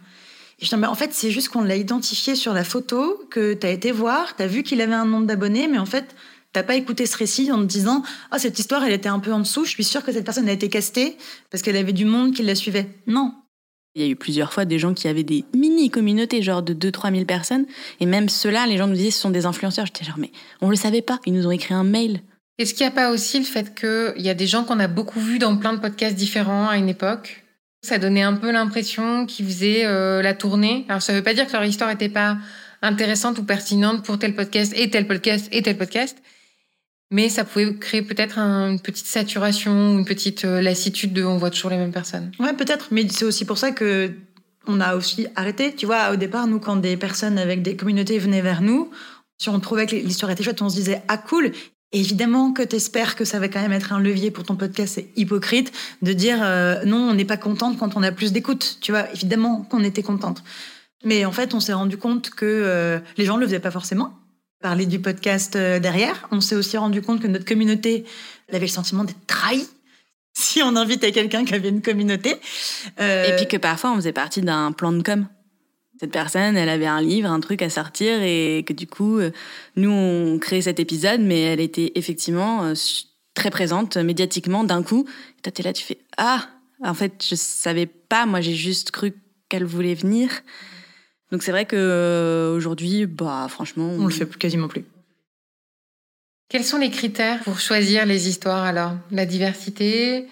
Et 0.59 0.65
je 0.65 0.75
dis, 0.75 0.85
en 0.85 0.95
fait, 0.95 1.13
c'est 1.13 1.31
juste 1.31 1.49
qu'on 1.49 1.63
l'a 1.63 1.75
identifié 1.75 2.35
sur 2.35 2.53
la 2.53 2.63
photo, 2.63 3.21
que 3.29 3.53
tu 3.53 3.67
as 3.67 3.71
été 3.71 3.91
voir, 3.91 4.35
tu 4.35 4.43
as 4.43 4.47
vu 4.47 4.63
qu'il 4.63 4.81
avait 4.81 4.93
un 4.93 5.05
nombre 5.05 5.25
d'abonnés, 5.25 5.67
mais 5.67 5.77
en 5.77 5.85
fait, 5.85 6.15
t'as 6.53 6.63
pas 6.63 6.75
écouté 6.75 7.05
ce 7.05 7.17
récit 7.17 7.51
en 7.51 7.59
te 7.59 7.65
disant, 7.65 8.03
ah, 8.31 8.39
cette 8.39 8.57
histoire, 8.57 8.83
elle 8.85 8.93
était 8.93 9.09
un 9.09 9.19
peu 9.19 9.33
en 9.33 9.39
dessous, 9.39 9.65
je 9.65 9.71
suis 9.71 9.83
sûre 9.83 10.03
que 10.03 10.13
cette 10.13 10.23
personne 10.23 10.47
a 10.47 10.53
été 10.53 10.69
castée 10.69 11.17
parce 11.51 11.61
qu'elle 11.61 11.75
avait 11.75 11.93
du 11.93 12.05
monde 12.05 12.33
qui 12.33 12.43
la 12.43 12.55
suivait. 12.55 12.87
Non. 13.07 13.33
Il 13.95 14.01
y 14.01 14.05
a 14.05 14.09
eu 14.09 14.15
plusieurs 14.15 14.51
fois 14.51 14.65
des 14.65 14.79
gens 14.79 14.93
qui 14.93 15.07
avaient 15.07 15.23
des 15.23 15.45
mini-communautés, 15.55 16.41
genre 16.41 16.63
de 16.63 16.73
2-3 16.73 17.13
000 17.13 17.25
personnes. 17.25 17.65
Et 18.01 18.05
même 18.05 18.27
ceux-là, 18.27 18.67
les 18.67 18.77
gens 18.77 18.87
nous 18.87 18.95
disaient, 18.95 19.11
ce 19.11 19.19
sont 19.19 19.29
des 19.29 19.45
influenceurs. 19.45 19.85
J'étais 19.85 20.03
genre, 20.03 20.17
mais 20.17 20.31
on 20.61 20.69
le 20.69 20.75
savait 20.75 21.01
pas. 21.01 21.19
Ils 21.25 21.33
nous 21.33 21.47
ont 21.47 21.51
écrit 21.51 21.73
un 21.73 21.85
mail. 21.85 22.21
Est-ce 22.57 22.73
qu'il 22.73 22.85
n'y 22.85 22.91
a 22.91 22.95
pas 22.95 23.11
aussi 23.11 23.39
le 23.39 23.45
fait 23.45 23.73
qu'il 23.73 24.21
y 24.21 24.29
a 24.29 24.33
des 24.33 24.47
gens 24.47 24.65
qu'on 24.65 24.79
a 24.79 24.87
beaucoup 24.87 25.19
vus 25.19 25.39
dans 25.39 25.55
plein 25.57 25.73
de 25.73 25.79
podcasts 25.79 26.15
différents 26.15 26.67
à 26.67 26.77
une 26.77 26.89
époque? 26.89 27.44
Ça 27.85 27.99
donnait 27.99 28.23
un 28.23 28.33
peu 28.33 28.51
l'impression 28.51 29.25
qu'ils 29.25 29.45
faisaient 29.45 29.85
euh, 29.85 30.21
la 30.21 30.33
tournée. 30.33 30.85
Alors 30.89 31.01
ça 31.01 31.13
ne 31.13 31.17
veut 31.17 31.23
pas 31.23 31.33
dire 31.33 31.47
que 31.47 31.53
leur 31.53 31.63
histoire 31.63 31.89
n'était 31.89 32.09
pas 32.09 32.37
intéressante 32.81 33.39
ou 33.39 33.43
pertinente 33.43 34.03
pour 34.03 34.19
tel 34.19 34.35
podcast 34.35 34.73
et 34.75 34.89
tel 34.89 35.07
podcast 35.07 35.47
et 35.51 35.61
tel 35.61 35.77
podcast, 35.77 36.17
mais 37.11 37.29
ça 37.29 37.45
pouvait 37.45 37.75
créer 37.75 38.01
peut-être 38.01 38.39
une 38.39 38.79
petite 38.79 39.05
saturation, 39.05 39.97
une 39.97 40.05
petite 40.05 40.45
euh, 40.45 40.61
lassitude 40.61 41.13
de 41.13 41.23
on 41.23 41.37
voit 41.37 41.51
toujours 41.51 41.69
les 41.69 41.77
mêmes 41.77 41.93
personnes. 41.93 42.31
Ouais, 42.39 42.53
peut-être, 42.53 42.87
mais 42.91 43.07
c'est 43.09 43.25
aussi 43.25 43.45
pour 43.45 43.57
ça 43.57 43.71
que 43.71 44.11
on 44.67 44.81
a 44.81 44.95
aussi 44.95 45.27
arrêté. 45.35 45.75
Tu 45.75 45.85
vois, 45.85 46.11
au 46.11 46.15
départ, 46.15 46.47
nous, 46.47 46.59
quand 46.59 46.75
des 46.75 46.97
personnes 46.97 47.37
avec 47.37 47.61
des 47.61 47.75
communautés 47.75 48.17
venaient 48.17 48.41
vers 48.41 48.61
nous, 48.61 48.89
si 49.37 49.49
on 49.49 49.59
trouvait 49.59 49.85
que 49.85 49.95
l'histoire 49.95 50.31
était 50.31 50.43
chouette, 50.43 50.61
on 50.61 50.69
se 50.69 50.75
disait 50.75 51.03
ah 51.07 51.17
cool, 51.17 51.51
Évidemment 51.95 52.51
que 52.51 52.61
tu 52.61 52.75
espères 52.75 53.15
que 53.15 53.23
ça 53.23 53.39
va 53.39 53.47
quand 53.47 53.61
même 53.61 53.71
être 53.71 53.93
un 53.93 54.01
levier 54.01 54.29
pour 54.29 54.43
ton 54.43 54.57
podcast. 54.57 54.95
C'est 54.95 55.07
hypocrite 55.15 55.71
de 56.01 56.11
dire 56.11 56.39
euh, 56.41 56.83
non, 56.83 56.97
on 56.97 57.13
n'est 57.13 57.23
pas 57.23 57.37
contente 57.37 57.77
quand 57.79 57.95
on 57.95 58.03
a 58.03 58.11
plus 58.11 58.33
d'écoute. 58.33 58.79
Tu 58.81 58.91
vois, 58.91 59.09
évidemment 59.13 59.61
qu'on 59.69 59.81
était 59.81 60.03
contente. 60.03 60.43
Mais 61.05 61.23
en 61.23 61.31
fait, 61.31 61.53
on 61.53 61.61
s'est 61.61 61.71
rendu 61.71 61.97
compte 61.97 62.31
que 62.31 62.45
euh, 62.45 62.99
les 63.15 63.23
gens 63.23 63.35
ne 63.35 63.39
le 63.39 63.47
faisaient 63.47 63.61
pas 63.61 63.71
forcément. 63.71 64.11
Parler 64.61 64.87
du 64.87 64.99
podcast 64.99 65.55
euh, 65.55 65.79
derrière. 65.79 66.27
On 66.31 66.41
s'est 66.41 66.55
aussi 66.55 66.75
rendu 66.75 67.01
compte 67.01 67.21
que 67.21 67.27
notre 67.27 67.45
communauté 67.45 68.03
avait 68.49 68.59
le 68.59 68.67
sentiment 68.67 69.05
d'être 69.05 69.25
trahie 69.25 69.65
si 70.33 70.61
on 70.63 70.75
invitait 70.75 71.13
quelqu'un 71.13 71.45
qui 71.45 71.53
avait 71.53 71.69
une 71.69 71.81
communauté. 71.81 72.35
Et 72.99 73.35
puis 73.37 73.47
que 73.47 73.55
parfois, 73.55 73.93
on 73.93 73.95
faisait 73.95 74.11
partie 74.11 74.41
d'un 74.41 74.73
plan 74.73 74.91
de 74.91 75.01
com 75.01 75.27
cette 75.99 76.11
personne, 76.11 76.57
elle 76.57 76.69
avait 76.69 76.85
un 76.85 77.01
livre, 77.01 77.29
un 77.29 77.39
truc 77.39 77.61
à 77.61 77.69
sortir 77.69 78.21
et 78.21 78.63
que 78.67 78.73
du 78.73 78.87
coup, 78.87 79.17
euh, 79.17 79.31
nous, 79.75 79.91
on 79.91 80.39
crée 80.39 80.61
cet 80.61 80.79
épisode, 80.79 81.21
mais 81.21 81.41
elle 81.41 81.61
était 81.61 81.93
effectivement 81.95 82.65
euh, 82.65 82.73
très 83.33 83.49
présente 83.49 83.97
médiatiquement 83.97 84.63
d'un 84.63 84.83
coup. 84.83 85.05
Et 85.37 85.41
toi, 85.41 85.51
t'es 85.51 85.63
là, 85.63 85.73
tu 85.73 85.83
fais 85.83 85.99
Ah, 86.17 86.49
en 86.83 86.93
fait, 86.93 87.25
je 87.27 87.35
savais 87.35 87.85
pas, 87.85 88.25
moi, 88.25 88.41
j'ai 88.41 88.55
juste 88.55 88.91
cru 88.91 89.13
qu'elle 89.47 89.65
voulait 89.65 89.93
venir. 89.93 90.29
Donc 91.31 91.43
c'est 91.43 91.51
vrai 91.51 91.65
que 91.65 91.75
euh, 91.75 92.55
aujourd'hui, 92.55 93.05
bah 93.05 93.47
franchement, 93.49 93.89
on 93.97 94.05
le 94.05 94.13
fait 94.13 94.29
quasiment 94.37 94.67
plus. 94.67 94.85
Quels 96.49 96.63
sont 96.63 96.77
les 96.77 96.91
critères 96.91 97.41
pour 97.43 97.59
choisir 97.59 98.05
les 98.05 98.29
histoires 98.29 98.63
alors? 98.63 98.93
La 99.11 99.25
diversité, 99.25 100.27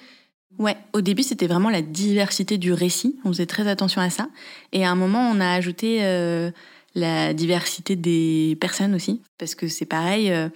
Ouais, 0.60 0.78
au 0.94 1.02
début 1.02 1.24
c'était 1.24 1.48
vraiment 1.48 1.70
la 1.70 1.82
diversité 1.82 2.58
du 2.58 2.74
récit, 2.74 3.16
on 3.26 3.30
faisait 3.30 3.46
très 3.46 3.68
attention 3.68 4.02
à 4.02 4.10
ça. 4.10 4.30
Et 4.72 4.86
à 4.86 4.92
un 4.92 4.96
moment 4.96 5.30
on 5.32 5.40
a 5.40 5.52
ajouté 5.52 6.00
euh, 6.02 6.52
la 6.96 7.34
diversité 7.34 7.96
des 7.96 8.58
personnes 8.60 8.94
aussi, 8.94 9.22
parce 9.38 9.56
que 9.56 9.68
c'est 9.68 9.86
pareil, 9.86 10.32
euh, 10.32 10.50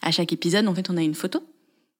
à 0.00 0.10
chaque 0.10 0.32
épisode 0.32 0.66
en 0.66 0.74
fait 0.74 0.88
on 0.90 0.96
a 0.96 1.02
une 1.02 1.14
photo, 1.14 1.42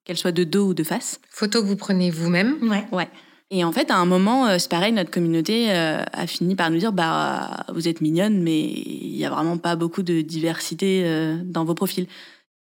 qu'elle 0.05 0.17
soit 0.17 0.33
de 0.33 0.45
dos 0.45 0.69
ou 0.69 0.75
de 0.75 0.83
face. 0.83 1.21
Photo 1.29 1.63
que 1.63 1.67
vous 1.67 1.77
prenez 1.77 2.11
vous-même 2.11 2.57
Ouais. 2.63 2.85
Ouais. 2.91 3.09
Et 3.55 3.65
en 3.65 3.73
fait, 3.73 3.91
à 3.91 3.99
un 3.99 4.07
moment, 4.07 4.47
euh, 4.47 4.57
c'est 4.59 4.71
pareil, 4.71 4.93
notre 4.93 5.11
communauté 5.11 5.71
a 5.71 6.27
fini 6.27 6.57
par 6.57 6.71
nous 6.71 6.79
dire, 6.79 6.91
bah, 6.91 7.67
vous 7.75 7.87
êtes 7.87 8.01
mignonne, 8.01 8.43
mais 8.43 8.59
il 8.63 9.15
y 9.15 9.27
a 9.27 9.31
vraiment 9.31 9.59
pas 9.59 9.77
beaucoup 9.77 10.03
de 10.03 10.23
diversité 10.23 11.05
dans 11.45 11.63
vos 11.63 11.75
profils. 11.75 12.07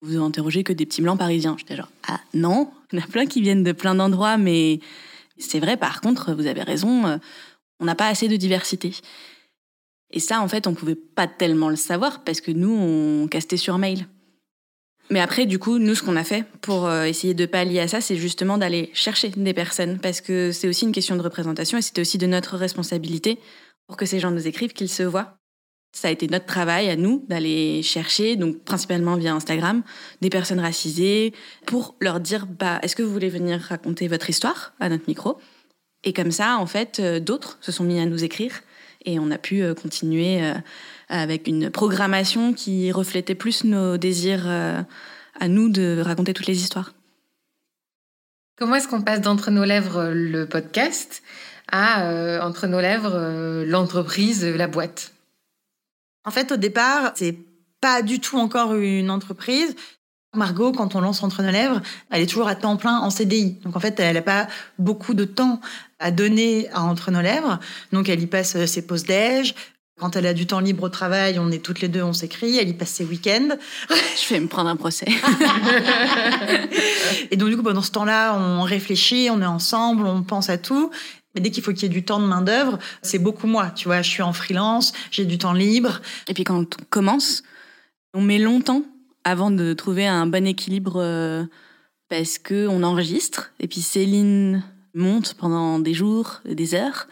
Vous 0.01 0.16
interrogez 0.16 0.64
que 0.64 0.72
des 0.72 0.87
petits 0.87 1.03
blancs 1.03 1.18
parisiens. 1.18 1.57
J'étais 1.59 1.77
genre, 1.77 1.90
ah 2.09 2.20
non, 2.33 2.70
il 2.92 2.98
y 2.98 3.03
en 3.03 3.05
a 3.05 3.09
plein 3.09 3.27
qui 3.27 3.40
viennent 3.40 3.64
de 3.64 3.72
plein 3.72 3.94
d'endroits, 3.94 4.38
mais 4.38 4.81
c'est 5.38 5.61
vrai, 5.61 5.77
par 5.77 6.01
contre, 6.01 6.33
vous 6.35 6.46
avez 6.46 6.62
raison, 6.62 7.07
euh, 7.07 7.16
on 7.81 7.85
n'a 7.85 7.94
pas 7.94 8.09
assez 8.09 8.29
de 8.29 8.37
diversité. 8.37 8.92
Et 10.11 10.20
ça, 10.20 10.40
en 10.40 10.48
fait, 10.48 10.66
on 10.66 10.74
pouvait 10.74 10.94
pas 10.94 11.27
tellement 11.27 11.68
le 11.68 11.77
savoir 11.77 12.24
parce 12.24 12.40
que 12.40 12.51
nous, 12.51 12.70
on 12.70 13.29
castait 13.29 13.57
sur 13.57 13.79
mail. 13.79 14.07
Mais 15.11 15.20
après, 15.20 15.46
du 15.46 15.59
coup, 15.59 15.79
nous, 15.79 15.94
ce 15.94 16.03
qu'on 16.03 16.16
a 16.16 16.24
fait 16.24 16.44
pour 16.61 16.87
euh, 16.87 17.05
essayer 17.05 17.35
de 17.35 17.46
pallier 17.46 17.81
à 17.81 17.88
ça, 17.88 18.01
c'est 18.01 18.16
justement 18.16 18.59
d'aller 18.59 18.90
chercher 18.92 19.31
des 19.31 19.55
personnes 19.55 19.98
parce 19.98 20.20
que 20.20 20.53
c'est 20.53 20.68
aussi 20.68 20.85
une 20.85 20.92
question 20.92 21.16
de 21.16 21.22
représentation 21.22 21.79
et 21.79 21.83
c'était 21.83 22.03
aussi 22.03 22.18
de 22.18 22.27
notre 22.27 22.57
responsabilité 22.57 23.38
pour 23.87 23.96
que 23.96 24.05
ces 24.05 24.20
gens 24.20 24.31
nous 24.31 24.46
écrivent, 24.46 24.74
qu'ils 24.74 24.90
se 24.90 25.03
voient. 25.03 25.38
Ça 25.92 26.09
a 26.09 26.11
été 26.11 26.29
notre 26.29 26.46
travail 26.46 26.90
à 26.90 26.96
nous 26.96 27.24
d'aller 27.29 27.83
chercher, 27.83 28.37
donc 28.37 28.62
principalement 28.64 29.16
via 29.16 29.35
Instagram, 29.35 29.83
des 30.20 30.31
personnes 30.31 30.61
racisées 30.61 31.33
pour 31.66 31.96
leur 32.01 32.20
dire 32.20 32.46
bah, 32.46 32.79
est-ce 32.83 32.94
que 32.94 33.03
vous 33.03 33.12
voulez 33.12 33.31
venir 33.31 33.61
raconter 33.61 34.07
votre 34.07 34.29
histoire 34.29 34.74
à 34.81 34.88
notre 34.88 35.05
micro? 35.09 35.38
Et 36.05 36.12
comme 36.12 36.31
ça, 36.31 36.59
en 36.59 36.66
fait, 36.66 37.01
euh, 37.01 37.20
d'autres 37.20 37.59
se 37.61 37.72
sont 37.72 37.85
mis 37.85 37.98
à 37.98 38.07
nous 38.07 38.22
écrire 38.22 38.61
et 39.05 39.18
on 39.18 39.31
a 39.31 39.38
pu 39.38 39.62
euh, 39.62 39.74
continuer 39.74 40.42
euh, 40.42 40.55
avec 41.09 41.48
une 41.48 41.70
programmation 41.70 42.53
qui 42.53 42.92
reflétait 42.92 43.35
plus 43.35 43.64
nos 43.64 43.96
désirs 43.96 44.46
à 44.46 45.48
nous 45.48 45.70
de 45.70 46.03
raconter 46.05 46.35
toutes 46.35 46.46
les 46.46 46.61
histoires. 46.61 46.92
Comment 48.59 48.74
est-ce 48.74 48.88
qu'on 48.88 49.03
passe 49.03 49.20
d'entre 49.20 49.51
nos 49.51 49.64
lèvres 49.64 50.11
le 50.12 50.46
podcast 50.46 51.22
à 51.70 52.40
entre 52.42 52.66
nos 52.66 52.81
lèvres 52.81 53.64
l'entreprise, 53.64 54.44
la 54.44 54.66
boîte? 54.66 55.14
En 56.28 56.30
fait, 56.30 56.52
au 56.52 56.58
départ, 56.58 57.12
c'est 57.14 57.38
pas 57.80 58.02
du 58.02 58.20
tout 58.20 58.36
encore 58.36 58.74
une 58.74 59.10
entreprise. 59.10 59.74
Margot, 60.36 60.72
quand 60.72 60.94
on 60.94 61.00
lance 61.00 61.22
Entre 61.22 61.42
nos 61.42 61.50
lèvres, 61.50 61.80
elle 62.10 62.20
est 62.20 62.26
toujours 62.26 62.48
à 62.48 62.54
temps 62.54 62.76
plein 62.76 62.98
en 62.98 63.08
CDI. 63.08 63.56
Donc 63.64 63.76
en 63.76 63.80
fait, 63.80 63.98
elle 63.98 64.14
n'a 64.14 64.22
pas 64.22 64.46
beaucoup 64.78 65.14
de 65.14 65.24
temps 65.24 65.58
à 65.98 66.10
donner 66.10 66.68
à 66.74 66.82
Entre 66.82 67.10
nos 67.10 67.22
lèvres. 67.22 67.58
Donc 67.92 68.10
elle 68.10 68.20
y 68.20 68.26
passe 68.26 68.62
ses 68.66 68.86
pauses 68.86 69.04
déj. 69.04 69.54
Quand 69.98 70.16
elle 70.16 70.26
a 70.26 70.34
du 70.34 70.46
temps 70.46 70.60
libre 70.60 70.84
au 70.84 70.88
travail, 70.90 71.38
on 71.40 71.50
est 71.50 71.64
toutes 71.64 71.80
les 71.80 71.88
deux, 71.88 72.02
on 72.02 72.12
s'écrit, 72.12 72.58
elle 72.58 72.68
y 72.68 72.74
passe 72.74 72.90
ses 72.90 73.04
week-ends. 73.04 73.56
Je 73.90 74.32
vais 74.32 74.38
me 74.38 74.48
prendre 74.48 74.68
un 74.68 74.76
procès. 74.76 75.06
Et 77.32 77.36
donc, 77.36 77.48
du 77.48 77.56
coup, 77.56 77.64
pendant 77.64 77.82
ce 77.82 77.90
temps-là, 77.90 78.34
on 78.34 78.62
réfléchit, 78.62 79.28
on 79.32 79.40
est 79.40 79.46
ensemble, 79.46 80.06
on 80.06 80.22
pense 80.22 80.50
à 80.50 80.58
tout. 80.58 80.92
Mais 81.38 81.42
dès 81.42 81.53
qu'il 81.53 81.62
faut 81.62 81.72
qu'il 81.72 81.85
y 81.85 81.87
ait 81.87 81.88
du 81.88 82.03
temps 82.03 82.18
de 82.18 82.27
main-d'œuvre, 82.27 82.81
c'est 83.01 83.20
beaucoup 83.20 83.46
moi. 83.46 83.70
Tu 83.70 83.87
vois, 83.87 84.03
je 84.03 84.11
suis 84.11 84.22
en 84.22 84.33
freelance, 84.33 84.92
j'ai 85.12 85.24
du 85.24 85.38
temps 85.38 85.53
libre. 85.53 86.01
Et 86.27 86.35
puis 86.35 86.42
quand 86.42 86.59
on 86.59 86.66
commence, 86.90 87.44
on 88.12 88.20
met 88.20 88.40
longtemps 88.40 88.83
avant 89.22 89.53
de 89.53 89.72
trouver 89.72 90.05
un 90.05 90.27
bon 90.27 90.44
équilibre 90.48 90.94
euh, 90.96 91.44
parce 92.09 92.38
que 92.38 92.66
on 92.66 92.83
enregistre. 92.83 93.53
Et 93.61 93.68
puis 93.68 93.83
Céline 93.83 94.64
monte 94.94 95.35
pendant 95.35 95.79
des 95.79 95.94
jours, 95.94 96.40
des 96.44 96.74
heures, 96.74 97.07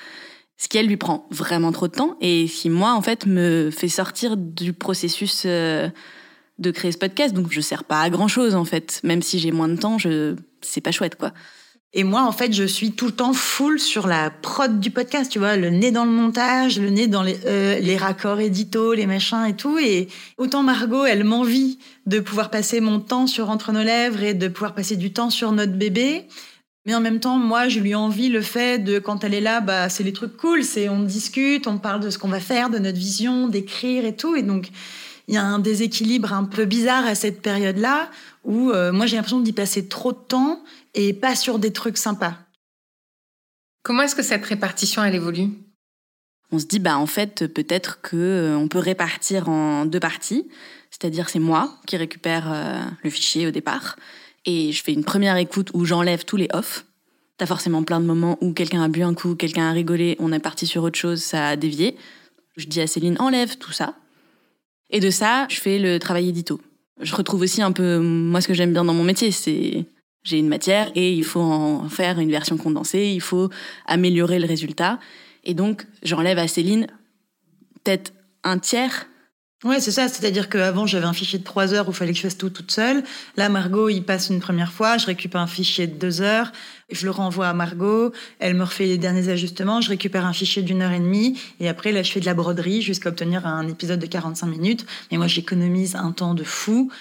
ce 0.57 0.67
qui 0.67 0.79
elle 0.79 0.89
lui 0.89 0.97
prend 0.97 1.29
vraiment 1.31 1.71
trop 1.71 1.87
de 1.87 1.93
temps 1.93 2.17
et 2.21 2.47
qui 2.47 2.69
moi 2.69 2.95
en 2.95 3.03
fait 3.03 3.27
me 3.27 3.71
fait 3.71 3.87
sortir 3.87 4.37
du 4.37 4.73
processus 4.73 5.45
euh, 5.47 5.89
de 6.59 6.73
créer 6.73 6.91
ce 6.91 6.99
podcast. 6.99 7.33
Donc 7.33 7.53
je 7.53 7.61
sers 7.61 7.85
pas 7.85 8.01
à 8.01 8.11
grand 8.11 8.27
chose 8.27 8.57
en 8.57 8.65
fait, 8.65 8.99
même 9.05 9.23
si 9.23 9.39
j'ai 9.39 9.53
moins 9.53 9.69
de 9.69 9.77
temps, 9.77 9.99
je 9.99 10.35
c'est 10.63 10.81
pas 10.81 10.91
chouette 10.91 11.15
quoi. 11.15 11.33
Et 11.93 12.05
moi, 12.05 12.23
en 12.23 12.33
fait, 12.33 12.53
je 12.53 12.65
suis 12.65 12.93
tout 12.93 13.07
le 13.07 13.13
temps 13.13 13.33
full 13.33 13.81
sur 13.81 14.07
la 14.07 14.31
prod 14.31 14.81
du 14.81 14.91
podcast, 14.91 15.31
tu 15.33 15.39
vois, 15.39 15.57
le 15.57 15.71
nez 15.71 15.93
dans 15.93 16.05
le 16.05 16.11
montage, 16.11 16.79
le 16.79 16.91
nez 16.91 17.07
dans 17.07 17.23
les, 17.23 17.39
euh, 17.47 17.97
raccords 17.99 18.41
édito, 18.41 18.93
les 18.93 19.07
machins 19.07 19.47
et 19.47 19.55
tout. 19.55 19.79
Et 19.79 20.09
autant 20.37 20.63
Margot, 20.63 21.07
elle 21.07 21.25
m'envie 21.25 21.79
de 22.05 22.21
pouvoir 22.21 22.51
passer 22.51 22.81
mon 22.81 23.01
temps 23.01 23.27
sur 23.27 23.49
Entre 23.49 23.73
nos 23.73 23.83
lèvres 23.83 24.23
et 24.23 24.35
de 24.35 24.49
pouvoir 24.49 24.75
passer 24.75 24.97
du 24.97 25.13
temps 25.13 25.31
sur 25.31 25.53
notre 25.53 25.73
bébé. 25.73 26.27
Mais 26.87 26.95
en 26.95 27.01
même 27.01 27.19
temps, 27.19 27.39
moi, 27.39 27.69
je 27.69 27.81
lui 27.81 27.95
envie 27.95 28.29
le 28.29 28.43
fait 28.43 28.79
de, 28.79 28.99
quand 28.99 29.25
elle 29.25 29.35
est 29.35 29.41
là, 29.41 29.61
bah, 29.61 29.89
c'est 29.89 30.05
les 30.05 30.13
trucs 30.13 30.37
cool, 30.37 30.63
c'est 30.63 30.89
on 30.89 31.03
discute, 31.03 31.67
on 31.67 31.79
parle 31.79 32.01
de 32.01 32.11
ce 32.11 32.19
qu'on 32.19 32.29
va 32.29 32.41
faire, 32.41 32.71
de 32.71 32.79
notre 32.79 32.99
vision, 32.99 33.49
d'écrire 33.49 34.05
et 34.05 34.15
tout. 34.15 34.37
Et 34.37 34.43
donc, 34.43 34.69
il 35.29 35.35
y 35.35 35.39
a 35.39 35.45
un 35.45 35.59
déséquilibre 35.59 36.33
un 36.33 36.45
peu 36.45 36.65
bizarre 36.65 37.05
à 37.05 37.15
cette 37.15 37.43
période-là 37.43 38.11
où 38.45 38.71
euh, 38.71 38.93
moi, 38.93 39.07
j'ai 39.07 39.17
l'impression 39.17 39.41
d'y 39.41 39.53
passer 39.53 39.89
trop 39.89 40.13
de 40.13 40.19
temps 40.19 40.63
et 40.95 41.13
pas 41.13 41.35
sur 41.35 41.59
des 41.59 41.73
trucs 41.73 41.99
sympas. 41.99 42.35
Comment 43.83 44.03
est-ce 44.03 44.15
que 44.15 44.23
cette 44.23 44.45
répartition, 44.45 45.03
elle 45.03 45.15
évolue? 45.15 45.49
On 46.53 46.59
se 46.59 46.67
dit, 46.67 46.79
bah 46.79 46.97
en 46.97 47.07
fait, 47.07 47.53
peut-être 47.53 48.01
que 48.01 48.17
euh, 48.17 48.57
on 48.57 48.69
peut 48.69 48.79
répartir 48.79 49.49
en 49.49 49.85
deux 49.85 50.01
parties. 50.01 50.49
C'est-à-dire, 50.91 51.29
c'est 51.29 51.41
moi 51.41 51.77
qui 51.87 51.97
récupère 51.97 52.53
euh, 52.53 52.81
le 53.03 53.11
fichier 53.11 53.49
au 53.49 53.51
départ. 53.51 53.97
Et 54.45 54.71
je 54.71 54.83
fais 54.83 54.93
une 54.93 55.05
première 55.05 55.37
écoute 55.37 55.71
où 55.75 55.85
j'enlève 55.85 56.25
tous 56.25 56.37
les 56.37 56.49
off. 56.53 56.87
T'as 57.37 57.47
forcément 57.47 57.83
plein 57.83 58.01
de 58.01 58.07
moments 58.07 58.39
où 58.41 58.53
quelqu'un 58.53 58.83
a 58.83 58.89
bu 58.89 59.03
un 59.03 59.13
coup, 59.13 59.35
quelqu'un 59.35 59.69
a 59.69 59.73
rigolé, 59.73 60.17
on 60.21 60.33
est 60.33 60.39
parti 60.39 60.67
sur 60.67 60.85
autre 60.85 60.99
chose, 60.99 61.21
ça 61.21 61.49
a 61.49 61.57
dévié. 61.57 61.97
Je 62.57 62.67
dis 62.67 62.81
à 62.81 62.87
Céline, 62.87 63.17
enlève 63.19 63.59
tout 63.59 63.73
ça. 63.73 63.95
Et 64.91 65.01
de 65.01 65.11
ça, 65.11 65.47
je 65.49 65.61
fais 65.61 65.79
le 65.79 65.99
travail 65.99 66.29
édito. 66.29 66.61
Je 67.01 67.15
retrouve 67.15 67.43
aussi 67.43 67.61
un 67.63 67.73
peu, 67.73 67.99
moi, 67.99 68.41
ce 68.41 68.49
que 68.49 68.55
j'aime 68.55 68.73
bien 68.73 68.85
dans 68.85 68.95
mon 68.95 69.05
métier, 69.05 69.31
c'est 69.31 69.85
j'ai 70.23 70.39
une 70.39 70.49
matière 70.49 70.91
et 70.97 71.13
il 71.13 71.25
faut 71.25 71.41
en 71.41 71.89
faire 71.89 72.19
une 72.19 72.31
version 72.31 72.57
condensée, 72.57 73.13
il 73.15 73.21
faut 73.21 73.49
améliorer 73.87 74.41
le 74.41 74.47
résultat. 74.47 74.99
Et 75.45 75.55
donc, 75.55 75.87
j'enlève 76.03 76.39
à 76.39 76.49
Céline 76.49 76.89
peut-être 77.85 78.13
un 78.43 78.59
tiers. 78.59 79.07
Ouais, 79.65 79.81
c'est 79.81 79.91
ça. 79.91 80.07
C'est-à-dire 80.07 80.51
qu'avant, 80.51 80.87
j'avais 80.87 81.07
un 81.07 81.15
fichier 81.15 81.39
de 81.39 81.45
trois 81.45 81.73
heures 81.73 81.89
où 81.89 81.91
il 81.91 81.95
fallait 81.97 82.13
que 82.13 82.19
je 82.19 82.23
fasse 82.23 82.37
tout 82.37 82.51
toute 82.51 82.71
seule. 82.71 83.03
Là, 83.39 83.49
Margot, 83.49 83.89
il 83.89 84.03
passe 84.03 84.29
une 84.29 84.39
première 84.39 84.71
fois, 84.71 84.99
je 84.99 85.07
récupère 85.07 85.41
un 85.41 85.47
fichier 85.47 85.87
de 85.87 85.95
deux 85.95 86.21
heures, 86.21 86.53
je 86.91 87.07
le 87.07 87.11
renvoie 87.11 87.49
à 87.49 87.55
Margot, 87.55 88.13
elle 88.39 88.55
me 88.55 88.65
refait 88.65 88.85
les 88.85 88.99
derniers 88.99 89.31
ajustements, 89.31 89.81
je 89.81 89.89
récupère 89.89 90.27
un 90.27 90.35
fichier 90.35 90.63
d'une 90.63 90.83
heure 90.83 90.93
et 90.93 91.01
demie, 91.01 91.41
et 91.59 91.71
après, 91.71 91.93
là, 91.93 92.03
je 92.03 92.13
fais 92.13 92.21
de 92.21 92.27
la 92.27 92.35
broderie 92.35 92.83
jusqu'à 92.83 93.09
obtenir 93.09 93.47
un 93.47 93.67
épisode 93.67 93.99
de 93.99 94.07
45 94.07 94.47
minutes. 94.47 94.87
Mais 95.11 95.17
moi, 95.17 95.27
j'économise 95.27 95.97
un 95.97 96.13
temps 96.13 96.35
de 96.35 96.45
fou. 96.45 96.93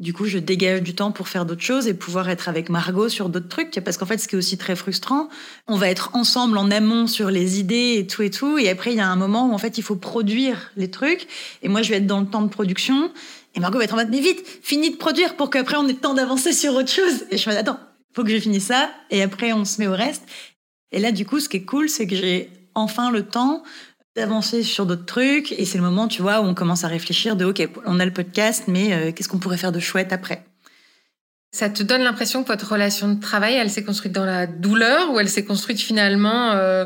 Du 0.00 0.14
coup, 0.14 0.24
je 0.24 0.38
dégage 0.38 0.82
du 0.82 0.94
temps 0.94 1.12
pour 1.12 1.28
faire 1.28 1.44
d'autres 1.44 1.62
choses 1.62 1.86
et 1.86 1.92
pouvoir 1.92 2.30
être 2.30 2.48
avec 2.48 2.70
Margot 2.70 3.10
sur 3.10 3.28
d'autres 3.28 3.48
trucs. 3.48 3.78
Parce 3.84 3.98
qu'en 3.98 4.06
fait, 4.06 4.16
ce 4.16 4.28
qui 4.28 4.34
est 4.34 4.38
aussi 4.38 4.56
très 4.56 4.74
frustrant, 4.74 5.28
on 5.68 5.76
va 5.76 5.90
être 5.90 6.10
ensemble 6.14 6.56
en 6.56 6.70
amont 6.70 7.06
sur 7.06 7.30
les 7.30 7.60
idées 7.60 7.96
et 7.98 8.06
tout 8.06 8.22
et 8.22 8.30
tout. 8.30 8.56
Et 8.56 8.70
après, 8.70 8.92
il 8.92 8.96
y 8.96 9.00
a 9.00 9.08
un 9.08 9.16
moment 9.16 9.50
où 9.50 9.52
en 9.52 9.58
fait, 9.58 9.76
il 9.76 9.82
faut 9.82 9.96
produire 9.96 10.72
les 10.76 10.90
trucs. 10.90 11.28
Et 11.62 11.68
moi, 11.68 11.82
je 11.82 11.90
vais 11.90 11.96
être 11.96 12.06
dans 12.06 12.20
le 12.20 12.26
temps 12.26 12.40
de 12.40 12.48
production. 12.48 13.12
Et 13.54 13.60
Margot 13.60 13.76
va 13.76 13.84
être 13.84 13.92
en 13.92 13.98
mode, 13.98 14.08
mais 14.10 14.20
vite, 14.20 14.42
finis 14.62 14.90
de 14.90 14.96
produire 14.96 15.36
pour 15.36 15.50
qu'après, 15.50 15.76
on 15.76 15.86
ait 15.86 15.92
le 15.92 15.98
temps 15.98 16.14
d'avancer 16.14 16.54
sur 16.54 16.74
autre 16.74 16.90
chose. 16.90 17.26
Et 17.30 17.36
je 17.36 17.46
me 17.50 17.54
dis, 17.54 17.60
attends, 17.60 17.78
faut 18.14 18.24
que 18.24 18.30
je 18.30 18.38
finisse 18.38 18.64
ça. 18.64 18.90
Et 19.10 19.22
après, 19.22 19.52
on 19.52 19.66
se 19.66 19.82
met 19.82 19.86
au 19.86 19.94
reste. 19.94 20.22
Et 20.92 20.98
là, 20.98 21.12
du 21.12 21.26
coup, 21.26 21.40
ce 21.40 21.50
qui 21.50 21.58
est 21.58 21.64
cool, 21.64 21.90
c'est 21.90 22.06
que 22.06 22.16
j'ai 22.16 22.50
enfin 22.74 23.10
le 23.10 23.26
temps 23.26 23.62
d'avancer 24.16 24.62
sur 24.62 24.86
d'autres 24.86 25.06
trucs. 25.06 25.52
Et 25.52 25.64
c'est 25.64 25.78
le 25.78 25.84
moment, 25.84 26.08
tu 26.08 26.22
vois, 26.22 26.40
où 26.40 26.44
on 26.44 26.54
commence 26.54 26.84
à 26.84 26.88
réfléchir 26.88 27.36
de, 27.36 27.44
OK, 27.44 27.68
on 27.86 28.00
a 28.00 28.04
le 28.04 28.12
podcast, 28.12 28.64
mais 28.66 28.92
euh, 28.92 29.12
qu'est-ce 29.12 29.28
qu'on 29.28 29.38
pourrait 29.38 29.56
faire 29.56 29.72
de 29.72 29.80
chouette 29.80 30.12
après? 30.12 30.44
Ça 31.52 31.68
te 31.68 31.82
donne 31.82 32.02
l'impression 32.02 32.42
que 32.42 32.48
votre 32.48 32.72
relation 32.72 33.12
de 33.12 33.20
travail, 33.20 33.54
elle 33.54 33.70
s'est 33.70 33.84
construite 33.84 34.12
dans 34.12 34.24
la 34.24 34.46
douleur 34.46 35.12
ou 35.12 35.18
elle 35.18 35.28
s'est 35.28 35.44
construite 35.44 35.80
finalement 35.80 36.52
euh, 36.52 36.84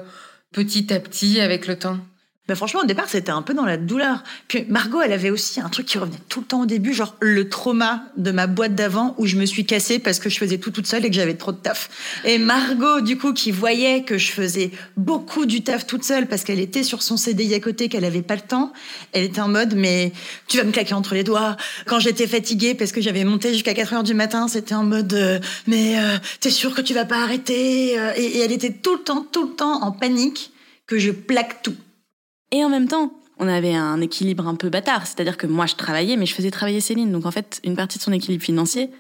petit 0.53 0.93
à 0.93 1.01
petit 1.01 1.41
avec 1.41 1.67
le 1.67 1.79
temps? 1.79 1.99
Ben 2.47 2.55
franchement, 2.57 2.81
au 2.81 2.87
départ, 2.87 3.09
c'était 3.09 3.31
un 3.31 3.41
peu 3.41 3.55
dans 3.55 3.65
la 3.65 3.79
douleur. 3.79 4.23
Puis 4.49 4.67
Margot, 4.69 5.01
elle 5.01 5.15
avait 5.15 5.31
aussi 5.31 5.63
un 5.63 5.71
truc 5.71 5.87
qui 5.87 5.97
revenait 5.97 6.19
tout 6.29 6.41
le 6.41 6.47
temps 6.47 6.61
au 6.61 6.67
début, 6.67 6.93
genre 6.93 7.17
le 7.21 7.49
trauma 7.49 8.05
de 8.19 8.31
ma 8.33 8.47
boîte 8.47 8.75
d'avant 8.75 9.15
où 9.17 9.25
je 9.25 9.37
me 9.37 9.47
suis 9.47 9.65
cassée 9.65 9.99
parce 9.99 10.19
que 10.19 10.29
je 10.29 10.37
faisais 10.37 10.59
tout 10.59 10.71
toute 10.71 10.87
seule 10.87 11.07
et 11.07 11.09
que 11.09 11.17
j'avais 11.17 11.37
trop 11.37 11.53
de 11.53 11.57
taf. 11.57 11.89
Et 12.27 12.37
Margot, 12.37 13.01
du 13.01 13.17
coup, 13.17 13.33
qui 13.33 13.51
voyait 13.51 14.03
que 14.03 14.19
je 14.19 14.31
faisais 14.31 14.73
beaucoup 14.99 15.47
du 15.47 15.63
taf 15.63 15.87
toute 15.87 16.05
seule 16.05 16.27
parce 16.27 16.45
qu'elle 16.45 16.61
était 16.61 16.83
sur 16.83 17.03
son 17.03 17.17
CDI 17.17 17.55
à 17.55 17.61
côté, 17.61 17.89
qu'elle 17.89 18.05
avait 18.05 18.21
pas 18.21 18.35
le 18.35 18.43
temps, 18.43 18.75
elle 19.13 19.25
était 19.25 19.41
en 19.41 19.49
mode, 19.49 19.75
mais 19.75 20.13
tu 20.47 20.59
vas 20.59 20.65
me 20.65 20.71
claquer 20.71 20.93
entre 20.93 21.15
les 21.15 21.25
doigts. 21.25 21.57
Quand 21.87 21.99
j'étais 21.99 22.27
fatiguée 22.27 22.75
parce 22.75 22.93
que 22.93 23.01
j'avais 23.01 23.25
monté 23.25 23.55
jusqu'à 23.55 23.73
4 23.73 23.95
heures 23.95 24.03
du 24.03 24.13
matin, 24.13 24.49
c'était 24.49 24.75
en 24.75 24.85
mode, 24.85 25.15
euh, 25.15 25.39
mais 25.67 25.99
euh, 25.99 26.19
t'es 26.41 26.51
sûr 26.51 26.75
que 26.75 26.83
tu 26.83 26.93
vas 26.93 27.07
pas 27.07 27.23
arrêter 27.23 27.99
euh, 27.99 28.13
et, 28.17 28.25
et 28.25 28.39
elle 28.41 28.53
était 28.53 28.73
tout 28.73 28.97
le 28.97 29.03
temps, 29.03 29.27
tout 29.33 29.49
le 29.49 29.55
temps 29.55 29.83
en 29.83 29.93
panique 29.93 30.53
que 30.87 30.99
je 30.99 31.11
plaque 31.11 31.63
tout. 31.63 31.75
Et 32.55 32.65
en 32.65 32.69
même 32.69 32.87
temps, 32.87 33.13
on 33.39 33.49
avait 33.49 33.75
un 33.75 34.01
équilibre 34.01 34.47
un 34.47 34.55
peu 34.55 34.69
bâtard. 34.69 35.09
C'est-à-dire 35.09 35.37
que 35.37 35.49
moi, 35.49 35.67
je 35.67 35.75
travaillais, 35.75 36.17
mais 36.17 36.25
je 36.25 36.35
faisais 36.37 36.53
travailler 36.53 36.81
Céline. 36.81 37.11
Donc 37.11 37.27
en 37.27 37.33
fait, 37.33 37.61
une 37.65 37.75
partie 37.75 37.99
de 37.99 38.05
son 38.05 38.13
équilibre 38.13 38.45
financier 38.45 38.91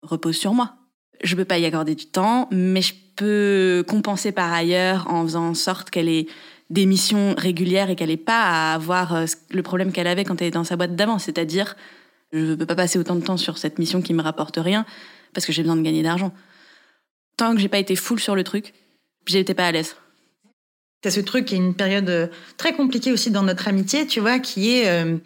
repose 0.00 0.36
sur 0.36 0.54
moi. 0.54 0.76
Je 1.22 1.36
peux 1.36 1.44
pas 1.44 1.58
y 1.58 1.66
accorder 1.66 1.94
du 1.94 2.06
temps, 2.06 2.48
mais 2.50 2.80
je 2.80 2.94
peux 3.14 3.84
compenser 3.86 4.32
par 4.32 4.50
ailleurs 4.50 5.06
en 5.10 5.24
faisant 5.24 5.48
en 5.48 5.54
sorte 5.54 5.90
qu'elle 5.90 6.08
ait 6.08 6.26
des 6.70 6.86
missions 6.86 7.34
régulières 7.36 7.90
et 7.90 7.96
qu'elle 7.96 8.10
ait 8.10 8.16
pas 8.16 8.40
à 8.40 8.74
avoir 8.74 9.14
euh, 9.14 9.26
le 9.50 9.62
problème 9.62 9.92
qu'elle 9.92 10.06
avait 10.06 10.24
quand 10.24 10.40
elle 10.40 10.48
était 10.48 10.56
dans 10.56 10.64
sa 10.64 10.76
boîte 10.76 10.96
d'avant. 10.96 11.18
C'est-à-dire, 11.18 11.76
je 12.32 12.38
ne 12.38 12.54
peux 12.54 12.64
pas 12.64 12.76
passer 12.76 12.98
autant 12.98 13.14
de 13.14 13.20
temps 13.20 13.36
sur 13.36 13.58
cette 13.58 13.78
mission 13.78 14.00
qui 14.00 14.14
me 14.14 14.22
rapporte 14.22 14.56
rien 14.56 14.86
parce 15.34 15.44
que 15.44 15.52
j'ai 15.52 15.60
besoin 15.60 15.76
de 15.76 15.82
gagner 15.82 16.02
d'argent. 16.02 16.32
Tant 17.36 17.54
que 17.54 17.60
j'ai 17.60 17.68
pas 17.68 17.78
été 17.78 17.94
full 17.94 18.20
sur 18.20 18.34
le 18.34 18.42
truc, 18.42 18.72
j'étais 19.26 19.52
pas 19.52 19.66
à 19.66 19.72
l'aise. 19.72 19.96
T'as 21.02 21.10
ce 21.10 21.20
truc 21.20 21.46
qui 21.46 21.54
est 21.54 21.58
une 21.58 21.74
période 21.74 22.08
euh, 22.08 22.28
très 22.56 22.72
compliquée 22.72 23.12
aussi 23.12 23.32
dans 23.32 23.42
notre 23.42 23.66
amitié, 23.66 24.06
tu 24.06 24.20
vois, 24.20 24.38
qui 24.38 24.76
est 24.76 24.88
euh, 24.88 25.16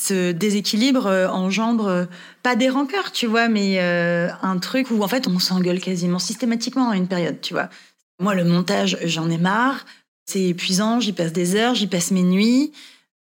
ce 0.00 0.30
déséquilibre 0.30 1.06
euh, 1.06 1.28
engendre 1.28 2.06
pas 2.44 2.54
des 2.54 2.68
rancœurs, 2.68 3.10
tu 3.10 3.26
vois, 3.26 3.48
mais 3.48 3.80
un 3.80 4.58
truc 4.58 4.90
où 4.90 5.02
en 5.02 5.08
fait 5.08 5.26
on 5.26 5.38
s'engueule 5.38 5.80
quasiment 5.80 6.20
systématiquement 6.20 6.90
à 6.90 6.96
une 6.96 7.08
période, 7.08 7.40
tu 7.40 7.52
vois. 7.52 7.68
Moi, 8.20 8.34
le 8.34 8.44
montage, 8.44 8.98
j'en 9.04 9.28
ai 9.30 9.38
marre. 9.38 9.84
C'est 10.26 10.42
épuisant, 10.42 11.00
j'y 11.00 11.12
passe 11.12 11.32
des 11.32 11.56
heures, 11.56 11.74
j'y 11.74 11.88
passe 11.88 12.12
mes 12.12 12.22
nuits. 12.22 12.72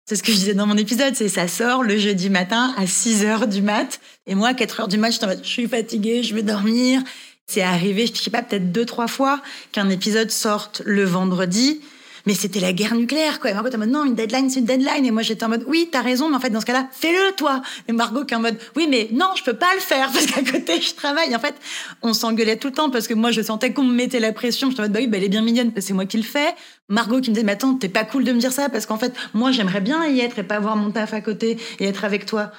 C'est 0.05 0.17
ce 0.17 0.25
que 0.25 0.33
je 0.33 0.37
disais 0.37 0.55
dans 0.55 0.67
mon 0.67 0.77
épisode, 0.77 1.15
c'est 1.15 1.29
ça 1.29 1.47
sort 1.47 1.85
le 1.85 1.97
jeudi 1.97 2.29
matin 2.29 2.75
à 2.77 2.89
6 2.89 3.25
heures 3.25 3.47
du 3.47 3.63
mat. 3.63 4.01
Et 4.27 4.35
moi, 4.35 4.49
à 4.49 4.55
4 4.55 4.81
heures 4.81 4.89
du 4.89 4.99
mat, 4.99 5.13
je 5.13 5.49
suis 5.49 5.69
fatiguée, 5.69 6.25
je 6.25 6.35
vais 6.35 6.43
dormir. 6.43 7.03
C'est 7.47 7.63
arrivé, 7.63 8.07
je 8.07 8.15
sais 8.21 8.31
pas, 8.31 8.43
peut-être 8.43 8.73
deux, 8.73 8.87
trois 8.87 9.09
fois 9.09 9.43
qu'un 9.73 9.91
épisode 9.91 10.31
sorte 10.31 10.83
le 10.85 11.05
vendredi. 11.05 11.81
Mais 12.27 12.35
c'était 12.35 12.61
la 12.61 12.73
guerre 12.73 12.95
nucléaire, 12.95 13.41
quoi. 13.41 13.51
Et 13.51 13.55
Margot 13.55 13.75
en 13.75 13.79
mode, 13.79 13.91
non, 13.91 14.05
une 14.05 14.15
deadline, 14.15 14.49
c'est 14.49 14.61
une 14.61 14.67
deadline. 14.67 15.05
Et 15.05 15.11
moi, 15.11 15.23
j'étais 15.23 15.45
en 15.45 15.49
mode, 15.49 15.65
oui, 15.67 15.89
t'as 15.91 16.03
raison, 16.03 16.29
mais 16.29 16.37
en 16.37 16.41
fait, 16.41 16.51
dans 16.51 16.61
ce 16.61 16.67
cas-là, 16.67 16.89
fais-le, 16.93 17.35
toi. 17.35 17.63
Et 17.89 17.93
Margot 17.93 18.25
qui 18.25 18.35
est 18.35 18.37
en 18.37 18.41
mode, 18.41 18.59
oui, 18.77 18.87
mais 18.89 19.09
non, 19.13 19.31
je 19.37 19.43
peux 19.43 19.55
pas 19.55 19.75
le 19.75 19.81
faire 19.81 20.11
parce 20.13 20.27
qu'à 20.27 20.43
côté, 20.43 20.81
je 20.81 20.95
travaille. 20.95 21.35
En 21.35 21.41
fait, 21.41 21.55
on 22.03 22.15
s'engueulait 22.15 22.57
tout 22.57 22.69
le 22.69 22.75
temps 22.75 22.91
parce 22.91 23.09
que 23.09 23.15
moi, 23.15 23.33
je 23.33 23.43
sentais 23.43 23.73
qu'on 23.73 23.83
me 23.83 23.95
mettait 23.95 24.21
la 24.21 24.33
pression. 24.33 24.71
J'étais 24.71 24.81
en 24.81 24.85
mode, 24.85 24.93
bah 24.93 25.01
oui, 25.01 25.09
bah, 25.09 25.19
elle 25.19 25.25
est 25.25 25.29
bien 25.29 25.43
mignonne 25.43 25.73
c'est 25.79 25.95
moi 25.95 26.07
qui 26.07 26.17
le 26.17 26.23
fais. 26.23 26.55
Margot 26.89 27.21
qui 27.21 27.31
me 27.31 27.35
disait, 27.35 27.45
mais 27.45 27.53
attends, 27.53 27.75
t'es 27.75 27.89
pas 27.89 28.05
cool 28.05 28.25
de 28.25 28.33
me 28.33 28.39
dire 28.39 28.53
ça 28.53 28.69
parce 28.69 28.87
qu'en 28.87 28.99
fait, 28.99 29.13
moi, 29.35 29.51
j'aimerais 29.51 29.81
bien 29.81 30.07
y 30.07 30.21
être 30.21 30.39
et 30.39 30.45
pas 30.45 30.57
avoir 30.57 30.77
mon 30.77 30.91
taf 30.91 31.15
à 31.15 31.21
côté 31.21 31.59
et 31.81 31.87
être 31.87 32.05
avec 32.05 32.27
toi. 32.27 32.53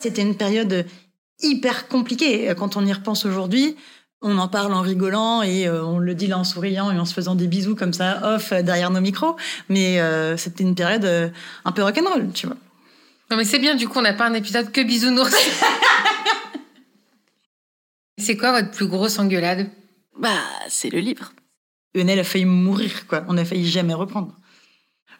C'était 0.00 0.22
une 0.22 0.36
période 0.36 0.86
hyper 1.40 1.88
compliquée 1.88 2.52
quand 2.56 2.76
on 2.76 2.86
y 2.86 2.92
repense 2.92 3.26
aujourd'hui. 3.26 3.76
On 4.20 4.36
en 4.38 4.48
parle 4.48 4.72
en 4.74 4.80
rigolant 4.80 5.42
et 5.42 5.68
euh, 5.68 5.84
on 5.84 5.98
le 5.98 6.14
dit 6.14 6.26
là 6.26 6.38
en 6.38 6.44
souriant 6.44 6.90
et 6.90 6.98
en 6.98 7.04
se 7.04 7.14
faisant 7.14 7.36
des 7.36 7.46
bisous 7.46 7.76
comme 7.76 7.92
ça 7.92 8.34
off 8.34 8.50
euh, 8.50 8.62
derrière 8.62 8.90
nos 8.90 9.00
micros. 9.00 9.36
Mais 9.68 10.00
euh, 10.00 10.36
c'était 10.36 10.64
une 10.64 10.74
période 10.74 11.04
euh, 11.04 11.28
un 11.64 11.70
peu 11.70 11.84
rock'n'roll, 11.84 12.32
tu 12.32 12.48
vois. 12.48 12.56
Non 13.30 13.36
mais 13.36 13.44
c'est 13.44 13.60
bien, 13.60 13.76
du 13.76 13.86
coup, 13.86 13.98
on 13.98 14.02
n'a 14.02 14.14
pas 14.14 14.26
un 14.26 14.34
épisode 14.34 14.72
que 14.72 14.80
bisounours. 14.80 15.32
c'est 18.18 18.36
quoi 18.36 18.52
votre 18.52 18.72
plus 18.72 18.88
grosse 18.88 19.18
engueulade? 19.20 19.70
Bah, 20.18 20.40
c'est 20.68 20.90
le 20.90 20.98
livre. 20.98 21.32
Lionel 21.94 22.18
a 22.18 22.24
failli 22.24 22.44
mourir, 22.44 23.06
quoi. 23.06 23.24
On 23.28 23.36
a 23.38 23.44
failli 23.44 23.68
jamais 23.68 23.94
reprendre. 23.94 24.34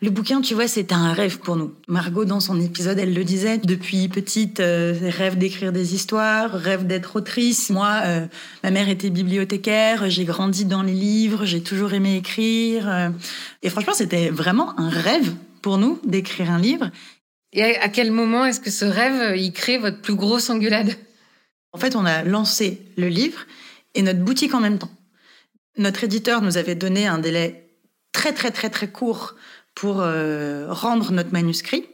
Le 0.00 0.10
bouquin, 0.10 0.40
tu 0.40 0.54
vois, 0.54 0.68
c'était 0.68 0.94
un 0.94 1.12
rêve 1.12 1.40
pour 1.40 1.56
nous. 1.56 1.74
Margot, 1.88 2.24
dans 2.24 2.38
son 2.38 2.60
épisode, 2.60 3.00
elle 3.00 3.14
le 3.14 3.24
disait, 3.24 3.58
depuis 3.58 4.08
petite, 4.08 4.60
euh, 4.60 4.94
rêve 5.02 5.36
d'écrire 5.36 5.72
des 5.72 5.96
histoires, 5.96 6.52
rêve 6.52 6.86
d'être 6.86 7.16
autrice. 7.16 7.68
Moi, 7.70 8.02
euh, 8.04 8.26
ma 8.62 8.70
mère 8.70 8.88
était 8.88 9.10
bibliothécaire, 9.10 10.08
j'ai 10.08 10.24
grandi 10.24 10.66
dans 10.66 10.82
les 10.82 10.92
livres, 10.92 11.46
j'ai 11.46 11.64
toujours 11.64 11.94
aimé 11.94 12.16
écrire. 12.16 12.88
euh, 12.88 13.10
et 13.62 13.70
franchement, 13.70 13.92
c'était 13.92 14.30
vraiment 14.30 14.78
un 14.78 14.88
rêve 14.88 15.34
pour 15.62 15.78
nous 15.78 15.98
d'écrire 16.04 16.52
un 16.52 16.60
livre. 16.60 16.92
Et 17.52 17.64
à 17.64 17.88
quel 17.88 18.12
moment 18.12 18.44
est-ce 18.44 18.60
que 18.60 18.70
ce 18.70 18.84
rêve, 18.84 19.36
il 19.36 19.52
crée 19.52 19.78
votre 19.78 20.00
plus 20.00 20.14
grosse 20.14 20.48
engueulade? 20.48 20.94
En 21.72 21.78
fait, 21.78 21.96
on 21.96 22.06
a 22.06 22.22
lancé 22.22 22.82
le 22.96 23.08
livre 23.08 23.40
et 23.96 24.02
notre 24.02 24.20
boutique 24.20 24.54
en 24.54 24.60
même 24.60 24.78
temps. 24.78 24.92
Notre 25.76 26.04
éditeur 26.04 26.40
nous 26.40 26.56
avait 26.56 26.76
donné 26.76 27.08
un 27.08 27.18
délai 27.18 27.68
très 28.12 28.32
très 28.32 28.52
très 28.52 28.70
très 28.70 28.88
court 28.88 29.34
pour 29.78 30.00
euh, 30.00 30.66
rendre 30.72 31.12
notre 31.12 31.32
manuscrit. 31.32 31.86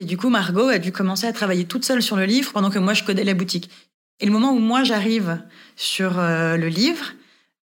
Et 0.00 0.06
du 0.06 0.16
coup, 0.16 0.30
Margot 0.30 0.68
a 0.68 0.78
dû 0.78 0.92
commencer 0.92 1.26
à 1.26 1.32
travailler 1.34 1.66
toute 1.66 1.84
seule 1.84 2.02
sur 2.02 2.16
le 2.16 2.24
livre 2.24 2.52
pendant 2.52 2.70
que 2.70 2.78
moi 2.78 2.94
je 2.94 3.04
codais 3.04 3.22
la 3.22 3.34
boutique. 3.34 3.68
Et 4.18 4.24
le 4.24 4.32
moment 4.32 4.52
où 4.52 4.58
moi 4.58 4.82
j'arrive 4.82 5.42
sur 5.76 6.18
euh, 6.18 6.56
le 6.56 6.68
livre, 6.68 7.12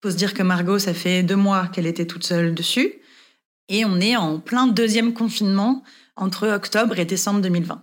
faut 0.03 0.11
se 0.11 0.17
dire 0.17 0.35
que 0.35 0.43
Margot, 0.43 0.79
ça 0.79 0.93
fait 0.93 1.23
deux 1.23 1.37
mois 1.37 1.69
qu'elle 1.69 1.87
était 1.87 2.07
toute 2.07 2.25
seule 2.25 2.55
dessus, 2.55 2.93
et 3.71 3.87
on 3.87 3.99
est 3.99 4.15
en 4.15 4.41
plein 4.41 4.67
deuxième 4.67 5.15
confinement 5.15 5.85
entre 6.17 6.47
octobre 6.47 6.99
et 6.99 7.07
décembre 7.07 7.41
2020. 7.41 7.83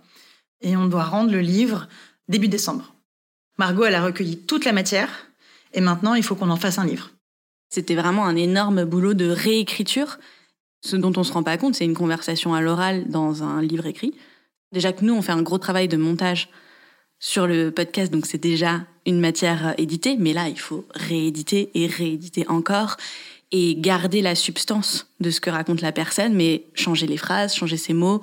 Et 0.60 0.76
on 0.76 0.86
doit 0.86 1.04
rendre 1.04 1.32
le 1.32 1.40
livre 1.40 1.88
début 2.28 2.48
décembre. 2.48 2.94
Margot, 3.58 3.84
elle 3.84 3.96
a 3.96 4.04
recueilli 4.04 4.38
toute 4.38 4.64
la 4.64 4.72
matière, 4.72 5.10
et 5.72 5.80
maintenant 5.80 6.14
il 6.14 6.22
faut 6.22 6.36
qu'on 6.36 6.50
en 6.50 6.56
fasse 6.56 6.78
un 6.78 6.86
livre. 6.86 7.10
C'était 7.68 7.96
vraiment 7.96 8.26
un 8.26 8.36
énorme 8.36 8.84
boulot 8.84 9.14
de 9.14 9.28
réécriture. 9.28 10.18
Ce 10.80 10.96
dont 10.96 11.12
on 11.16 11.24
se 11.24 11.32
rend 11.32 11.42
pas 11.42 11.56
compte, 11.58 11.74
c'est 11.74 11.84
une 11.84 11.94
conversation 11.94 12.54
à 12.54 12.60
l'oral 12.60 13.08
dans 13.08 13.42
un 13.42 13.62
livre 13.62 13.86
écrit. 13.86 14.14
Déjà 14.72 14.92
que 14.92 15.04
nous, 15.04 15.14
on 15.14 15.22
fait 15.22 15.32
un 15.32 15.42
gros 15.42 15.58
travail 15.58 15.88
de 15.88 15.96
montage 15.96 16.48
sur 17.18 17.46
le 17.46 17.70
podcast, 17.70 18.12
donc 18.12 18.26
c'est 18.26 18.38
déjà 18.38 18.86
une 19.06 19.20
matière 19.20 19.74
éditée, 19.78 20.16
mais 20.18 20.32
là, 20.32 20.48
il 20.48 20.58
faut 20.58 20.84
rééditer 20.94 21.70
et 21.74 21.86
rééditer 21.86 22.46
encore 22.48 22.96
et 23.50 23.76
garder 23.76 24.22
la 24.22 24.34
substance 24.34 25.10
de 25.20 25.30
ce 25.30 25.40
que 25.40 25.50
raconte 25.50 25.80
la 25.80 25.92
personne, 25.92 26.34
mais 26.34 26.64
changer 26.74 27.06
les 27.06 27.16
phrases, 27.16 27.54
changer 27.54 27.76
ses 27.76 27.94
mots 27.94 28.22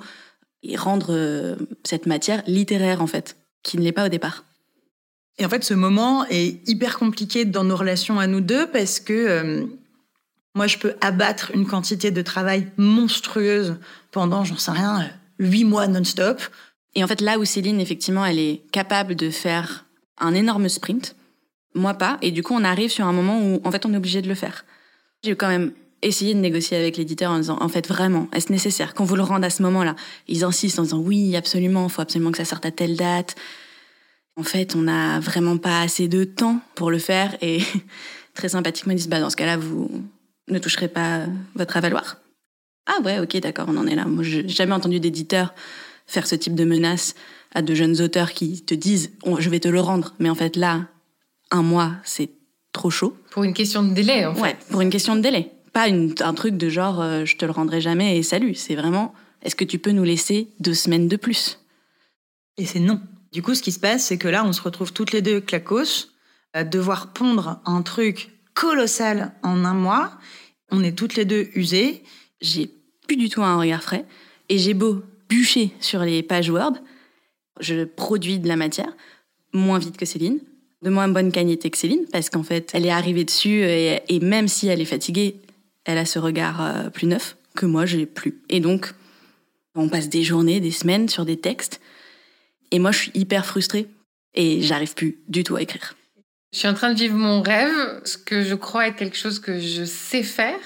et 0.62 0.76
rendre 0.76 1.08
euh, 1.10 1.56
cette 1.84 2.06
matière 2.06 2.42
littéraire, 2.46 3.02
en 3.02 3.06
fait, 3.06 3.36
qui 3.62 3.76
ne 3.76 3.82
l'est 3.82 3.92
pas 3.92 4.06
au 4.06 4.08
départ. 4.08 4.44
Et 5.38 5.44
en 5.44 5.48
fait, 5.48 5.64
ce 5.64 5.74
moment 5.74 6.24
est 6.26 6.66
hyper 6.68 6.98
compliqué 6.98 7.44
dans 7.44 7.64
nos 7.64 7.76
relations 7.76 8.18
à 8.18 8.26
nous 8.26 8.40
deux 8.40 8.70
parce 8.70 9.00
que 9.00 9.12
euh, 9.12 9.66
moi, 10.56 10.66
je 10.66 10.78
peux 10.78 10.94
abattre 11.02 11.50
une 11.54 11.66
quantité 11.66 12.10
de 12.10 12.22
travail 12.22 12.66
monstrueuse 12.78 13.76
pendant, 14.10 14.42
j'en 14.42 14.56
sais 14.56 14.70
rien, 14.70 15.06
huit 15.38 15.64
mois 15.64 15.86
non-stop. 15.86 16.40
Et 16.94 17.04
en 17.04 17.06
fait, 17.06 17.20
là 17.20 17.38
où 17.38 17.44
Céline, 17.44 17.78
effectivement, 17.78 18.24
elle 18.24 18.38
est 18.38 18.62
capable 18.72 19.16
de 19.16 19.28
faire 19.28 19.84
un 20.16 20.32
énorme 20.32 20.70
sprint, 20.70 21.14
moi 21.74 21.92
pas. 21.92 22.16
Et 22.22 22.30
du 22.30 22.42
coup, 22.42 22.54
on 22.54 22.64
arrive 22.64 22.90
sur 22.90 23.06
un 23.06 23.12
moment 23.12 23.38
où, 23.38 23.60
en 23.64 23.70
fait, 23.70 23.84
on 23.84 23.92
est 23.92 23.98
obligé 23.98 24.22
de 24.22 24.28
le 24.28 24.34
faire. 24.34 24.64
J'ai 25.22 25.36
quand 25.36 25.48
même 25.48 25.72
essayé 26.00 26.32
de 26.32 26.40
négocier 26.40 26.78
avec 26.78 26.96
l'éditeur 26.96 27.32
en 27.32 27.36
disant, 27.36 27.58
en 27.60 27.68
fait, 27.68 27.86
vraiment, 27.86 28.26
est-ce 28.32 28.50
nécessaire 28.50 28.94
qu'on 28.94 29.04
vous 29.04 29.16
le 29.16 29.22
rende 29.24 29.44
à 29.44 29.50
ce 29.50 29.62
moment-là? 29.62 29.94
Ils 30.26 30.42
insistent 30.42 30.78
en 30.78 30.84
disant, 30.84 31.00
oui, 31.00 31.36
absolument, 31.36 31.84
il 31.84 31.90
faut 31.90 32.00
absolument 32.00 32.30
que 32.30 32.38
ça 32.38 32.46
sorte 32.46 32.64
à 32.64 32.70
telle 32.70 32.96
date. 32.96 33.34
En 34.36 34.42
fait, 34.42 34.74
on 34.74 34.82
n'a 34.82 35.20
vraiment 35.20 35.58
pas 35.58 35.82
assez 35.82 36.08
de 36.08 36.24
temps 36.24 36.60
pour 36.74 36.90
le 36.90 36.98
faire. 36.98 37.36
Et 37.42 37.60
très 38.34 38.48
sympathiquement, 38.48 38.94
ils 38.94 38.96
disent, 38.96 39.08
bah, 39.10 39.20
dans 39.20 39.28
ce 39.28 39.36
cas-là, 39.36 39.58
vous 39.58 39.90
ne 40.48 40.58
toucherez 40.58 40.88
pas 40.88 41.26
votre 41.54 41.76
avaloir. 41.76 42.18
Ah 42.86 43.00
ouais, 43.02 43.18
ok, 43.18 43.36
d'accord, 43.38 43.66
on 43.68 43.76
en 43.76 43.86
est 43.86 43.94
là. 43.96 44.04
Moi, 44.04 44.22
j'ai 44.22 44.48
jamais 44.48 44.72
entendu 44.72 45.00
d'éditeur 45.00 45.54
faire 46.06 46.26
ce 46.26 46.34
type 46.36 46.54
de 46.54 46.64
menace 46.64 47.14
à 47.54 47.62
de 47.62 47.74
jeunes 47.74 48.00
auteurs 48.00 48.32
qui 48.32 48.62
te 48.64 48.74
disent 48.74 49.10
je 49.38 49.50
vais 49.50 49.60
te 49.60 49.68
le 49.68 49.80
rendre, 49.80 50.14
mais 50.18 50.30
en 50.30 50.34
fait 50.36 50.56
là, 50.56 50.86
un 51.50 51.62
mois, 51.62 51.92
c'est 52.04 52.30
trop 52.72 52.90
chaud. 52.90 53.16
Pour 53.30 53.42
une 53.44 53.54
question 53.54 53.82
de 53.82 53.92
délai, 53.92 54.24
en 54.26 54.34
fait. 54.34 54.40
Ouais, 54.40 54.56
pour 54.70 54.80
une 54.82 54.90
question 54.90 55.16
de 55.16 55.20
délai. 55.20 55.50
Pas 55.72 55.88
une- 55.88 56.14
un 56.20 56.34
truc 56.34 56.56
de 56.56 56.68
genre 56.68 57.00
euh, 57.00 57.24
je 57.24 57.36
te 57.36 57.44
le 57.44 57.50
rendrai 57.50 57.80
jamais 57.80 58.16
et 58.18 58.22
salut. 58.22 58.54
C'est 58.54 58.76
vraiment 58.76 59.14
est-ce 59.42 59.56
que 59.56 59.64
tu 59.64 59.78
peux 59.78 59.90
nous 59.92 60.04
laisser 60.04 60.48
deux 60.60 60.74
semaines 60.74 61.08
de 61.08 61.16
plus? 61.16 61.58
Et 62.56 62.66
c'est 62.66 62.80
non. 62.80 63.00
Du 63.32 63.42
coup, 63.42 63.54
ce 63.54 63.62
qui 63.62 63.72
se 63.72 63.78
passe, 63.80 64.06
c'est 64.06 64.16
que 64.18 64.28
là, 64.28 64.44
on 64.44 64.52
se 64.52 64.62
retrouve 64.62 64.92
toutes 64.92 65.12
les 65.12 65.22
deux 65.22 65.40
clacos, 65.40 66.08
à 66.52 66.64
devoir 66.64 67.12
pondre 67.12 67.60
un 67.66 67.82
truc 67.82 68.30
colossal 68.54 69.32
en 69.42 69.64
un 69.64 69.74
mois. 69.74 70.15
On 70.70 70.82
est 70.82 70.92
toutes 70.92 71.16
les 71.16 71.24
deux 71.24 71.48
usées. 71.54 72.02
J'ai 72.40 72.70
plus 73.06 73.16
du 73.16 73.28
tout 73.28 73.42
un 73.42 73.58
regard 73.58 73.82
frais 73.82 74.04
et 74.48 74.58
j'ai 74.58 74.74
beau 74.74 75.02
bûcher 75.28 75.70
sur 75.80 76.00
les 76.00 76.22
pages 76.22 76.50
Word, 76.50 76.74
je 77.60 77.84
produis 77.84 78.38
de 78.38 78.48
la 78.48 78.56
matière 78.56 78.94
moins 79.52 79.78
vite 79.78 79.96
que 79.96 80.04
Céline, 80.04 80.38
de 80.82 80.90
moins 80.90 81.08
bonne 81.08 81.32
qualité 81.32 81.70
que 81.70 81.78
Céline 81.78 82.04
parce 82.12 82.30
qu'en 82.30 82.42
fait, 82.42 82.70
elle 82.74 82.86
est 82.86 82.90
arrivée 82.90 83.24
dessus 83.24 83.62
et, 83.62 84.00
et 84.08 84.20
même 84.20 84.48
si 84.48 84.68
elle 84.68 84.80
est 84.80 84.86
fatiguée, 84.86 85.40
elle 85.84 85.98
a 85.98 86.04
ce 86.04 86.18
regard 86.18 86.60
euh, 86.60 86.90
plus 86.90 87.06
neuf 87.06 87.36
que 87.54 87.66
moi, 87.66 87.86
j'ai 87.86 88.06
plus. 88.06 88.40
Et 88.50 88.60
donc, 88.60 88.92
on 89.74 89.88
passe 89.88 90.08
des 90.08 90.22
journées, 90.22 90.60
des 90.60 90.70
semaines 90.70 91.08
sur 91.08 91.24
des 91.24 91.38
textes 91.38 91.80
et 92.70 92.78
moi, 92.78 92.92
je 92.92 92.98
suis 92.98 93.10
hyper 93.14 93.46
frustrée 93.46 93.86
et 94.34 94.60
j'arrive 94.62 94.94
plus 94.94 95.18
du 95.28 95.44
tout 95.44 95.56
à 95.56 95.62
écrire. 95.62 95.96
Je 96.56 96.60
suis 96.60 96.68
en 96.68 96.72
train 96.72 96.90
de 96.90 96.98
vivre 96.98 97.16
mon 97.16 97.42
rêve, 97.42 98.00
ce 98.06 98.16
que 98.16 98.42
je 98.42 98.54
crois 98.54 98.88
être 98.88 98.96
quelque 98.96 99.18
chose 99.18 99.40
que 99.40 99.60
je 99.60 99.84
sais 99.84 100.22
faire, 100.22 100.58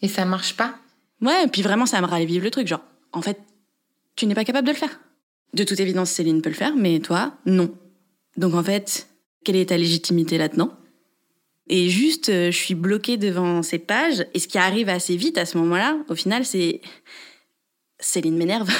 et 0.00 0.08
ça 0.08 0.24
marche 0.24 0.56
pas. 0.56 0.74
Ouais, 1.20 1.44
et 1.44 1.48
puis 1.48 1.60
vraiment, 1.60 1.84
ça 1.84 2.00
me 2.00 2.06
ravive 2.06 2.42
le 2.42 2.50
truc. 2.50 2.66
Genre, 2.66 2.80
en 3.12 3.20
fait, 3.20 3.38
tu 4.16 4.24
n'es 4.24 4.34
pas 4.34 4.46
capable 4.46 4.66
de 4.66 4.72
le 4.72 4.78
faire. 4.78 5.00
De 5.52 5.64
toute 5.64 5.78
évidence, 5.80 6.10
Céline 6.10 6.40
peut 6.40 6.48
le 6.48 6.54
faire, 6.54 6.74
mais 6.74 6.98
toi, 7.00 7.36
non. 7.44 7.76
Donc 8.38 8.54
en 8.54 8.62
fait, 8.62 9.06
quelle 9.44 9.56
est 9.56 9.68
ta 9.68 9.76
légitimité 9.76 10.38
là-dedans? 10.38 10.72
Et 11.68 11.90
juste, 11.90 12.30
euh, 12.30 12.50
je 12.50 12.56
suis 12.56 12.74
bloquée 12.74 13.18
devant 13.18 13.62
ces 13.62 13.78
pages, 13.78 14.24
et 14.32 14.38
ce 14.38 14.48
qui 14.48 14.56
arrive 14.56 14.88
assez 14.88 15.16
vite 15.16 15.36
à 15.36 15.44
ce 15.44 15.58
moment-là, 15.58 15.98
au 16.08 16.14
final, 16.14 16.46
c'est 16.46 16.80
Céline 18.00 18.38
m'énerve 18.38 18.70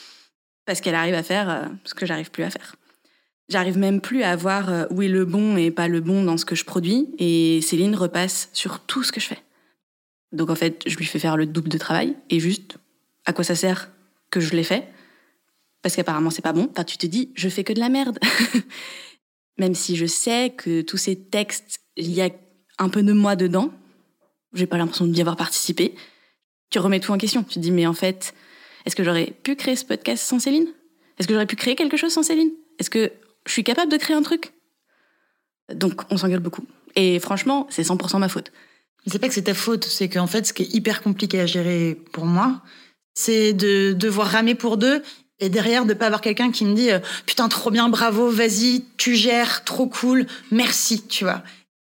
parce 0.64 0.80
qu'elle 0.80 0.94
arrive 0.94 1.14
à 1.14 1.22
faire 1.22 1.50
euh, 1.50 1.66
ce 1.84 1.92
que 1.92 2.06
j'arrive 2.06 2.30
plus 2.30 2.44
à 2.44 2.48
faire. 2.48 2.74
J'arrive 3.48 3.78
même 3.78 4.00
plus 4.00 4.22
à 4.22 4.36
voir 4.36 4.68
euh, 4.68 4.84
où 4.90 5.02
est 5.02 5.08
le 5.08 5.24
bon 5.24 5.56
et 5.56 5.70
pas 5.70 5.88
le 5.88 6.00
bon 6.00 6.22
dans 6.22 6.36
ce 6.36 6.44
que 6.44 6.54
je 6.54 6.64
produis, 6.64 7.08
et 7.18 7.60
Céline 7.62 7.94
repasse 7.94 8.50
sur 8.52 8.80
tout 8.80 9.02
ce 9.02 9.12
que 9.12 9.20
je 9.20 9.26
fais. 9.26 9.38
Donc 10.32 10.50
en 10.50 10.54
fait, 10.54 10.82
je 10.86 10.96
lui 10.96 11.06
fais 11.06 11.18
faire 11.18 11.36
le 11.36 11.46
double 11.46 11.70
de 11.70 11.78
travail 11.78 12.14
et 12.28 12.40
juste, 12.40 12.76
à 13.24 13.32
quoi 13.32 13.44
ça 13.44 13.54
sert 13.54 13.90
que 14.30 14.40
je 14.40 14.54
l'ai 14.54 14.64
fait? 14.64 14.88
Parce 15.80 15.96
qu'apparemment 15.96 16.30
c'est 16.30 16.42
pas 16.42 16.52
bon. 16.52 16.68
Enfin, 16.70 16.84
tu 16.84 16.98
te 16.98 17.06
dis, 17.06 17.32
je 17.34 17.48
fais 17.48 17.64
que 17.64 17.72
de 17.72 17.80
la 17.80 17.88
merde. 17.88 18.18
Même 19.58 19.74
si 19.74 19.96
je 19.96 20.06
sais 20.06 20.50
que 20.50 20.82
tous 20.82 20.98
ces 20.98 21.16
textes, 21.16 21.80
il 21.96 22.12
y 22.12 22.20
a 22.20 22.30
un 22.78 22.88
peu 22.90 23.02
de 23.02 23.12
moi 23.12 23.34
dedans, 23.34 23.72
j'ai 24.52 24.66
pas 24.66 24.76
l'impression 24.76 25.06
d'y 25.06 25.20
avoir 25.20 25.36
participé. 25.36 25.94
Tu 26.70 26.78
remets 26.78 27.00
tout 27.00 27.12
en 27.12 27.18
question. 27.18 27.42
Tu 27.42 27.54
te 27.54 27.58
dis, 27.60 27.70
mais 27.70 27.86
en 27.86 27.94
fait, 27.94 28.34
est-ce 28.84 28.94
que 28.94 29.02
j'aurais 29.02 29.32
pu 29.42 29.56
créer 29.56 29.76
ce 29.76 29.84
podcast 29.84 30.22
sans 30.22 30.38
Céline? 30.38 30.68
Est-ce 31.18 31.26
que 31.26 31.34
j'aurais 31.34 31.46
pu 31.46 31.56
créer 31.56 31.74
quelque 31.74 31.96
chose 31.96 32.12
sans 32.12 32.22
Céline? 32.22 32.50
Est-ce 32.78 32.90
que 32.90 33.10
je 33.48 33.52
suis 33.52 33.64
capable 33.64 33.90
de 33.90 33.96
créer 33.96 34.16
un 34.16 34.22
truc 34.22 34.52
Donc 35.74 36.02
on 36.10 36.16
s'engueule 36.16 36.40
beaucoup. 36.40 36.64
Et 36.94 37.18
franchement, 37.18 37.66
c'est 37.70 37.82
100% 37.82 38.18
ma 38.18 38.28
faute. 38.28 38.52
C'est 39.06 39.18
pas 39.18 39.28
que 39.28 39.34
c'est 39.34 39.42
ta 39.42 39.54
faute, 39.54 39.84
c'est 39.84 40.08
qu'en 40.08 40.26
fait, 40.26 40.46
ce 40.46 40.52
qui 40.52 40.64
est 40.64 40.74
hyper 40.74 41.02
compliqué 41.02 41.40
à 41.40 41.46
gérer 41.46 41.98
pour 42.12 42.26
moi, 42.26 42.62
c'est 43.14 43.52
de 43.52 43.92
devoir 43.92 44.28
ramer 44.28 44.54
pour 44.54 44.76
deux 44.76 45.02
et 45.40 45.48
derrière 45.48 45.86
de 45.86 45.94
pas 45.94 46.06
avoir 46.06 46.20
quelqu'un 46.20 46.50
qui 46.50 46.64
me 46.64 46.74
dit 46.74 46.90
euh, 46.90 46.98
putain 47.24 47.48
trop 47.48 47.70
bien, 47.70 47.88
bravo, 47.88 48.30
vas-y, 48.30 48.84
tu 48.96 49.14
gères, 49.14 49.64
trop 49.64 49.86
cool, 49.86 50.26
merci, 50.50 51.06
tu 51.06 51.24
vois. 51.24 51.42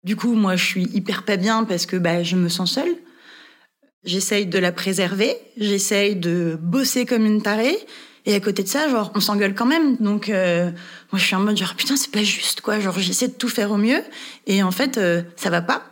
Du 0.03 0.16
coup, 0.16 0.34
moi, 0.34 0.56
je 0.56 0.66
suis 0.66 0.84
hyper 0.93 1.24
pas 1.24 1.38
bien 1.38 1.64
parce 1.64 1.86
que 1.86 1.95
bah, 1.95 2.24
je 2.24 2.36
me 2.36 2.49
sens 2.49 2.74
seule. 2.74 2.95
J'essaye 4.03 4.45
de 4.45 4.60
la 4.60 4.72
préserver, 4.72 5.36
j'essaye 5.58 6.16
de 6.16 6.58
bosser 6.62 7.06
comme 7.06 7.26
une 7.26 7.41
tarée. 7.41 7.78
Et 8.26 8.34
à 8.34 8.39
côté 8.39 8.63
de 8.63 8.67
ça, 8.67 8.89
genre, 8.89 9.11
on 9.15 9.19
s'engueule 9.19 9.53
quand 9.53 9.65
même. 9.65 9.97
Donc, 9.97 10.30
euh, 10.30 10.71
moi, 11.11 11.19
je 11.19 11.26
suis 11.26 11.36
en 11.36 11.39
mode 11.39 11.57
genre, 11.57 11.76
putain, 11.76 11.95
c'est 11.95 12.11
pas 12.11 12.23
juste, 12.23 12.61
quoi. 12.61 12.80
Genre, 12.80 12.97
j'essaie 12.97 13.28
de 13.28 13.34
tout 13.34 13.49
faire 13.49 13.71
au 13.71 13.78
mieux. 13.78 14.01
Et 14.47 14.63
en 14.63 14.71
fait, 14.71 14.97
euh, 14.97 15.21
ça 15.36 15.49
va 15.49 15.61
pas. 15.61 15.84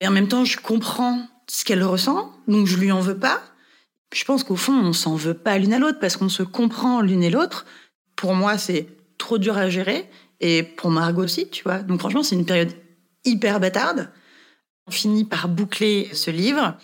Et 0.00 0.08
en 0.08 0.10
même 0.10 0.28
temps, 0.28 0.44
je 0.44 0.58
comprends 0.58 1.26
ce 1.48 1.64
qu'elle 1.64 1.84
ressent, 1.84 2.32
donc 2.48 2.66
je 2.66 2.76
lui 2.76 2.90
en 2.90 3.00
veux 3.00 3.18
pas. 3.18 3.40
Je 4.12 4.24
pense 4.24 4.44
qu'au 4.44 4.56
fond, 4.56 4.72
on 4.72 4.92
s'en 4.92 5.14
veut 5.14 5.34
pas 5.34 5.58
l'une 5.58 5.72
à 5.72 5.78
l'autre 5.78 5.98
parce 6.00 6.16
qu'on 6.16 6.28
se 6.28 6.42
comprend 6.42 7.00
l'une 7.00 7.22
et 7.22 7.30
l'autre. 7.30 7.66
Pour 8.16 8.34
moi, 8.34 8.58
c'est 8.58 8.88
trop 9.18 9.38
dur 9.38 9.56
à 9.56 9.68
gérer. 9.68 10.08
Et 10.40 10.62
pour 10.62 10.90
Margot 10.90 11.24
aussi, 11.24 11.48
tu 11.48 11.62
vois. 11.62 11.78
Donc 11.78 12.00
franchement, 12.00 12.22
c'est 12.22 12.36
une 12.36 12.44
période 12.44 12.72
hyper 13.24 13.60
bâtarde. 13.60 14.10
On 14.86 14.90
finit 14.90 15.24
par 15.24 15.48
boucler 15.48 16.10
ce 16.12 16.30
livre, 16.30 16.76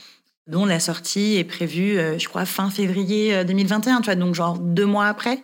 dont 0.53 0.65
la 0.67 0.79
sortie 0.79 1.37
est 1.37 1.45
prévue, 1.45 1.99
euh, 1.99 2.19
je 2.19 2.29
crois, 2.29 2.45
fin 2.45 2.71
février 2.71 3.35
euh, 3.35 3.45
2021, 3.45 4.01
tu 4.01 4.05
vois. 4.05 4.15
Donc 4.15 4.35
genre 4.35 4.59
deux 4.59 4.87
mois 4.87 5.07
après. 5.07 5.43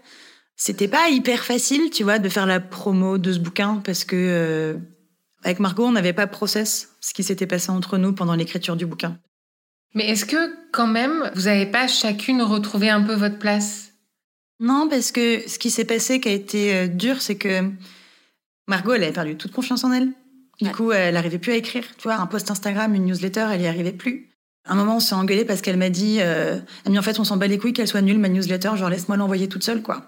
C'était 0.55 0.89
pas 0.89 1.09
hyper 1.09 1.45
facile, 1.45 1.91
tu 1.91 2.03
vois, 2.05 2.19
de 2.19 2.29
faire 2.29 2.47
la 2.47 2.61
promo 2.61 3.19
de 3.19 3.33
ce 3.33 3.39
bouquin 3.39 3.81
parce 3.85 4.05
que 4.05 4.17
euh, 4.17 4.75
avec 5.45 5.61
Margot, 5.61 5.87
on 5.87 5.93
n'avait 5.93 6.13
pas 6.13 6.27
process 6.27 6.91
ce 7.01 7.15
qui 7.15 7.23
s'était 7.25 7.47
passé 7.47 7.71
entre 7.71 7.97
nous 7.99 8.13
pendant 8.13 8.35
l'écriture 8.35 8.77
du 8.77 8.85
bouquin. 8.87 9.19
Mais 9.95 10.09
est-ce 10.11 10.25
que 10.27 10.37
quand 10.73 10.87
même, 10.87 11.31
vous 11.35 11.43
n'avez 11.43 11.67
pas 11.67 11.89
chacune 11.89 12.43
retrouvé 12.43 12.91
un 12.91 13.03
peu 13.03 13.15
votre 13.15 13.39
place? 13.39 13.93
Non, 14.61 14.89
parce 14.91 15.13
que 15.13 15.49
ce 15.49 15.59
qui 15.59 15.71
s'est 15.71 15.85
passé 15.85 16.21
qui 16.21 16.29
a 16.29 16.33
été 16.33 16.75
euh, 16.75 16.87
dur, 16.89 17.23
c'est 17.23 17.37
que 17.37 17.71
Margot, 18.67 18.93
elle 18.93 19.05
avait 19.05 19.13
perdu 19.13 19.37
toute 19.37 19.53
confiance 19.53 19.85
en 19.85 19.93
elle. 19.93 20.09
Du 20.61 20.67
Ouais. 20.67 20.73
coup, 20.73 20.91
elle 20.91 21.15
n'arrivait 21.15 21.39
plus 21.39 21.53
à 21.53 21.57
écrire. 21.57 21.85
Tu 21.97 22.03
vois, 22.03 22.17
un 22.17 22.27
post 22.27 22.51
Instagram, 22.51 22.93
une 22.95 23.05
newsletter, 23.07 23.47
elle 23.53 23.61
y 23.63 23.69
arrivait 23.69 23.93
plus. 23.93 24.28
À 24.69 24.73
un 24.73 24.77
moment, 24.77 24.97
on 24.97 25.01
s'est 25.01 25.14
engueulé 25.14 25.45
parce 25.45 25.62
qu'elle 25.62 25.79
m'a 25.79 25.89
dit, 25.91 26.19
euh, 26.21 26.59
Ami, 26.85 26.99
en 26.99 27.03
fait, 27.03 27.19
on 27.19 27.25
s'en 27.25 27.37
bat 27.39 27.47
les 27.47 27.59
couilles 27.59 27.73
qu'elle 27.73 27.89
soit 27.89 28.03
nulle, 28.03 28.19
ma 28.19 28.29
newsletter, 28.29 28.71
genre 28.77 28.91
laisse-moi 28.91 29.16
l'envoyer 29.16 29.49
toute 29.49 29.64
seule, 29.64 29.83
quoi. 29.83 30.05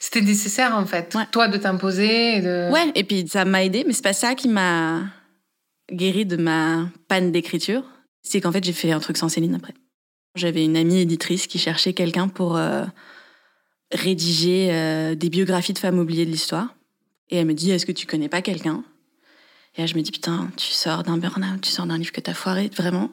C'était 0.00 0.20
nécessaire 0.22 0.76
en 0.76 0.86
fait, 0.86 1.14
Ouais. 1.14 1.24
toi 1.32 1.48
de 1.48 1.56
t'imposer. 1.56 2.36
et 2.38 2.40
De... 2.40 2.70
Ouais, 2.72 2.90
et 2.94 3.04
puis 3.04 3.26
ça 3.28 3.44
m'a 3.44 3.64
aidé, 3.64 3.84
mais 3.86 3.92
c'est 3.92 4.02
pas 4.02 4.12
ça 4.12 4.34
qui 4.34 4.48
m'a 4.48 5.02
guéri 5.92 6.24
de 6.26 6.36
ma 6.36 6.88
panne 7.08 7.32
d'écriture. 7.32 7.82
C'est 8.22 8.40
qu'en 8.40 8.52
fait, 8.52 8.64
j'ai 8.64 8.72
fait 8.72 8.90
un 8.92 9.00
truc 9.00 9.16
sans 9.16 9.28
Céline 9.28 9.54
après. 9.54 9.74
J'avais 10.34 10.64
une 10.64 10.76
amie 10.76 10.98
éditrice 11.00 11.46
qui 11.46 11.58
cherchait 11.58 11.92
quelqu'un 11.92 12.28
pour 12.28 12.56
euh, 12.56 12.84
rédiger 13.92 14.68
euh, 14.72 15.14
des 15.14 15.28
biographies 15.30 15.72
de 15.72 15.78
femmes 15.78 15.98
oubliées 15.98 16.26
de 16.26 16.30
l'histoire. 16.30 16.74
Et 17.30 17.36
elle 17.36 17.46
me 17.46 17.54
dit 17.54 17.70
Est-ce 17.70 17.86
que 17.86 17.92
tu 17.92 18.06
connais 18.06 18.28
pas 18.28 18.42
quelqu'un? 18.42 18.82
Et 19.76 19.80
là, 19.82 19.86
je 19.86 19.94
me 19.94 20.02
dis 20.02 20.10
Putain, 20.10 20.50
tu 20.56 20.72
sors 20.72 21.02
d'un 21.02 21.16
burn-out, 21.18 21.60
tu 21.60 21.70
sors 21.70 21.86
d'un 21.86 21.98
livre 21.98 22.12
que 22.12 22.20
t'as 22.20 22.34
foiré, 22.34 22.70
vraiment? 22.76 23.10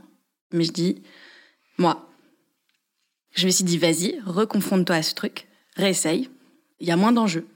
Mais 0.52 0.64
je 0.64 0.72
dis 0.72 1.02
Moi. 1.78 2.08
Je 3.34 3.45
me 3.45 3.52
suis 3.52 3.64
dit 3.64 3.78
Vas-y, 3.78 4.20
reconfronte-toi 4.26 4.95
à 4.95 5.04
ce 5.04 5.14
truc, 5.16 5.47
réessaye. 5.76 6.30
Il 6.80 6.88
y 6.88 6.91
a 6.91 6.97
moins 6.97 7.12
d'enjeux. 7.12 7.47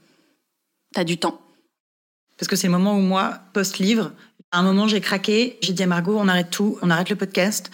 T'as 0.94 1.04
du 1.04 1.18
temps. 1.18 1.40
Parce 2.38 2.48
que 2.48 2.56
c'est 2.56 2.68
le 2.68 2.72
moment 2.72 2.96
où 2.96 3.00
moi, 3.00 3.40
post-livre, 3.52 4.12
à 4.52 4.60
un 4.60 4.62
moment, 4.62 4.88
j'ai 4.88 5.00
craqué. 5.00 5.58
J'ai 5.62 5.72
dit 5.72 5.82
à 5.82 5.86
Margot, 5.86 6.16
on 6.18 6.28
arrête 6.28 6.50
tout, 6.50 6.78
on 6.82 6.90
arrête 6.90 7.10
le 7.10 7.16
podcast. 7.16 7.70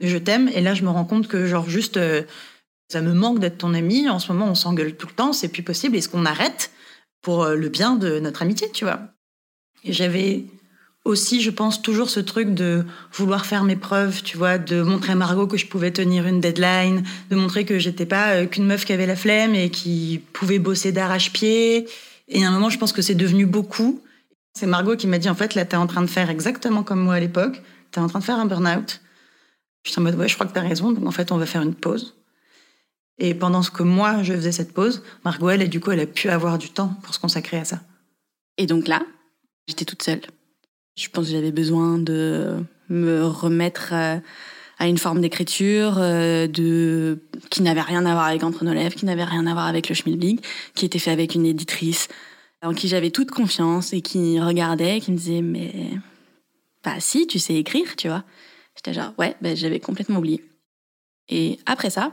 Je 0.00 0.18
t'aime. 0.18 0.48
Et 0.48 0.60
là, 0.60 0.74
je 0.74 0.82
me 0.82 0.90
rends 0.90 1.04
compte 1.04 1.28
que, 1.28 1.46
genre, 1.46 1.68
juste, 1.68 1.96
euh, 1.96 2.22
ça 2.88 3.00
me 3.00 3.12
manque 3.12 3.38
d'être 3.38 3.58
ton 3.58 3.74
amie. 3.74 4.08
En 4.08 4.18
ce 4.18 4.32
moment, 4.32 4.46
on 4.46 4.54
s'engueule 4.54 4.96
tout 4.96 5.06
le 5.06 5.14
temps, 5.14 5.32
c'est 5.32 5.48
plus 5.48 5.62
possible. 5.62 5.96
Est-ce 5.96 6.08
qu'on 6.08 6.26
arrête 6.26 6.70
pour 7.22 7.44
euh, 7.44 7.54
le 7.54 7.68
bien 7.68 7.96
de 7.96 8.18
notre 8.18 8.42
amitié, 8.42 8.70
tu 8.72 8.84
vois? 8.84 9.00
J'avais 9.84 10.44
aussi, 11.06 11.40
je 11.40 11.50
pense, 11.50 11.82
toujours 11.82 12.10
ce 12.10 12.20
truc 12.20 12.52
de 12.52 12.84
vouloir 13.12 13.46
faire 13.46 13.62
mes 13.62 13.76
preuves, 13.76 14.22
tu 14.22 14.36
vois, 14.36 14.58
de 14.58 14.82
montrer 14.82 15.12
à 15.12 15.14
Margot 15.14 15.46
que 15.46 15.56
je 15.56 15.66
pouvais 15.66 15.92
tenir 15.92 16.26
une 16.26 16.40
deadline, 16.40 17.04
de 17.30 17.36
montrer 17.36 17.64
que 17.64 17.78
j'étais 17.78 18.06
pas 18.06 18.34
euh, 18.34 18.46
qu'une 18.46 18.66
meuf 18.66 18.84
qui 18.84 18.92
avait 18.92 19.06
la 19.06 19.14
flemme 19.14 19.54
et 19.54 19.70
qui 19.70 20.20
pouvait 20.32 20.58
bosser 20.58 20.90
d'arrache-pied. 20.90 21.86
Et 22.28 22.44
à 22.44 22.48
un 22.48 22.50
moment, 22.50 22.70
je 22.70 22.78
pense 22.78 22.92
que 22.92 23.02
c'est 23.02 23.14
devenu 23.14 23.46
beaucoup. 23.46 24.02
C'est 24.54 24.66
Margot 24.66 24.96
qui 24.96 25.06
m'a 25.06 25.18
dit, 25.18 25.30
en 25.30 25.36
fait, 25.36 25.54
là, 25.54 25.64
t'es 25.64 25.76
en 25.76 25.86
train 25.86 26.02
de 26.02 26.08
faire 26.08 26.28
exactement 26.28 26.82
comme 26.82 27.00
moi 27.00 27.14
à 27.14 27.20
l'époque. 27.20 27.62
T'es 27.92 28.00
en 28.00 28.08
train 28.08 28.18
de 28.18 28.24
faire 28.24 28.38
un 28.38 28.46
burn-out. 28.46 29.00
Je 29.84 29.92
suis 29.92 30.00
en 30.00 30.02
mode, 30.02 30.16
ouais, 30.16 30.28
je 30.28 30.34
crois 30.34 30.46
que 30.46 30.52
t'as 30.52 30.60
raison. 30.60 30.90
Donc, 30.90 31.06
en 31.06 31.12
fait, 31.12 31.30
on 31.30 31.36
va 31.36 31.46
faire 31.46 31.62
une 31.62 31.74
pause. 31.74 32.16
Et 33.18 33.32
pendant 33.32 33.62
ce 33.62 33.70
que 33.70 33.84
moi, 33.84 34.24
je 34.24 34.34
faisais 34.34 34.52
cette 34.52 34.74
pause, 34.74 35.02
Margot, 35.24 35.50
elle, 35.50 35.68
du 35.68 35.78
coup, 35.78 35.92
elle 35.92 36.00
a 36.00 36.06
pu 36.06 36.28
avoir 36.28 36.58
du 36.58 36.70
temps 36.70 36.94
pour 37.02 37.14
se 37.14 37.20
consacrer 37.20 37.58
à 37.58 37.64
ça. 37.64 37.80
Et 38.58 38.66
donc 38.66 38.88
là, 38.88 39.02
j'étais 39.68 39.84
toute 39.84 40.02
seule. 40.02 40.20
Je 40.96 41.08
pense 41.08 41.26
que 41.26 41.32
j'avais 41.32 41.52
besoin 41.52 41.98
de 41.98 42.56
me 42.88 43.24
remettre 43.24 43.90
euh, 43.92 44.18
à 44.78 44.88
une 44.88 44.98
forme 44.98 45.20
d'écriture 45.20 45.96
euh, 45.98 46.46
de 46.46 47.20
qui 47.50 47.62
n'avait 47.62 47.82
rien 47.82 48.06
à 48.06 48.12
voir 48.12 48.26
avec 48.26 48.42
Entre 48.42 48.64
nos 48.64 48.72
lèvres, 48.72 48.94
qui 48.94 49.04
n'avait 49.04 49.24
rien 49.24 49.46
à 49.46 49.52
voir 49.52 49.66
avec 49.66 49.88
le 49.88 49.94
Schmilblick, 49.94 50.42
qui 50.74 50.86
était 50.86 50.98
fait 50.98 51.10
avec 51.10 51.34
une 51.34 51.46
éditrice 51.46 52.08
en 52.62 52.72
qui 52.72 52.88
j'avais 52.88 53.10
toute 53.10 53.30
confiance 53.30 53.92
et 53.92 54.00
qui 54.00 54.40
regardait, 54.40 55.00
qui 55.00 55.12
me 55.12 55.16
disait 55.16 55.42
mais 55.42 55.90
bah 56.82 56.98
si, 56.98 57.26
tu 57.26 57.38
sais 57.38 57.54
écrire, 57.54 57.96
tu 57.96 58.08
vois. 58.08 58.24
J'étais 58.76 58.94
genre 58.94 59.12
ouais, 59.18 59.36
ben 59.42 59.56
j'avais 59.56 59.80
complètement 59.80 60.18
oublié. 60.18 60.42
Et 61.28 61.58
après 61.66 61.90
ça, 61.90 62.12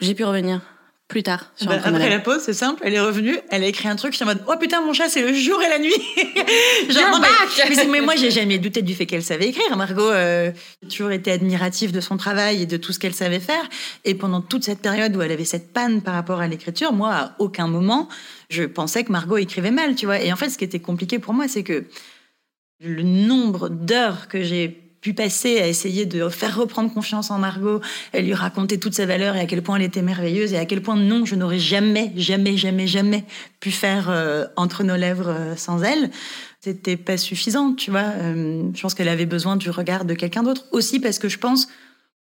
j'ai 0.00 0.14
pu 0.14 0.24
revenir 0.24 0.62
plus 1.10 1.22
tard 1.22 1.52
sur 1.56 1.66
Bah, 1.66 1.80
après 1.84 2.08
la 2.08 2.20
pause, 2.20 2.40
c'est 2.40 2.54
simple, 2.54 2.80
elle 2.84 2.94
est 2.94 3.00
revenue, 3.00 3.36
elle 3.50 3.62
a 3.64 3.66
écrit 3.66 3.88
un 3.88 3.96
truc, 3.96 4.12
je 4.12 4.16
suis 4.16 4.24
en 4.24 4.28
mode, 4.28 4.42
oh 4.48 4.54
putain, 4.58 4.80
mon 4.80 4.94
chat, 4.94 5.10
c'est 5.10 5.20
le 5.20 5.34
jour 5.34 5.60
et 5.62 5.68
la 5.68 5.78
nuit. 5.78 5.92
Genre, 6.88 7.10
non, 7.10 7.20
mais, 7.20 7.86
mais, 7.86 8.00
moi, 8.00 8.16
j'ai 8.16 8.30
jamais 8.30 8.58
douté 8.58 8.80
du 8.80 8.94
fait 8.94 9.04
qu'elle 9.04 9.22
savait 9.22 9.48
écrire. 9.48 9.76
Margot, 9.76 10.08
euh, 10.08 10.52
j'ai 10.82 10.88
toujours 10.88 11.10
été 11.10 11.32
admirative 11.32 11.92
de 11.92 12.00
son 12.00 12.16
travail 12.16 12.62
et 12.62 12.66
de 12.66 12.76
tout 12.76 12.92
ce 12.92 12.98
qu'elle 12.98 13.12
savait 13.12 13.40
faire. 13.40 13.68
Et 14.04 14.14
pendant 14.14 14.40
toute 14.40 14.64
cette 14.64 14.80
période 14.80 15.14
où 15.16 15.20
elle 15.20 15.32
avait 15.32 15.44
cette 15.44 15.72
panne 15.72 16.00
par 16.00 16.14
rapport 16.14 16.40
à 16.40 16.46
l'écriture, 16.46 16.92
moi, 16.92 17.12
à 17.12 17.36
aucun 17.40 17.66
moment, 17.66 18.08
je 18.48 18.62
pensais 18.62 19.04
que 19.04 19.12
Margot 19.12 19.36
écrivait 19.36 19.72
mal, 19.72 19.96
tu 19.96 20.06
vois. 20.06 20.20
Et 20.20 20.32
en 20.32 20.36
fait, 20.36 20.48
ce 20.48 20.56
qui 20.56 20.64
était 20.64 20.80
compliqué 20.80 21.18
pour 21.18 21.34
moi, 21.34 21.48
c'est 21.48 21.64
que 21.64 21.84
le 22.80 23.02
nombre 23.02 23.68
d'heures 23.68 24.28
que 24.28 24.42
j'ai 24.42 24.89
pu 25.00 25.14
passer 25.14 25.58
à 25.60 25.66
essayer 25.66 26.06
de 26.06 26.28
faire 26.28 26.56
reprendre 26.56 26.92
confiance 26.92 27.30
en 27.30 27.38
Margot, 27.38 27.80
et 28.12 28.22
lui 28.22 28.34
raconter 28.34 28.78
toute 28.78 28.94
sa 28.94 29.06
valeur 29.06 29.36
et 29.36 29.40
à 29.40 29.46
quel 29.46 29.62
point 29.62 29.76
elle 29.76 29.82
était 29.82 30.02
merveilleuse 30.02 30.52
et 30.52 30.58
à 30.58 30.66
quel 30.66 30.82
point 30.82 30.96
non, 30.96 31.24
je 31.24 31.34
n'aurais 31.34 31.58
jamais, 31.58 32.12
jamais, 32.16 32.56
jamais, 32.56 32.86
jamais 32.86 33.24
pu 33.60 33.70
faire 33.70 34.10
euh, 34.10 34.46
entre 34.56 34.84
nos 34.84 34.96
lèvres 34.96 35.28
euh, 35.28 35.56
sans 35.56 35.82
elle. 35.82 36.10
C'était 36.60 36.96
pas 36.96 37.16
suffisant, 37.16 37.74
tu 37.74 37.90
vois. 37.90 38.00
Euh, 38.00 38.64
je 38.74 38.82
pense 38.82 38.94
qu'elle 38.94 39.08
avait 39.08 39.26
besoin 39.26 39.56
du 39.56 39.70
regard 39.70 40.04
de 40.04 40.14
quelqu'un 40.14 40.42
d'autre 40.42 40.66
aussi 40.72 41.00
parce 41.00 41.18
que 41.18 41.28
je 41.28 41.38
pense 41.38 41.68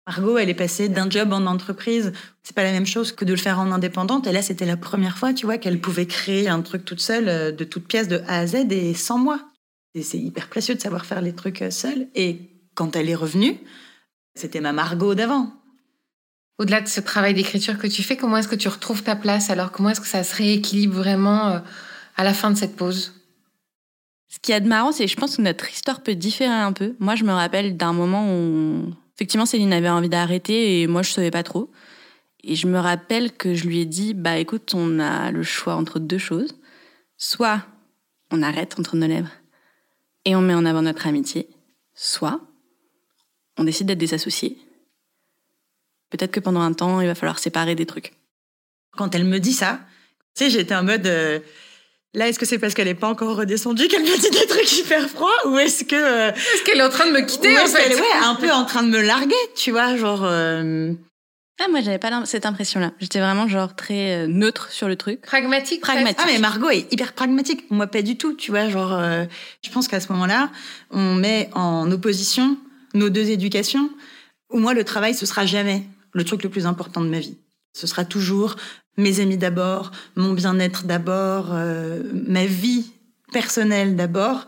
Margot, 0.07 0.39
elle 0.39 0.51
est 0.51 0.55
passée 0.55 0.89
d'un 0.89 1.11
job 1.11 1.33
en 1.33 1.47
entreprise. 1.47 2.13
C'est 2.45 2.55
pas 2.55 2.63
la 2.63 2.73
même 2.73 2.87
chose 2.87 3.11
que 3.11 3.25
de 3.25 3.33
le 3.33 3.39
faire 3.39 3.59
en 3.59 3.73
indépendante. 3.73 4.27
Et 4.29 4.33
là, 4.33 4.41
c'était 4.41 4.67
la 4.67 4.77
première 4.77 5.19
fois, 5.19 5.33
tu 5.33 5.47
vois, 5.47 5.59
qu'elle 5.59 5.81
pouvait 5.81 6.07
créer 6.07 6.49
un 6.49 6.61
truc 6.61 6.85
toute 6.85 7.01
seule, 7.01 7.57
de 7.57 7.65
toute 7.65 7.89
pièce, 7.89 8.07
de 8.07 8.21
A 8.29 8.39
à 8.39 8.47
Z 8.47 8.71
et 8.71 8.95
sans 8.95 9.19
moi. 9.19 9.41
Et 9.97 10.03
c'est 10.03 10.19
hyper 10.19 10.49
précieux 10.49 10.77
de 10.77 10.81
savoir 10.81 11.07
faire 11.07 11.23
les 11.23 11.33
trucs 11.33 11.65
seule. 11.71 12.07
Et 12.15 12.56
quand 12.77 12.95
elle 12.95 13.11
est 13.11 13.17
revenue, 13.17 13.59
c'était 14.37 14.61
ma 14.61 14.73
Margot 14.73 15.17
d'avant. 15.17 15.53
Au-delà 16.59 16.81
de 16.81 16.89
ce 16.89 17.01
travail 17.01 17.35
d'écriture 17.35 17.79
que 17.79 17.89
tu 17.89 18.03
fais, 18.03 18.17
comment 18.17 18.37
est-ce 18.37 18.49
que 18.49 18.55
tu 18.55 18.69
retrouves 18.69 19.03
ta 19.03 19.17
place 19.17 19.51
Alors, 19.51 19.73
comment 19.73 19.91
est-ce 19.91 20.01
que 20.01 20.07
ça 20.07 20.23
se 20.23 20.37
rééquilibre 20.37 20.95
vraiment 20.95 21.49
euh, 21.49 21.59
à 22.17 22.23
la 22.23 22.33
fin 22.33 22.51
de 22.51 22.57
cette 22.57 22.77
pause? 22.77 23.13
Ce 24.29 24.39
qui 24.39 24.53
est 24.53 24.61
de 24.61 24.69
marrant, 24.69 24.93
c'est 24.93 25.07
que 25.07 25.11
je 25.11 25.17
pense 25.17 25.37
que 25.37 25.43
notre 25.43 25.69
histoire 25.71 26.03
peut 26.03 26.15
différer 26.15 26.55
un 26.55 26.73
peu. 26.73 26.95
Moi, 26.99 27.15
je 27.15 27.25
me 27.25 27.33
rappelle 27.33 27.77
d'un 27.77 27.93
moment 27.93 28.33
où, 28.33 28.93
effectivement, 29.17 29.47
Céline 29.47 29.73
avait 29.73 29.89
envie 29.89 30.09
d'arrêter 30.09 30.83
et 30.83 30.87
moi, 30.87 31.03
je 31.03 31.11
savais 31.11 31.31
pas 31.31 31.43
trop. 31.43 31.71
Et 32.43 32.55
je 32.55 32.67
me 32.67 32.79
rappelle 32.79 33.33
que 33.33 33.55
je 33.55 33.67
lui 33.67 33.81
ai 33.81 33.87
dit, 33.87 34.15
bah 34.15 34.39
écoute, 34.39 34.73
on 34.75 34.99
a 34.99 35.31
le 35.31 35.43
choix 35.43 35.75
entre 35.75 35.99
deux 35.99 36.19
choses. 36.19 36.57
Soit 37.17 37.63
on 38.31 38.43
arrête 38.43 38.79
entre 38.79 38.97
nos 38.97 39.07
lèvres 39.07 39.31
et 40.25 40.37
on 40.37 40.43
met 40.43 40.55
en 40.55 40.67
avant 40.67 40.83
notre 40.83 41.07
amitié, 41.07 41.49
soit 41.95 42.41
on 43.59 43.65
décide 43.65 43.87
d'être 43.87 43.99
des 43.99 44.15
associés. 44.15 44.59
Peut-être 46.11 46.31
que 46.31 46.41
pendant 46.41 46.61
un 46.61 46.73
temps, 46.73 47.01
il 47.01 47.07
va 47.07 47.15
falloir 47.15 47.39
séparer 47.39 47.75
des 47.75 47.87
trucs. 47.87 48.13
Quand 48.97 49.15
elle 49.15 49.25
me 49.25 49.39
dit 49.39 49.53
ça, 49.53 49.81
tu 50.37 50.45
sais, 50.45 50.51
j'étais 50.51 50.75
en 50.75 50.85
mode. 50.85 51.07
euh, 51.07 51.41
Là, 52.15 52.29
est-ce 52.29 52.39
que 52.39 52.47
c'est 52.47 52.59
parce 52.59 52.73
qu'elle 52.73 52.87
n'est 52.89 52.95
pas 52.95 53.09
encore 53.09 53.37
redescendue 53.37 53.89
qu'elle 53.89 54.03
me 54.03 54.17
dit 54.21 54.31
des 54.31 54.47
trucs 54.47 54.73
hyper 54.79 55.09
froids 55.11 55.35
Ou 55.47 55.59
est-ce 55.59 55.85
que. 55.85 55.97
euh, 55.97 56.31
Est-ce 56.33 56.63
qu'elle 56.65 56.79
est 56.79 56.83
en 56.83 56.89
train 56.89 57.07
de 57.07 57.13
me 57.13 57.21
quitter 57.21 57.53
ou 57.53 57.59
en 57.59 57.65
est-ce 57.65 57.77
fait 57.77 57.83
qu'elle 57.83 57.93
est, 57.93 58.01
ouais, 58.01 58.07
un 58.25 58.37
peu 58.37 58.51
en 58.53 58.65
train 58.65 58.83
de 58.83 58.89
me 58.89 59.03
larguer, 59.03 59.35
tu 59.55 59.71
vois 59.73 59.97
Genre. 59.97 60.23
euh, 60.25 60.93
Ah, 61.61 61.67
moi, 61.69 61.83
j'avais 61.83 61.99
pas 61.99 62.25
cette 62.25 62.47
impression-là. 62.47 62.93
J'étais 63.01 63.19
vraiment 63.19 63.49
genre 63.49 63.75
très 63.77 64.23
euh, 64.23 64.27
neutre 64.29 64.71
sur 64.71 64.89
le 64.89 64.97
truc. 64.97 65.21
Pragmatique 65.23 65.83
Pragmatique. 65.83 66.19
Ah 66.23 66.27
mais 66.27 66.39
Margot 66.39 66.71
est 66.71 66.91
hyper 66.91 67.13
pragmatique. 67.13 67.71
Moi 67.71 67.87
pas 67.87 68.01
du 68.03 68.17
tout, 68.17 68.33
tu 68.35 68.51
vois. 68.51 68.71
Genre, 68.71 68.95
euh, 68.95 69.25
je 69.63 69.71
pense 69.71 69.87
qu'à 69.89 70.01
ce 70.01 70.11
moment-là, 70.13 70.51
on 70.91 71.15
met 71.17 71.51
en 71.53 71.91
opposition 71.91 72.57
nos 72.97 73.11
deux 73.11 73.31
éducations. 73.31 73.91
Où 74.51 74.59
moi 74.59 74.75
le 74.75 74.85
travail 74.85 75.15
ce 75.15 75.27
sera 75.27 75.47
jamais 75.47 75.85
le 76.13 76.25
truc 76.25 76.43
le 76.43 76.49
plus 76.49 76.67
important 76.67 77.01
de 77.01 77.09
ma 77.09 77.19
vie. 77.19 77.37
Ce 77.73 77.87
sera 77.87 78.05
toujours 78.05 78.57
mes 78.97 79.21
amis 79.21 79.37
d'abord, 79.37 79.91
mon 80.17 80.33
bien-être 80.33 80.85
d'abord, 80.85 81.49
euh, 81.53 82.03
ma 82.27 82.47
vie 82.47 82.93
personnelle 83.33 83.97
d'abord. 83.97 84.47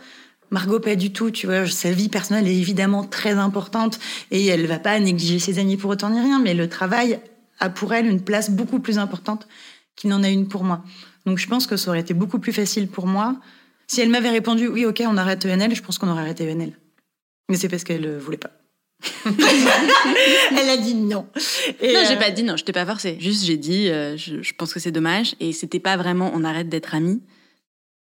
Margot, 0.50 0.80
pas 0.80 0.96
du 0.96 1.12
tout, 1.12 1.30
tu 1.30 1.46
vois. 1.46 1.66
Sa 1.66 1.92
vie 1.92 2.08
personnelle 2.08 2.48
est 2.48 2.56
évidemment 2.56 3.04
très 3.04 3.32
importante 3.32 3.98
et 4.30 4.46
elle 4.46 4.66
va 4.66 4.78
pas 4.78 4.98
négliger 4.98 5.38
ses 5.38 5.58
amis 5.58 5.76
pour 5.76 5.90
autant 5.90 6.08
ni 6.08 6.20
rien, 6.20 6.38
mais 6.38 6.54
le 6.54 6.70
travail 6.70 7.20
a 7.60 7.68
pour 7.68 7.92
elle 7.92 8.06
une 8.06 8.22
place 8.22 8.50
beaucoup 8.50 8.78
plus 8.78 8.98
importante 8.98 9.46
qu'il 9.94 10.08
n'en 10.08 10.22
a 10.22 10.30
une 10.30 10.48
pour 10.48 10.64
moi. 10.64 10.82
Donc 11.26 11.36
je 11.36 11.46
pense 11.46 11.66
que 11.66 11.76
ça 11.76 11.90
aurait 11.90 12.00
été 12.00 12.14
beaucoup 12.14 12.38
plus 12.38 12.54
facile 12.54 12.88
pour 12.88 13.06
moi 13.06 13.36
si 13.88 14.00
elle 14.00 14.08
m'avait 14.08 14.30
répondu 14.30 14.68
oui, 14.68 14.86
ok, 14.86 15.02
on 15.06 15.16
arrête 15.18 15.44
ENL. 15.44 15.74
Je 15.74 15.82
pense 15.82 15.98
qu'on 15.98 16.08
aurait 16.08 16.22
arrêté 16.22 16.50
ENL. 16.50 16.72
Mais 17.48 17.56
c'est 17.56 17.68
parce 17.68 17.84
qu'elle 17.84 18.06
euh, 18.06 18.18
voulait 18.18 18.36
pas. 18.36 18.50
elle 19.24 20.70
a 20.70 20.76
dit 20.76 20.94
non. 20.94 21.28
Et, 21.80 21.92
non, 21.92 22.00
euh, 22.00 22.04
j'ai 22.08 22.16
pas 22.16 22.30
dit 22.30 22.42
non, 22.42 22.56
je 22.56 22.64
t'ai 22.64 22.72
pas 22.72 22.86
forcé. 22.86 23.16
Juste, 23.20 23.44
j'ai 23.44 23.56
dit, 23.56 23.88
euh, 23.88 24.16
je, 24.16 24.42
je 24.42 24.54
pense 24.54 24.74
que 24.74 24.80
c'est 24.80 24.90
dommage. 24.90 25.34
Et 25.40 25.52
c'était 25.52 25.80
pas 25.80 25.96
vraiment 25.96 26.30
on 26.34 26.44
arrête 26.44 26.68
d'être 26.68 26.94
amis. 26.94 27.22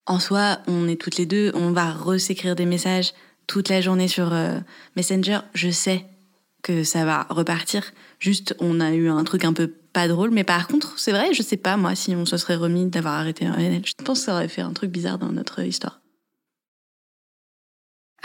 En 0.07 0.19
soi, 0.19 0.59
on 0.67 0.87
est 0.87 1.01
toutes 1.01 1.17
les 1.17 1.25
deux, 1.25 1.51
on 1.55 1.71
va 1.71 1.91
re-s'écrire 1.91 2.55
des 2.55 2.65
messages 2.65 3.13
toute 3.47 3.69
la 3.69 3.81
journée 3.81 4.07
sur 4.07 4.33
euh, 4.33 4.59
Messenger. 4.95 5.39
Je 5.53 5.69
sais 5.69 6.05
que 6.61 6.83
ça 6.83 7.05
va 7.05 7.25
repartir. 7.29 7.91
Juste, 8.19 8.55
on 8.59 8.79
a 8.79 8.91
eu 8.93 9.09
un 9.09 9.23
truc 9.23 9.45
un 9.45 9.53
peu 9.53 9.67
pas 9.67 10.07
drôle. 10.07 10.31
Mais 10.31 10.43
par 10.43 10.67
contre, 10.67 10.99
c'est 10.99 11.11
vrai, 11.11 11.33
je 11.33 11.41
sais 11.41 11.57
pas, 11.57 11.77
moi, 11.77 11.95
si 11.95 12.15
on 12.15 12.25
se 12.25 12.37
serait 12.37 12.55
remis 12.55 12.85
d'avoir 12.85 13.15
arrêté. 13.15 13.47
Je 13.83 14.03
pense 14.03 14.19
que 14.19 14.25
ça 14.25 14.33
aurait 14.33 14.47
fait 14.47 14.61
un 14.61 14.73
truc 14.73 14.91
bizarre 14.91 15.17
dans 15.17 15.31
notre 15.31 15.61
histoire. 15.61 16.01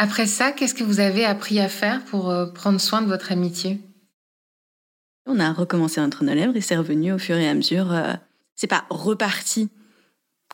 Après 0.03 0.27
ça, 0.27 0.51
qu'est-ce 0.51 0.73
que 0.73 0.83
vous 0.83 0.99
avez 0.99 1.27
appris 1.27 1.61
à 1.61 1.69
faire 1.69 2.03
pour 2.07 2.31
euh, 2.31 2.47
prendre 2.47 2.81
soin 2.81 3.03
de 3.03 3.07
votre 3.07 3.33
amitié? 3.33 3.81
On 5.27 5.39
a 5.39 5.53
recommencé 5.53 6.01
nos 6.01 6.35
lèvres 6.35 6.57
et 6.57 6.63
c'est 6.63 6.79
revenu 6.79 7.13
au 7.13 7.19
fur 7.19 7.37
et 7.37 7.47
à 7.47 7.53
mesure. 7.53 7.93
euh, 7.93 8.15
c'est 8.57 8.67
pas 8.67 8.87
reparti 8.89 9.69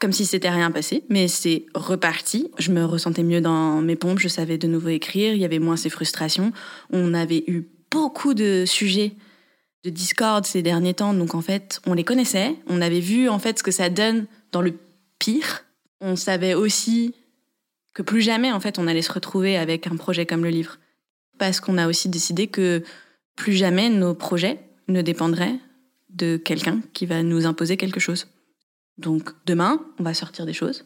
comme 0.01 0.11
si 0.11 0.27
c'était 0.27 0.51
rien 0.51 0.73
passé, 0.73 1.05
mais 1.11 1.29
c'est 1.29 1.67
reparti. 1.77 2.51
Je 2.59 2.73
me 2.73 2.85
ressentais 2.85 3.23
mieux 3.23 3.41
dans 3.41 3.81
mes 3.83 3.95
pompes, 3.95 4.19
je 4.19 4.27
savais 4.27 4.59
de 4.59 4.67
nouveau 4.67 4.89
écrire, 4.89 5.33
il 5.33 5.41
y 5.41 5.45
avait 5.45 5.61
moins 5.61 5.77
ces 5.77 5.91
frustrations. 5.91 6.53
On 6.91 7.15
avait 7.15 7.45
eu 7.47 7.69
beaucoup 7.93 8.35
de 8.35 8.65
sujets 8.67 9.13
de 9.85 9.91
Discord 9.91 10.45
ces 10.45 10.63
derniers 10.63 10.95
temps, 10.95 11.15
donc 11.15 11.37
en 11.37 11.41
fait, 11.41 11.81
on 11.87 11.95
les 11.95 12.03
connaissait, 12.03 12.57
on 12.67 12.83
avait 12.83 12.99
vu 12.99 13.29
en 13.29 13.39
fait 13.39 13.61
ce 13.61 13.63
que 13.63 13.71
ça 13.71 13.91
donne 13.91 14.27
dans 14.51 14.61
le 14.61 14.75
pire. 15.21 15.65
On 16.01 16.17
savait 16.17 16.55
aussi 16.55 17.15
que 17.97 18.03
plus 18.03 18.21
jamais 18.21 18.53
en 18.53 18.61
fait 18.61 18.79
on 18.79 18.87
allait 18.87 19.01
se 19.01 19.11
retrouver 19.11 19.57
avec 19.57 19.87
un 19.87 19.97
projet 19.97 20.27
comme 20.27 20.45
le 20.45 20.51
livre, 20.51 20.77
parce 21.39 21.61
qu'on 21.61 21.79
a 21.79 21.89
aussi 21.89 22.11
décidé 22.11 22.47
que 22.47 22.83
plus 23.37 23.55
jamais 23.55 23.89
nos 23.89 24.13
projets 24.13 24.61
ne 24.89 25.01
dépendraient 25.01 25.59
de 26.11 26.37
quelqu'un 26.37 26.83
qui 26.93 27.07
va 27.07 27.23
nous 27.23 27.47
imposer 27.47 27.79
quelque 27.79 27.99
chose. 27.99 28.29
Donc 28.99 29.31
demain, 29.47 29.81
on 29.99 30.03
va 30.03 30.13
sortir 30.13 30.45
des 30.45 30.53
choses, 30.53 30.85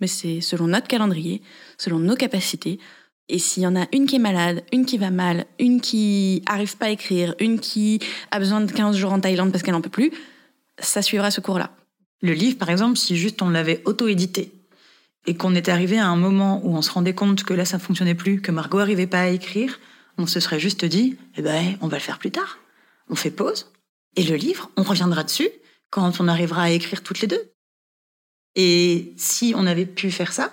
mais 0.00 0.08
c'est 0.08 0.40
selon 0.40 0.66
notre 0.66 0.88
calendrier, 0.88 1.42
selon 1.78 2.00
nos 2.00 2.16
capacités. 2.16 2.80
Et 3.28 3.38
s'il 3.38 3.62
y 3.62 3.66
en 3.66 3.76
a 3.76 3.86
une 3.92 4.06
qui 4.06 4.16
est 4.16 4.20
malade, 4.20 4.64
une 4.72 4.84
qui 4.84 4.98
va 4.98 5.10
mal, 5.10 5.46
une 5.60 5.80
qui 5.80 6.42
arrive 6.46 6.76
pas 6.76 6.86
à 6.86 6.90
écrire, 6.90 7.36
une 7.38 7.60
qui 7.60 8.00
a 8.32 8.40
besoin 8.40 8.60
de 8.62 8.72
15 8.72 8.96
jours 8.96 9.12
en 9.12 9.20
Thaïlande 9.20 9.52
parce 9.52 9.62
qu'elle 9.62 9.74
n'en 9.74 9.80
peut 9.80 9.90
plus, 9.90 10.10
ça 10.80 11.02
suivra 11.02 11.30
ce 11.30 11.40
cours-là. 11.40 11.70
Le 12.20 12.32
livre, 12.32 12.58
par 12.58 12.70
exemple, 12.70 12.96
si 12.96 13.16
juste 13.16 13.42
on 13.42 13.50
l'avait 13.50 13.80
auto-édité 13.84 14.57
et 15.28 15.36
qu'on 15.36 15.54
était 15.54 15.70
arrivé 15.70 15.98
à 15.98 16.06
un 16.06 16.16
moment 16.16 16.62
où 16.64 16.74
on 16.74 16.80
se 16.80 16.90
rendait 16.90 17.14
compte 17.14 17.44
que 17.44 17.52
là, 17.52 17.66
ça 17.66 17.78
fonctionnait 17.78 18.14
plus, 18.14 18.40
que 18.40 18.50
Margot 18.50 18.78
arrivait 18.78 19.06
pas 19.06 19.20
à 19.20 19.26
écrire, 19.26 19.78
on 20.16 20.26
se 20.26 20.40
serait 20.40 20.58
juste 20.58 20.86
dit, 20.86 21.18
eh 21.36 21.42
ben, 21.42 21.76
on 21.82 21.86
va 21.86 21.98
le 21.98 22.02
faire 22.02 22.18
plus 22.18 22.30
tard. 22.30 22.56
On 23.10 23.14
fait 23.14 23.30
pause. 23.30 23.70
Et 24.16 24.22
le 24.22 24.36
livre, 24.36 24.70
on 24.78 24.82
reviendra 24.82 25.24
dessus 25.24 25.50
quand 25.90 26.18
on 26.20 26.28
arrivera 26.28 26.62
à 26.62 26.70
écrire 26.70 27.02
toutes 27.02 27.20
les 27.20 27.26
deux. 27.26 27.52
Et 28.56 29.12
si 29.18 29.52
on 29.54 29.66
avait 29.66 29.84
pu 29.84 30.10
faire 30.10 30.32
ça, 30.32 30.50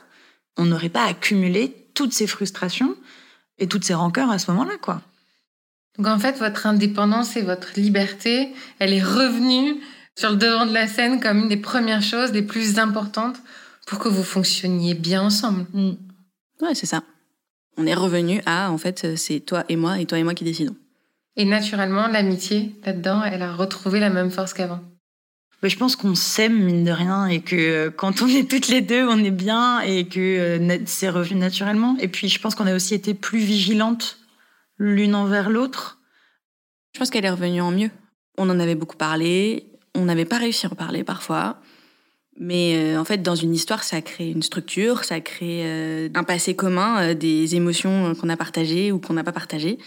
on 0.57 0.65
n'aurait 0.65 0.89
pas 0.89 1.05
accumulé 1.05 1.87
toutes 1.93 2.11
ces 2.11 2.27
frustrations 2.27 2.97
et 3.57 3.67
toutes 3.67 3.85
ces 3.85 3.93
rancœurs 3.93 4.29
à 4.29 4.39
ce 4.39 4.51
moment-là, 4.51 4.75
quoi. 4.81 5.01
Donc 5.97 6.07
en 6.07 6.19
fait, 6.19 6.37
votre 6.37 6.67
indépendance 6.67 7.37
et 7.37 7.43
votre 7.43 7.79
liberté, 7.79 8.49
elle 8.79 8.91
est 8.91 9.01
revenue 9.01 9.79
sur 10.17 10.31
le 10.31 10.35
devant 10.35 10.65
de 10.65 10.73
la 10.73 10.87
scène 10.87 11.21
comme 11.21 11.43
une 11.43 11.47
des 11.47 11.55
premières 11.55 12.03
choses 12.03 12.33
les 12.33 12.43
plus 12.43 12.77
importantes 12.77 13.37
pour 13.85 13.99
que 13.99 14.09
vous 14.09 14.23
fonctionniez 14.23 14.93
bien 14.93 15.23
ensemble. 15.23 15.65
Mm. 15.73 15.91
Ouais, 16.61 16.73
c'est 16.73 16.85
ça. 16.85 17.03
On 17.77 17.85
est 17.85 17.93
revenu 17.93 18.41
à, 18.45 18.71
en 18.71 18.77
fait, 18.77 19.15
c'est 19.17 19.41
toi 19.41 19.65
et 19.69 19.75
moi, 19.75 19.99
et 19.99 20.05
toi 20.05 20.17
et 20.17 20.23
moi 20.23 20.33
qui 20.33 20.43
décidons. 20.43 20.75
Et 21.35 21.45
naturellement, 21.45 22.07
l'amitié, 22.07 22.73
là-dedans, 22.85 23.23
elle 23.23 23.41
a 23.41 23.53
retrouvé 23.53 23.99
la 23.99 24.09
même 24.09 24.31
force 24.31 24.53
qu'avant. 24.53 24.79
Mais 25.61 25.69
je 25.69 25.77
pense 25.77 25.95
qu'on 25.95 26.15
s'aime, 26.15 26.63
mine 26.63 26.83
de 26.83 26.91
rien, 26.91 27.27
et 27.27 27.41
que 27.41 27.55
euh, 27.55 27.91
quand 27.91 28.21
on 28.21 28.27
est 28.27 28.49
toutes 28.49 28.67
les 28.67 28.81
deux, 28.81 29.05
on 29.07 29.23
est 29.23 29.31
bien, 29.31 29.79
et 29.81 30.07
que 30.07 30.19
euh, 30.19 30.77
c'est 30.85 31.09
revenu 31.09 31.39
naturellement. 31.39 31.97
Et 31.99 32.07
puis, 32.07 32.29
je 32.29 32.39
pense 32.39 32.55
qu'on 32.55 32.67
a 32.67 32.75
aussi 32.75 32.93
été 32.93 33.13
plus 33.13 33.39
vigilantes 33.39 34.19
l'une 34.77 35.15
envers 35.15 35.49
l'autre. 35.49 35.99
Je 36.93 36.99
pense 36.99 37.09
qu'elle 37.09 37.25
est 37.25 37.31
revenue 37.31 37.61
en 37.61 37.71
mieux. 37.71 37.89
On 38.37 38.49
en 38.49 38.59
avait 38.59 38.75
beaucoup 38.75 38.97
parlé, 38.97 39.65
on 39.95 40.05
n'avait 40.05 40.25
pas 40.25 40.37
réussi 40.37 40.65
à 40.65 40.71
en 40.71 40.75
parler 40.75 41.03
parfois. 41.03 41.57
Mais 42.37 42.75
euh, 42.75 42.99
en 42.99 43.05
fait, 43.05 43.21
dans 43.21 43.35
une 43.35 43.53
histoire, 43.53 43.83
ça 43.83 44.01
crée 44.01 44.29
une 44.29 44.43
structure, 44.43 45.03
ça 45.05 45.21
crée 45.21 45.61
euh, 45.63 46.09
un 46.13 46.23
passé 46.23 46.55
commun, 46.55 47.01
euh, 47.01 47.13
des 47.13 47.55
émotions 47.55 48.13
qu'on 48.15 48.29
a 48.29 48.35
partagées 48.35 48.91
ou 48.91 48.99
qu'on 48.99 49.13
n'a 49.13 49.23
pas 49.23 49.31
partagées. 49.31 49.77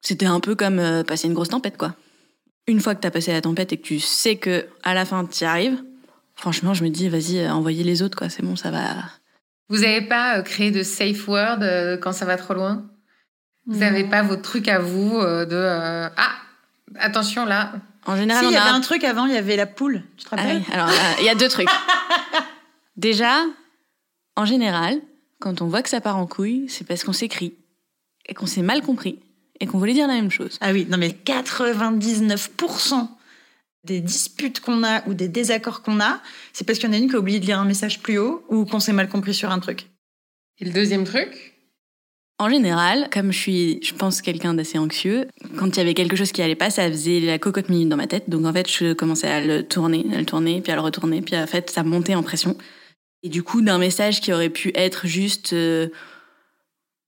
C'était 0.00 0.26
un 0.26 0.40
peu 0.40 0.54
comme 0.54 0.80
euh, 0.80 1.04
passer 1.04 1.28
une 1.28 1.34
grosse 1.34 1.50
tempête, 1.50 1.76
quoi. 1.76 1.94
Une 2.66 2.80
fois 2.80 2.94
que 2.94 3.00
t'as 3.00 3.10
passé 3.10 3.32
la 3.32 3.40
tempête 3.40 3.72
et 3.72 3.76
que 3.76 3.86
tu 3.86 4.00
sais 4.00 4.36
que 4.36 4.66
à 4.82 4.94
la 4.94 5.04
fin 5.04 5.24
t'y 5.24 5.44
arrives, 5.44 5.82
franchement, 6.34 6.74
je 6.74 6.82
me 6.82 6.88
dis, 6.88 7.08
vas-y, 7.08 7.48
envoyez 7.48 7.84
les 7.84 8.02
autres, 8.02 8.18
quoi. 8.18 8.28
C'est 8.28 8.42
bon, 8.42 8.56
ça 8.56 8.70
va. 8.70 8.80
Vous 9.68 9.78
n'avez 9.78 10.02
pas 10.02 10.38
euh, 10.38 10.42
créé 10.42 10.70
de 10.70 10.82
safe 10.82 11.26
word 11.28 11.58
euh, 11.62 11.96
quand 11.96 12.12
ça 12.12 12.24
va 12.24 12.36
trop 12.36 12.54
loin? 12.54 12.84
Vous 13.66 13.78
n'avez 13.78 14.04
pas 14.04 14.22
votre 14.22 14.42
truc 14.42 14.68
à 14.68 14.78
vous 14.78 15.16
euh, 15.16 15.46
de 15.46 15.56
euh, 15.56 16.08
ah 16.16 16.32
attention 16.96 17.46
là. 17.46 17.72
En 18.06 18.14
Si, 18.14 18.20
général, 18.20 18.44
il 18.46 18.52
y 18.52 18.56
a 18.56 18.62
avait 18.62 18.70
un 18.70 18.74
un 18.74 18.80
truc 18.80 19.04
avant, 19.04 19.26
il 19.26 19.32
y 19.34 19.36
avait 19.36 19.56
la 19.56 19.66
poule. 19.66 20.02
Tu 20.16 20.24
te 20.24 20.28
Ah 20.32 20.36
rappelles 20.36 20.58
oui, 20.58 20.72
alors 20.72 20.86
là, 20.88 21.16
il 21.20 21.24
y 21.24 21.28
a 21.28 21.34
deux 21.34 21.48
trucs. 21.48 21.68
Déjà, 22.96 23.42
en 24.36 24.44
général, 24.44 25.00
quand 25.40 25.62
on 25.62 25.66
voit 25.66 25.82
que 25.82 25.88
ça 25.88 26.00
part 26.00 26.16
en 26.16 26.26
couille, 26.26 26.66
c'est 26.68 26.86
parce 26.86 27.04
qu'on 27.04 27.12
s'écrit 27.12 27.54
et 28.26 28.34
qu'on 28.34 28.46
s'est 28.46 28.62
mal 28.62 28.82
compris 28.82 29.20
et 29.60 29.66
qu'on 29.66 29.78
voulait 29.78 29.92
dire 29.92 30.08
la 30.08 30.14
même 30.14 30.30
chose. 30.30 30.58
Ah 30.60 30.72
oui, 30.72 30.86
non 30.88 30.98
mais 30.98 31.08
99% 31.24 33.08
des 33.84 34.00
disputes 34.00 34.60
qu'on 34.60 34.82
a 34.82 35.06
ou 35.06 35.14
des 35.14 35.28
désaccords 35.28 35.82
qu'on 35.82 36.00
a, 36.00 36.20
c'est 36.52 36.64
parce 36.64 36.78
qu'il 36.78 36.88
y 36.88 36.90
en 36.90 36.94
a 36.94 36.98
une 36.98 37.08
qui 37.08 37.16
a 37.16 37.18
oublié 37.18 37.38
de 37.38 37.46
lire 37.46 37.60
un 37.60 37.64
message 37.66 38.00
plus 38.00 38.18
haut 38.18 38.44
ou 38.48 38.64
qu'on 38.64 38.80
s'est 38.80 38.94
mal 38.94 39.08
compris 39.08 39.34
sur 39.34 39.50
un 39.50 39.58
truc. 39.58 39.86
Et 40.58 40.64
le 40.64 40.70
deuxième 40.72 41.04
truc? 41.04 41.53
En 42.38 42.48
général, 42.48 43.08
comme 43.12 43.32
je 43.32 43.38
suis, 43.38 43.80
je 43.82 43.94
pense, 43.94 44.20
quelqu'un 44.20 44.54
d'assez 44.54 44.76
anxieux, 44.76 45.28
quand 45.56 45.68
il 45.68 45.76
y 45.76 45.80
avait 45.80 45.94
quelque 45.94 46.16
chose 46.16 46.32
qui 46.32 46.42
allait 46.42 46.56
pas, 46.56 46.68
ça 46.68 46.88
faisait 46.88 47.20
la 47.20 47.38
cocotte 47.38 47.68
minute 47.68 47.88
dans 47.88 47.96
ma 47.96 48.08
tête. 48.08 48.28
Donc 48.28 48.44
en 48.44 48.52
fait, 48.52 48.68
je 48.68 48.92
commençais 48.92 49.28
à 49.28 49.40
le 49.40 49.62
tourner, 49.62 50.04
à 50.12 50.18
le 50.18 50.26
tourner, 50.26 50.60
puis 50.60 50.72
à 50.72 50.74
le 50.74 50.80
retourner, 50.80 51.22
puis 51.22 51.36
en 51.36 51.46
fait, 51.46 51.70
ça 51.70 51.84
montait 51.84 52.16
en 52.16 52.24
pression. 52.24 52.56
Et 53.22 53.28
du 53.28 53.44
coup, 53.44 53.62
d'un 53.62 53.78
message 53.78 54.20
qui 54.20 54.32
aurait 54.32 54.50
pu 54.50 54.72
être 54.74 55.06
juste 55.06 55.52
euh, 55.52 55.88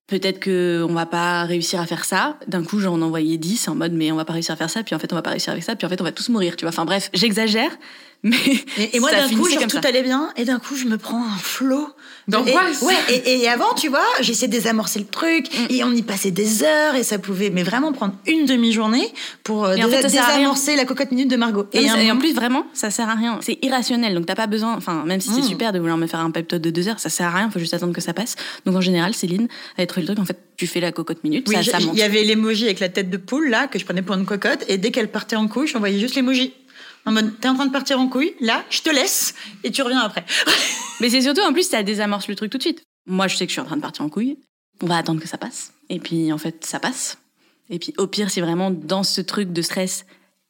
peut-être 0.07 0.39
que 0.39 0.87
on 0.89 0.95
va 0.95 1.07
pas 1.07 1.43
réussir 1.43 1.81
à 1.81 1.87
faire 1.87 2.05
ça, 2.05 2.39
d'un 2.47 2.63
coup, 2.63 2.79
j'en 2.79 3.03
envoyais 3.03 3.37
10 3.37 3.67
en 3.67 3.75
mode 3.75 3.93
mais 3.93 4.13
on 4.13 4.17
va 4.17 4.25
pas 4.25 4.33
réussir 4.33 4.53
à 4.53 4.57
faire 4.57 4.71
ça, 4.71 4.85
puis 4.85 4.95
en 4.95 5.01
fait, 5.01 5.13
on 5.13 5.17
va 5.17 5.23
pas 5.23 5.31
réussir 5.31 5.53
avec 5.53 5.65
ça, 5.65 5.75
puis 5.75 5.87
en 5.87 5.91
fait, 5.91 6.01
on 6.01 6.05
va 6.05 6.13
tous 6.13 6.29
mourir, 6.29 6.55
tu 6.57 6.65
vois. 6.65 6.71
Enfin 6.71 6.85
bref, 6.85 7.11
j'exagère, 7.13 7.77
mais 8.23 8.37
Et, 8.79 8.97
et 8.97 9.01
moi, 9.01 9.11
d'un 9.11 9.29
coup, 9.29 9.51
genre, 9.51 9.67
tout 9.67 9.81
allait 9.83 10.05
bien, 10.05 10.33
et 10.37 10.45
d'un 10.45 10.61
coup, 10.61 10.77
je 10.77 10.87
me 10.87 10.99
prends 10.99 11.25
un 11.25 11.37
flot. 11.37 11.89
D'angoisse. 12.29 12.83
Et- 12.83 12.85
Ouais, 12.85 12.95
et, 13.09 13.39
et 13.43 13.49
avant, 13.49 13.73
tu 13.75 13.89
vois, 13.89 14.05
j'essayais 14.21 14.49
de 14.49 14.53
désamorcer 14.53 14.99
le 14.99 15.05
truc, 15.05 15.47
Mm. 15.47 15.67
et 15.71 15.85
on 15.85 15.93
y 15.93 16.03
passait 16.03 16.31
des 16.33 16.63
heures, 16.65 16.95
et 16.97 17.03
ça 17.05 17.19
pouvait 17.19 17.51
mais 17.51 17.63
vraiment 17.63 17.93
prendre 17.93 18.15
une 18.27 18.47
demi-journée 18.47 19.13
pour 19.45 19.65
euh, 19.65 19.77
en 19.77 19.89
fait, 19.89 20.03
désamorcer 20.03 20.75
la 20.77 20.85
cocotte 20.85 21.11
minute 21.13 21.31
de 21.31 21.37
Margot. 21.37 21.67
Et, 21.73 21.83
Et, 21.85 21.89
un 21.89 21.97
et 21.97 22.11
en 22.11 22.17
plus, 22.19 22.35
vraiment, 22.35 22.67
ça 22.73 22.91
sert 22.91 23.09
à 23.09 23.15
rien. 23.15 23.39
C'est 23.43 23.59
irrationnel. 23.65 24.15
Donc, 24.15 24.27
t'as 24.27 24.35
pas 24.35 24.47
besoin, 24.49 24.75
enfin, 24.77 25.05
même 25.07 25.21
si 25.21 25.31
c'est 25.31 25.41
Mm. 25.41 25.45
super 25.45 25.73
de 25.73 25.79
vouloir 25.79 25.99
me 25.99 26.07
faire 26.07 26.21
un 26.21 26.31
pep 26.31 26.49
talk 26.49 26.61
de 26.61 26.71
deux 26.71 26.89
heures, 26.89 26.99
ça 26.99 27.09
sert 27.11 27.27
à 27.29 27.39
rien. 27.39 27.51
Faut 27.51 27.59
juste 27.61 27.75
attendre 27.75 27.93
que 27.93 28.01
ça 28.01 28.13
passe. 28.13 28.35
Donc, 28.65 28.75
en 28.77 28.81
général, 28.81 29.15
Céline 29.15 29.47
avait 29.79 29.87
trouvé 29.87 30.03
le 30.07 30.09
truc. 30.15 30.19
En 30.19 30.25
fait, 30.27 30.39
tu 30.57 30.67
fais 30.67 30.81
la 30.81 30.91
cocotte 30.93 31.23
minute, 31.23 31.47
Oui, 31.49 31.55
ça, 31.65 31.79
il 31.81 31.99
y 31.99 32.03
avait 32.03 32.25
l'emoji 32.25 32.65
avec 32.65 32.81
la 32.81 32.89
tête 32.89 33.09
de 33.11 33.17
poule, 33.19 33.51
là, 33.51 33.67
que 33.69 33.79
je 33.79 33.85
prenais 33.85 34.03
pour 34.03 34.17
une 34.17 34.25
cocotte, 34.27 34.65
et 34.69 34.79
dès 34.79 34.91
qu'elle 34.91 35.09
partait 35.09 35.37
en 35.37 35.47
couille, 35.49 35.67
j'envoyais 35.69 35.99
juste 36.01 36.15
l'emoji. 36.17 36.55
En 37.07 37.13
mode, 37.13 37.39
t'es 37.41 37.49
en 37.49 37.55
train 37.55 37.67
de 37.67 37.73
partir 37.73 37.99
en 38.01 38.09
couille, 38.09 38.35
là, 38.41 38.65
je 38.69 38.83
te 38.83 38.91
laisse, 38.91 39.35
et 39.65 39.71
tu 39.71 39.83
reviens 39.83 40.01
après. 40.01 40.25
Mais 41.01 41.09
c'est 41.09 41.23
surtout, 41.23 41.43
en 41.43 41.53
plus, 41.53 41.69
ça 41.69 41.83
désamorce 41.83 42.29
le 42.29 42.35
truc 42.35 42.51
tout 42.51 42.59
de 42.59 42.63
suite. 42.63 42.83
Moi, 43.07 43.29
je 43.29 43.37
sais 43.37 43.47
que 43.47 43.51
je 43.51 43.55
suis 43.55 43.61
en 43.61 43.65
train 43.65 43.77
de 43.77 43.83
partir 43.83 44.05
en 44.05 44.09
couille. 44.09 44.39
On 44.83 44.87
va 44.87 44.97
attendre 44.97 45.21
que 45.21 45.29
ça 45.29 45.39
passe. 45.39 45.73
Et 45.89 46.01
puis, 46.01 46.33
en 46.33 46.39
fait, 46.39 46.65
ça 46.65 46.81
passe. 46.81 47.19
Et 47.71 47.79
puis, 47.79 47.95
au 47.99 48.07
pire, 48.07 48.31
si 48.31 48.41
vraiment, 48.41 48.71
dans 48.71 49.05
ce 49.05 49.21
truc 49.21 49.53
de 49.53 49.63
stress, 49.63 50.05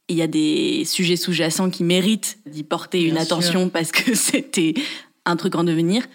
il 0.09 0.17
y 0.17 0.23
a 0.23 0.27
des 0.27 0.85
sujets 0.85 1.17
sous-jacents 1.17 1.69
qui 1.69 1.85
méritent 1.85 2.39
d'y 2.47 2.63
porter 2.63 2.99
Bien 3.01 3.09
une 3.09 3.15
sûr. 3.15 3.23
attention 3.23 3.69
parce 3.69 3.93
que 3.93 4.15
c'était 4.15 4.75
un 5.27 5.37
truc 5.37 5.55
en 5.57 5.65
devenir, 5.65 6.07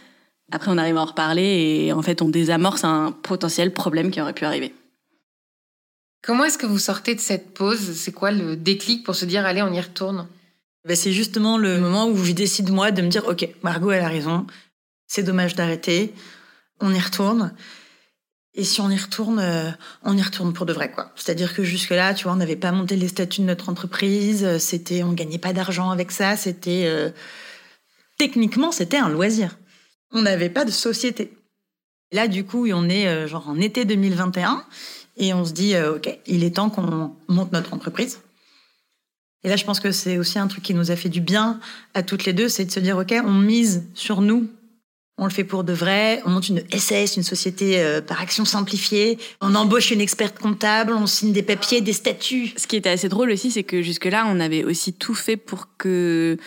après, 0.51 0.69
on 0.69 0.77
arrive 0.77 0.97
à 0.97 1.01
en 1.01 1.05
reparler 1.05 1.43
et 1.85 1.93
en 1.93 2.01
fait, 2.01 2.21
on 2.21 2.29
désamorce 2.29 2.83
un 2.83 3.11
potentiel 3.11 3.73
problème 3.73 4.11
qui 4.11 4.19
aurait 4.19 4.33
pu 4.33 4.43
arriver. 4.45 4.73
Comment 6.21 6.45
est-ce 6.45 6.57
que 6.57 6.67
vous 6.67 6.79
sortez 6.79 7.15
de 7.15 7.19
cette 7.19 7.53
pause? 7.53 7.93
C'est 7.95 8.11
quoi 8.11 8.31
le 8.31 8.55
déclic 8.55 9.03
pour 9.03 9.15
se 9.15 9.25
dire 9.25 9.45
allez 9.45 9.61
on 9.61 9.73
y 9.73 9.81
retourne? 9.81 10.27
Ben, 10.85 10.95
c'est 10.95 11.11
justement 11.11 11.57
le 11.57 11.79
moment 11.79 12.07
où 12.07 12.17
je 12.23 12.31
décide, 12.31 12.71
moi, 12.71 12.91
de 12.91 13.01
me 13.01 13.07
dire, 13.07 13.27
OK, 13.27 13.47
Margot, 13.61 13.91
elle 13.91 14.03
a 14.03 14.07
raison, 14.07 14.47
c'est 15.07 15.21
dommage 15.21 15.55
d'arrêter, 15.55 16.13
on 16.79 16.93
y 16.93 16.99
retourne. 16.99 17.53
Et 18.53 18.63
si 18.63 18.81
on 18.81 18.89
y 18.89 18.97
retourne, 18.97 19.39
euh, 19.39 19.69
on 20.03 20.17
y 20.17 20.21
retourne 20.21 20.53
pour 20.53 20.65
de 20.65 20.73
vrai, 20.73 20.91
quoi. 20.91 21.11
C'est-à-dire 21.15 21.53
que 21.53 21.63
jusque-là, 21.63 22.13
tu 22.13 22.23
vois, 22.23 22.33
on 22.33 22.37
n'avait 22.37 22.55
pas 22.55 22.71
monté 22.71 22.95
les 22.95 23.07
statuts 23.07 23.41
de 23.41 23.45
notre 23.45 23.69
entreprise, 23.69 24.43
euh, 24.43 24.59
c'était, 24.59 25.03
on 25.03 25.13
gagnait 25.13 25.37
pas 25.37 25.53
d'argent 25.53 25.91
avec 25.91 26.11
ça, 26.11 26.35
c'était, 26.35 26.85
euh, 26.85 27.11
techniquement, 28.17 28.71
c'était 28.71 28.97
un 28.97 29.09
loisir. 29.09 29.57
On 30.11 30.23
n'avait 30.23 30.49
pas 30.49 30.65
de 30.65 30.71
société. 30.71 31.31
Là, 32.11 32.27
du 32.27 32.43
coup, 32.43 32.67
on 32.73 32.89
est 32.89 33.27
genre 33.29 33.47
en 33.47 33.57
été 33.57 33.85
2021 33.85 34.65
et 35.17 35.33
on 35.33 35.45
se 35.45 35.51
dit, 35.51 35.75
euh, 35.75 35.95
OK, 35.95 36.09
il 36.27 36.43
est 36.43 36.55
temps 36.55 36.69
qu'on 36.69 37.13
monte 37.27 37.51
notre 37.51 37.73
entreprise. 37.73 38.19
Et 39.43 39.49
là, 39.49 39.55
je 39.55 39.65
pense 39.65 39.79
que 39.79 39.91
c'est 39.91 40.17
aussi 40.17 40.37
un 40.39 40.47
truc 40.47 40.63
qui 40.63 40.73
nous 40.73 40.91
a 40.91 40.95
fait 40.95 41.09
du 41.09 41.21
bien 41.21 41.59
à 41.93 42.03
toutes 42.03 42.25
les 42.25 42.33
deux, 42.33 42.47
c'est 42.47 42.65
de 42.65 42.71
se 42.71 42.79
dire, 42.79 42.97
OK, 42.97 43.13
on 43.25 43.31
mise 43.31 43.83
sur 43.93 44.21
nous. 44.21 44.47
On 45.17 45.25
le 45.25 45.31
fait 45.31 45.43
pour 45.43 45.63
de 45.63 45.73
vrai. 45.73 46.21
On 46.25 46.29
monte 46.29 46.49
une 46.49 46.63
SS, 46.71 47.17
une 47.17 47.23
société 47.23 47.79
euh, 47.79 48.01
par 48.01 48.21
action 48.21 48.45
simplifiée. 48.45 49.19
On 49.39 49.53
embauche 49.53 49.91
une 49.91 50.01
experte 50.01 50.39
comptable. 50.39 50.93
On 50.93 51.05
signe 51.05 51.31
des 51.31 51.43
papiers, 51.43 51.81
des 51.81 51.93
statuts. 51.93 52.53
Ce 52.55 52.65
qui 52.65 52.75
était 52.75 52.89
assez 52.89 53.09
drôle 53.09 53.29
aussi, 53.29 53.51
c'est 53.51 53.63
que 53.63 53.81
jusque-là, 53.83 54.25
on 54.27 54.39
avait 54.39 54.63
aussi 54.63 54.93
tout 54.93 55.13
fait 55.13 55.37
pour 55.37 55.75
que 55.77 56.37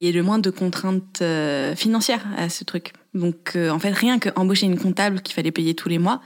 il 0.00 0.06
y 0.06 0.10
ait 0.10 0.14
le 0.14 0.22
moins 0.22 0.38
de 0.38 0.50
contraintes 0.50 1.22
euh, 1.22 1.74
financières 1.74 2.24
à 2.36 2.48
ce 2.48 2.62
truc. 2.62 2.92
Donc, 3.14 3.56
en 3.56 3.78
fait, 3.80 3.90
rien 3.90 4.18
que 4.18 4.28
embaucher 4.36 4.66
une 4.66 4.78
comptable 4.78 5.22
qu'il 5.22 5.34
fallait 5.34 5.50
payer 5.50 5.74
tous 5.74 5.88
les 5.88 5.98
mois, 5.98 6.20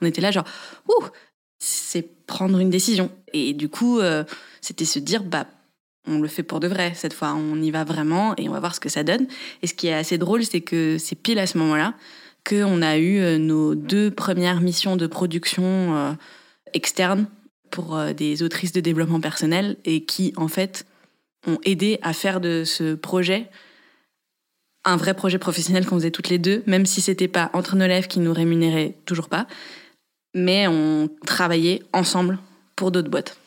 on 0.00 0.06
était 0.06 0.20
là 0.20 0.30
genre, 0.30 0.44
ouh, 0.88 1.04
c'est 1.58 2.26
prendre 2.26 2.58
une 2.58 2.70
décision. 2.70 3.10
Et 3.32 3.52
du 3.52 3.68
coup, 3.68 4.00
euh, 4.00 4.24
c'était 4.60 4.84
se 4.84 4.98
dire, 4.98 5.22
bah, 5.22 5.46
on 6.06 6.20
le 6.20 6.28
fait 6.28 6.42
pour 6.42 6.60
de 6.60 6.68
vrai 6.68 6.92
cette 6.94 7.12
fois, 7.12 7.34
on 7.34 7.60
y 7.60 7.70
va 7.70 7.84
vraiment 7.84 8.34
et 8.36 8.48
on 8.48 8.52
va 8.52 8.60
voir 8.60 8.74
ce 8.74 8.80
que 8.80 8.88
ça 8.88 9.02
donne. 9.02 9.26
Et 9.62 9.66
ce 9.66 9.74
qui 9.74 9.88
est 9.88 9.94
assez 9.94 10.18
drôle, 10.18 10.44
c'est 10.44 10.60
que 10.60 10.96
c'est 10.98 11.16
pile 11.16 11.38
à 11.38 11.46
ce 11.46 11.58
moment-là 11.58 11.94
qu'on 12.48 12.82
a 12.82 12.96
eu 12.96 13.18
euh, 13.18 13.38
nos 13.38 13.74
deux 13.74 14.10
premières 14.10 14.60
missions 14.60 14.96
de 14.96 15.06
production 15.06 15.96
euh, 15.96 16.12
externes 16.72 17.26
pour 17.70 17.96
euh, 17.96 18.12
des 18.12 18.42
autrices 18.42 18.72
de 18.72 18.80
développement 18.80 19.20
personnel 19.20 19.76
et 19.84 20.04
qui, 20.04 20.32
en 20.36 20.48
fait, 20.48 20.86
ont 21.46 21.58
aidé 21.64 21.98
à 22.02 22.12
faire 22.12 22.40
de 22.40 22.64
ce 22.64 22.94
projet 22.94 23.48
un 24.84 24.96
vrai 24.96 25.12
projet 25.12 25.38
professionnel 25.38 25.84
qu'on 25.84 25.96
faisait 25.96 26.10
toutes 26.10 26.30
les 26.30 26.38
deux, 26.38 26.62
même 26.66 26.86
si 26.86 27.02
c'était 27.02 27.28
pas 27.28 27.50
entre 27.52 27.76
nos 27.76 27.86
lèvres 27.86 28.08
qui 28.08 28.20
nous 28.20 28.32
rémunéraient 28.32 28.94
toujours 29.04 29.28
pas, 29.28 29.46
mais 30.34 30.66
on 30.68 31.08
travaillait 31.26 31.82
ensemble 31.92 32.38
pour 32.76 32.90
d'autres 32.90 33.10
boîtes. 33.10 33.38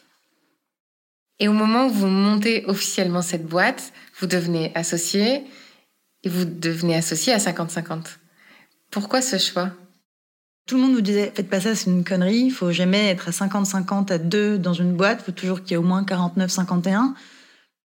Et 1.39 1.47
au 1.47 1.53
moment 1.53 1.87
où 1.87 1.89
vous 1.89 2.07
montez 2.07 2.65
officiellement 2.65 3.21
cette 3.21 3.47
boîte, 3.47 3.93
vous 4.19 4.27
devenez 4.27 4.71
associé 4.75 5.43
et 6.23 6.29
vous 6.29 6.45
devenez 6.45 6.95
associé 6.95 7.33
à 7.33 7.37
50-50. 7.37 8.17
Pourquoi 8.91 9.21
ce 9.21 9.37
choix? 9.37 9.71
Tout 10.67 10.75
le 10.75 10.83
monde 10.83 10.93
nous 10.93 11.01
disait, 11.01 11.31
faites 11.33 11.49
pas 11.49 11.59
ça, 11.59 11.73
c'est 11.73 11.89
une 11.89 12.03
connerie. 12.03 12.43
Il 12.45 12.51
faut 12.51 12.71
jamais 12.71 13.07
être 13.07 13.29
à 13.29 13.31
50-50 13.31 14.11
à 14.11 14.17
deux 14.19 14.59
dans 14.59 14.73
une 14.73 14.93
boîte. 14.95 15.21
Il 15.21 15.25
faut 15.25 15.31
toujours 15.31 15.61
qu'il 15.63 15.71
y 15.71 15.73
ait 15.73 15.77
au 15.77 15.81
moins 15.81 16.03
49-51. 16.03 17.13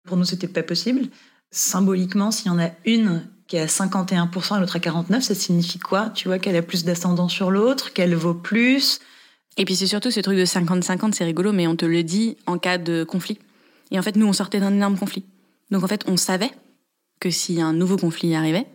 Pour 0.06 0.18
nous, 0.18 0.26
c'était 0.26 0.48
pas 0.48 0.64
possible. 0.64 1.08
Symboliquement, 1.52 2.30
s'il 2.30 2.48
y 2.48 2.50
en 2.52 2.60
a 2.60 2.70
une 2.86 3.28
qui 3.50 3.58
est 3.58 3.62
à 3.62 3.66
51% 3.66 4.58
et 4.58 4.60
l'autre 4.60 4.76
à 4.76 4.80
49, 4.80 5.24
ça 5.24 5.36
signifie 5.36 5.80
quoi? 5.80 6.12
Tu 6.12 6.28
vois 6.28 6.38
qu'elle 6.38 6.56
a 6.56 6.62
plus 6.62 6.86
d'ascendant 6.86 7.28
sur 7.28 7.50
l'autre, 7.50 7.92
qu'elle 7.92 8.16
vaut 8.16 8.36
plus? 8.36 9.00
Et 9.58 9.66
puis 9.66 9.76
c'est 9.76 9.88
surtout 9.88 10.12
ce 10.12 10.20
truc 10.20 10.38
de 10.38 10.46
50-50, 10.46 11.14
c'est 11.14 11.26
rigolo, 11.26 11.52
mais 11.52 11.66
on 11.66 11.76
te 11.76 11.86
le 11.86 12.04
dit 12.04 12.38
en 12.46 12.60
cas 12.60 12.78
de 12.78 13.04
conflit. 13.04 13.40
Et 13.90 13.98
en 13.98 14.04
fait, 14.04 14.16
nous, 14.16 14.28
on 14.28 14.34
sortait 14.34 14.60
d'un 14.60 14.72
énorme 14.72 14.98
conflit. 14.98 15.26
Donc 15.72 15.84
en 15.84 15.88
fait, 15.88 16.06
on 16.08 16.16
savait 16.16 16.52
que 17.20 17.32
si 17.32 17.60
un 17.60 17.74
nouveau 17.74 17.98
conflit 17.98 18.36
arrivait, 18.36 18.68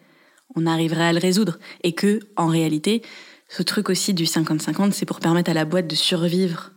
on 0.57 0.67
arriverait 0.67 1.05
à 1.05 1.13
le 1.13 1.21
résoudre. 1.21 1.59
Et 1.85 1.93
que, 1.93 2.19
en 2.37 2.49
réalité, 2.49 3.03
ce 3.49 3.63
truc 3.63 3.89
aussi 3.89 4.13
du 4.13 4.25
50-50, 4.25 4.91
c'est 4.91 5.07
pour 5.07 5.21
permettre 5.21 5.53
à 5.53 5.55
la 5.55 5.65
boîte 5.65 5.87
de 5.87 5.95
survivre 5.95 6.73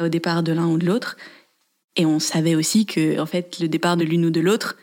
au 0.00 0.08
départ 0.08 0.42
de 0.42 0.52
l'un 0.52 0.66
ou 0.66 0.76
de 0.76 0.86
l'autre. 0.86 1.16
Et 1.94 2.04
on 2.04 2.18
savait 2.18 2.56
aussi 2.56 2.84
que, 2.84 3.20
en 3.20 3.26
fait, 3.26 3.60
le 3.60 3.68
départ 3.68 3.96
de 3.96 4.04
l'une 4.04 4.26
ou 4.26 4.30
de 4.30 4.40
l'autre 4.40 4.76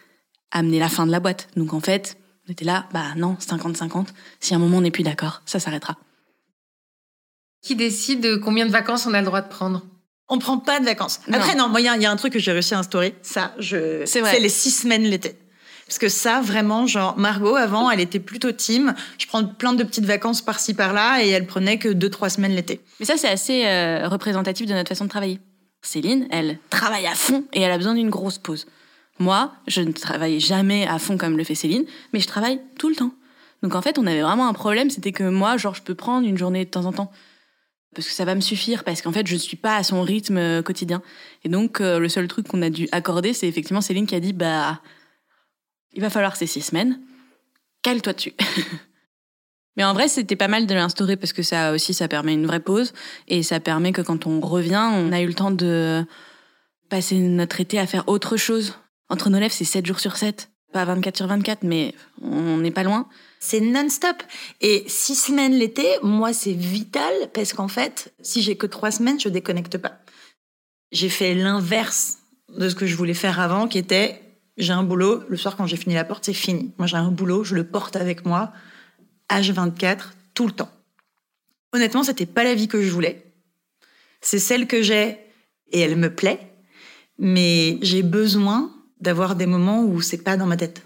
amenait 0.52 0.80
la 0.80 0.90
fin 0.90 1.06
de 1.06 1.12
la 1.12 1.20
boîte. 1.20 1.50
Donc 1.58 1.74
en 1.74 1.82
fait, 1.82 2.18
on 2.48 2.52
était 2.52 2.66
là, 2.66 2.88
bah 2.94 3.06
non, 3.16 3.36
50-50. 3.40 4.08
Si 4.40 4.54
à 4.54 4.58
un 4.58 4.60
moment 4.60 4.78
on 4.78 4.82
n'est 4.82 4.92
plus 4.92 5.04
d'accord, 5.04 5.42
ça 5.46 5.60
s'arrêtera. 5.60 5.98
Qui 7.62 7.76
décide 7.76 8.40
combien 8.42 8.66
de 8.66 8.72
vacances 8.72 9.06
on 9.08 9.14
a 9.14 9.20
le 9.20 9.26
droit 9.26 9.42
de 9.42 9.48
prendre? 9.50 9.84
On 10.28 10.40
prend 10.40 10.58
pas 10.58 10.80
de 10.80 10.86
vacances. 10.86 11.20
Non. 11.28 11.38
Après, 11.38 11.56
non, 11.56 11.70
moi, 11.70 11.82
il 11.82 11.86
y, 11.86 11.88
a- 11.90 11.96
il 11.96 12.02
y 12.02 12.06
a 12.06 12.12
un 12.12 12.16
truc 12.16 12.34
que 12.34 12.40
j'ai 12.40 12.52
réussi 12.52 12.74
à 12.74 12.80
instaurer. 12.80 13.16
Ça, 13.22 13.54
je. 13.60 14.04
C'est 14.06 14.22
vrai. 14.22 14.40
les 14.40 14.50
six 14.50 14.72
semaines 14.72 15.04
l'été. 15.04 15.38
Parce 15.88 16.00
que 16.00 16.10
ça, 16.10 16.42
vraiment, 16.42 16.88
genre, 16.88 17.16
Margot, 17.18 17.56
avant, 17.56 17.92
elle 17.92 18.00
était 18.00 18.20
plutôt 18.20 18.52
team. 18.52 18.96
Je 19.20 19.28
prends 19.28 19.46
plein 19.46 19.74
de 19.74 19.84
petites 19.84 20.06
vacances 20.06 20.42
par-ci, 20.42 20.74
par-là, 20.74 21.24
et 21.24 21.30
elle 21.30 21.46
prenait 21.46 21.78
que 21.78 21.90
deux, 21.90 22.10
trois 22.10 22.30
semaines 22.32 22.56
l'été. 22.56 22.82
Mais 23.00 23.06
ça, 23.06 23.18
c'est 23.18 23.28
assez 23.30 23.66
euh, 23.68 24.08
représentatif 24.08 24.66
de 24.66 24.74
notre 24.74 24.90
façon 24.90 25.04
de 25.06 25.10
travailler. 25.10 25.40
Céline, 25.84 26.28
elle 26.32 26.58
travaille 26.72 27.06
à 27.06 27.14
fond 27.14 27.44
et 27.54 27.62
elle 27.62 27.72
a 27.72 27.78
besoin 27.78 27.94
d'une 27.94 28.10
grosse 28.10 28.40
pause. 28.40 28.66
Moi, 29.20 29.54
je 29.68 29.82
ne 29.82 29.92
travaille 29.92 30.40
jamais 30.40 30.86
à 30.88 31.00
fond 31.00 31.18
comme 31.18 31.38
le 31.38 31.44
fait 31.44 31.56
Céline, 31.56 31.86
mais 32.14 32.20
je 32.20 32.28
travaille 32.28 32.60
tout 32.78 32.90
le 32.90 32.96
temps. 32.96 33.12
Donc 33.64 33.76
en 33.76 33.82
fait, 33.82 33.98
on 33.98 34.06
avait 34.06 34.22
vraiment 34.22 34.48
un 34.48 34.54
problème, 34.54 34.90
c'était 34.90 35.12
que 35.12 35.24
moi, 35.24 35.58
genre, 35.58 35.76
je 35.76 35.82
peux 35.82 35.96
prendre 35.96 36.28
une 36.28 36.38
journée 36.38 36.66
de 36.66 36.70
temps 36.70 36.86
en 36.86 36.92
temps. 36.92 37.12
Parce 37.96 38.08
que 38.08 38.14
ça 38.14 38.26
va 38.26 38.36
me 38.36 38.42
suffire, 38.42 38.84
parce 38.84 39.02
qu'en 39.02 39.14
fait, 39.14 39.26
je 39.26 39.36
ne 39.36 39.40
suis 39.40 39.56
pas 39.56 39.78
à 39.78 39.84
son 39.84 40.02
rythme 40.02 40.38
euh, 40.38 40.62
quotidien. 40.62 41.02
Et 41.46 41.50
donc, 41.50 41.80
euh, 41.80 41.98
le 41.98 42.10
seul 42.10 42.28
truc 42.28 42.48
qu'on 42.48 42.62
a 42.62 42.70
dû 42.70 42.90
accorder, 42.92 43.34
c'est 43.34 43.48
effectivement 43.48 43.80
Céline 43.80 44.06
qui 44.06 44.16
a 44.16 44.20
dit, 44.20 44.34
bah, 44.34 44.82
il 45.94 46.02
va 46.02 46.10
falloir 46.10 46.36
ces 46.36 46.46
six 46.46 46.62
semaines, 46.62 47.00
cale-toi 47.82 48.14
dessus. 48.14 48.34
Mais 49.78 49.84
en 49.84 49.94
vrai, 49.94 50.08
c'était 50.08 50.36
pas 50.36 50.48
mal 50.48 50.68
de 50.68 50.74
l'instaurer 50.74 51.18
parce 51.18 51.34
que 51.34 51.44
ça 51.44 51.74
aussi, 51.74 51.94
ça 51.94 52.08
permet 52.08 52.34
une 52.34 52.46
vraie 52.46 52.60
pause 52.60 52.94
et 53.28 53.44
ça 53.44 53.60
permet 53.60 53.92
que 53.92 54.02
quand 54.02 54.26
on 54.26 54.40
revient, 54.40 54.90
on 54.94 55.12
a 55.12 55.22
eu 55.22 55.28
le 55.28 55.34
temps 55.34 55.52
de 55.52 56.06
passer 56.90 57.18
notre 57.18 57.60
été 57.60 57.80
à 57.80 57.88
faire 57.88 58.08
autre 58.08 58.38
chose. 58.38 58.76
Entre 59.10 59.30
nos 59.30 59.40
lèvres, 59.40 59.54
c'est 59.54 59.66
7 59.66 59.86
jours 59.86 60.00
sur 60.00 60.18
7. 60.18 60.50
Pas 60.74 60.86
24 60.86 61.16
sur 61.16 61.28
24, 61.28 61.64
mais 61.64 61.94
on 62.22 62.58
n'est 62.58 62.72
pas 62.72 62.84
loin. 62.84 63.08
C'est 63.40 63.62
non-stop. 63.62 64.22
Et 64.60 64.84
six 64.88 65.16
semaines 65.16 65.54
l'été, 65.54 65.86
moi, 66.04 66.34
c'est 66.34 66.52
vital 66.52 67.14
parce 67.34 67.54
qu'en 67.54 67.68
fait, 67.68 68.14
si 68.22 68.42
j'ai 68.42 68.58
que 68.58 68.68
trois 68.68 68.92
semaines, 68.92 69.20
je 69.20 69.30
déconnecte 69.30 69.78
pas. 69.78 70.00
J'ai 70.92 71.10
fait 71.10 71.34
l'inverse 71.34 72.18
de 72.50 72.68
ce 72.68 72.76
que 72.76 72.86
je 72.86 72.96
voulais 72.96 73.14
faire 73.14 73.40
avant, 73.40 73.68
qui 73.68 73.78
était 73.78 74.22
j'ai 74.58 74.74
un 74.74 74.84
boulot, 74.84 75.24
le 75.28 75.38
soir 75.38 75.56
quand 75.58 75.66
j'ai 75.66 75.78
fini 75.78 75.96
la 75.96 76.06
porte, 76.06 76.26
c'est 76.26 76.34
fini. 76.34 76.74
Moi, 76.78 76.88
j'ai 76.88 76.98
un 76.98 77.12
boulot, 77.12 77.44
je 77.44 77.56
le 77.56 77.66
porte 77.66 77.96
avec 77.96 78.26
moi, 78.26 78.52
H24, 79.30 80.00
tout 80.34 80.48
le 80.48 80.54
temps. 80.54 80.72
Honnêtement, 81.74 82.04
c'était 82.04 82.26
pas 82.26 82.44
la 82.44 82.56
vie 82.56 82.68
que 82.68 82.82
je 82.82 82.90
voulais. 82.90 83.34
C'est 84.22 84.40
celle 84.40 84.68
que 84.68 84.82
j'ai 84.82 85.20
et 85.72 85.80
elle 85.80 85.98
me 85.98 86.14
plaît, 86.14 86.40
mais 87.18 87.78
j'ai 87.82 88.02
besoin 88.02 88.75
d'avoir 89.06 89.36
des 89.36 89.46
moments 89.46 89.84
où 89.84 90.02
c'est 90.02 90.24
pas 90.24 90.36
dans 90.36 90.48
ma 90.48 90.58
tête. 90.58 90.84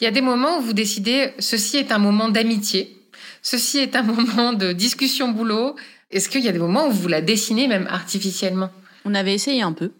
Il 0.00 0.04
y 0.04 0.06
a 0.06 0.12
des 0.12 0.20
moments 0.20 0.58
où 0.58 0.62
vous 0.62 0.72
décidez, 0.72 1.32
ceci 1.40 1.76
est 1.76 1.92
un 1.92 1.98
moment 1.98 2.28
d'amitié, 2.28 2.96
ceci 3.42 3.78
est 3.78 3.96
un 3.96 4.02
moment 4.14 4.52
de 4.52 4.72
discussion 4.72 5.28
boulot. 5.30 5.74
Est-ce 6.10 6.28
qu'il 6.28 6.42
y 6.42 6.48
a 6.48 6.52
des 6.52 6.58
moments 6.58 6.86
où 6.88 6.92
vous 6.92 7.08
la 7.08 7.20
dessinez 7.20 7.68
même 7.68 7.86
artificiellement? 7.88 8.70
On 9.04 9.14
avait 9.14 9.34
essayé 9.34 9.60
un 9.60 9.72
peu, 9.72 9.90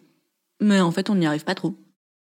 mais 0.60 0.80
en 0.80 0.92
fait, 0.92 1.10
on 1.10 1.16
n'y 1.16 1.26
arrive 1.26 1.44
pas 1.44 1.54
trop. 1.54 1.74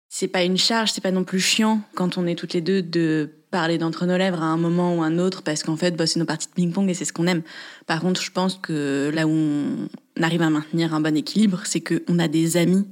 C'est 0.09 0.29
pas 0.29 0.45
une 0.45 0.59
charge, 0.59 0.93
c'est 0.93 1.01
pas 1.01 1.11
non 1.11 1.25
plus 1.25 1.41
chiant 1.41 1.81
quand 1.95 2.19
on 2.19 2.27
est 2.27 2.37
toutes 2.37 2.53
les 2.53 2.61
deux 2.61 2.83
de 2.83 3.31
parler 3.51 3.79
d'entre 3.79 4.07
nos 4.07 4.17
lèvres 4.17 4.43
à 4.43 4.47
un 4.47 4.57
moment 4.57 4.97
ou 4.97 5.03
un 5.03 5.19
autre 5.19 5.43
parce 5.43 5.63
qu'en 5.63 5.77
fait, 5.77 5.93
bah, 5.97 6.07
c'est 6.07 6.21
nos 6.21 6.27
parties 6.27 6.49
de 6.49 6.53
ping-pong 6.53 6.89
et 6.91 6.95
c'est 6.95 7.05
ce 7.05 7.13
qu'on 7.13 7.27
aime. 7.27 7.43
Par 7.87 8.01
contre, 8.01 8.21
je 8.21 8.31
pense 8.31 8.57
que 8.57 9.11
là 9.15 9.27
où 9.27 9.31
on 9.31 9.89
arrive 10.23 10.43
à 10.43 10.51
maintenir 10.51 10.95
un 10.95 11.01
bon 11.01 11.17
équilibre, 11.17 11.63
c'est 11.65 11.81
qu'on 11.81 12.19
a 12.19 12.29
des 12.29 12.57
amis 12.57 12.87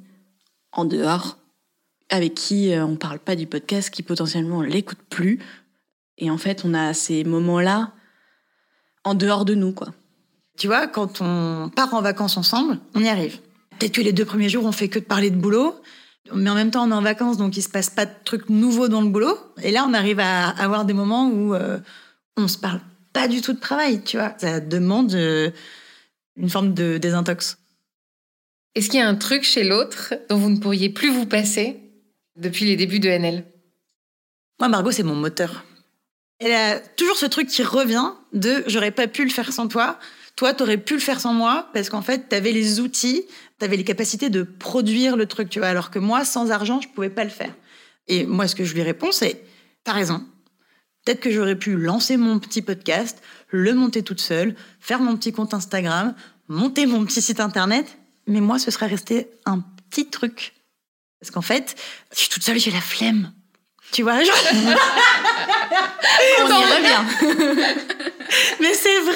en 0.73 0.85
dehors 0.85 1.39
avec 2.09 2.35
qui 2.35 2.73
euh, 2.73 2.85
on 2.85 2.97
parle 2.97 3.19
pas 3.19 3.37
du 3.37 3.47
podcast, 3.47 3.91
qui 3.91 4.03
potentiellement 4.03 4.59
on 4.59 4.63
l'écoute 4.63 4.99
plus. 5.09 5.39
Et 6.19 6.31
en 6.31 6.39
fait, 6.39 6.65
on 6.65 6.75
a 6.75 6.95
ces 6.95 7.25
moments-là 7.25 7.93
en 9.05 9.15
dehors 9.15 9.45
de 9.45 9.55
nous, 9.55 9.73
quoi. 9.73 9.89
Tu 10.59 10.67
vois, 10.67 10.87
quand 10.87 11.21
on 11.21 11.71
part 11.75 11.95
en 11.95 12.03
vacances 12.03 12.37
ensemble, 12.37 12.79
on 12.95 13.01
y 13.01 13.09
arrive. 13.09 13.39
Peut-être 13.79 13.95
que 13.95 14.03
les 14.03 14.13
deux 14.13 14.25
premiers 14.25 14.49
jours, 14.49 14.65
on 14.65 14.73
fait 14.73 14.89
que 14.89 14.99
de 14.99 15.05
parler 15.05 15.31
de 15.31 15.37
boulot, 15.37 15.75
mais 16.33 16.51
en 16.51 16.55
même 16.55 16.71
temps, 16.71 16.87
on 16.87 16.91
est 16.91 16.95
en 16.95 17.03
vacances, 17.03 17.37
donc 17.37 17.57
il 17.57 17.63
se 17.63 17.69
passe 17.69 17.91
pas 17.91 18.07
de 18.07 18.13
trucs 18.25 18.49
nouveaux 18.49 18.89
dans 18.89 19.01
le 19.01 19.09
boulot. 19.09 19.37
Et 19.63 19.71
là, 19.71 19.85
on 19.89 19.95
arrive 19.95 20.21
à 20.21 20.49
avoir 20.51 20.85
des 20.85 20.93
moments 20.93 21.29
où 21.29 21.55
euh, 21.55 21.79
on 22.37 22.49
se 22.49 22.59
parle 22.59 22.81
pas 23.13 23.29
du 23.29 23.41
tout 23.41 23.53
de 23.53 23.61
travail, 23.61 24.03
tu 24.03 24.19
vois. 24.19 24.35
Ça 24.39 24.61
demande 24.61 25.13
euh, 25.15 25.51
une 26.37 26.49
forme 26.49 26.75
de 26.75 26.99
désintox. 26.99 27.59
Est-ce 28.75 28.89
qu'il 28.89 29.01
y 29.01 29.03
a 29.03 29.09
un 29.09 29.15
truc 29.15 29.43
chez 29.43 29.65
l'autre 29.65 30.15
dont 30.31 30.37
vous 30.37 30.51
ne 30.51 30.59
pourriez 30.59 30.89
plus 30.89 31.11
vous 31.11 31.27
passer? 31.27 31.82
Depuis 32.43 32.67
les 32.67 32.77
débuts 32.77 33.01
de 33.01 33.09
NL 33.09 33.45
Moi, 34.61 34.69
Margot, 34.69 34.91
c'est 34.91 35.03
mon 35.03 35.15
moteur. 35.15 35.65
Elle 36.39 36.53
a 36.53 36.81
toujours 36.81 37.17
ce 37.17 37.27
truc 37.27 37.49
qui 37.49 37.63
revient 37.63 38.11
de 38.33 38.65
j'aurais 38.67 38.91
pas 38.91 39.07
pu 39.07 39.25
le 39.25 39.31
faire 39.31 39.53
sans 39.53 39.69
toi. 39.69 39.99
Toi, 40.35 40.53
t'aurais 40.53 40.79
pu 40.79 40.95
le 40.95 41.01
faire 41.01 41.21
sans 41.21 41.33
moi 41.33 41.69
parce 41.73 41.89
qu'en 41.89 42.03
fait, 42.03 42.29
t'avais 42.29 42.53
les 42.53 42.81
outils, 42.81 43.25
t'avais 43.59 43.77
les 43.77 43.85
capacités 43.85 44.29
de 44.29 44.43
produire 44.43 45.17
le 45.17 45.27
truc, 45.27 45.49
tu 45.49 45.61
vois. 45.61 45.69
Alors 45.69 45.91
que 45.91 45.99
moi, 45.99 46.25
sans 46.25 46.51
argent, 46.51 46.81
je 46.81 46.89
pouvais 46.89 47.11
pas 47.11 47.25
le 47.25 47.31
faire. 47.31 47.55
Et 48.09 48.27
moi, 48.27 48.49
ce 48.49 48.57
que 48.57 48.65
je 48.65 48.75
lui 48.75 48.83
réponds, 48.83 49.13
c'est 49.13 49.45
t'as 49.85 49.93
raison. 49.93 50.25
Peut-être 51.05 51.21
que 51.21 51.31
j'aurais 51.31 51.59
pu 51.59 51.77
lancer 51.77 52.17
mon 52.17 52.39
petit 52.39 52.63
podcast, 52.63 53.23
le 53.49 53.75
monter 53.75 54.03
toute 54.03 54.21
seule, 54.21 54.55
faire 54.81 55.01
mon 55.01 55.17
petit 55.17 55.33
compte 55.33 55.55
Instagram, 55.55 56.15
monter 56.49 56.87
mon 56.87 57.05
petit 57.05 57.23
site 57.23 57.41
internet, 57.41 57.99
mais 58.27 58.41
moi, 58.41 58.59
ce 58.59 58.71
serait 58.71 58.87
resté 58.87 59.29
un 59.45 59.61
petit 59.91 60.09
truc. 60.11 60.55
Parce 61.23 61.31
qu'en 61.31 61.41
fait, 61.41 61.77
je 62.13 62.19
suis 62.19 62.29
toute 62.29 62.43
seule, 62.43 62.59
j'ai 62.59 62.73
la 62.73 62.81
flemme. 62.81 63.33
Tu 63.93 64.03
vois, 64.03 64.25
genre... 64.25 64.35
On 66.41 66.49
y 66.49 66.53
revient. 66.53 67.77
Mais 68.61 68.75
c'est 68.75 69.01
vrai. 69.03 69.13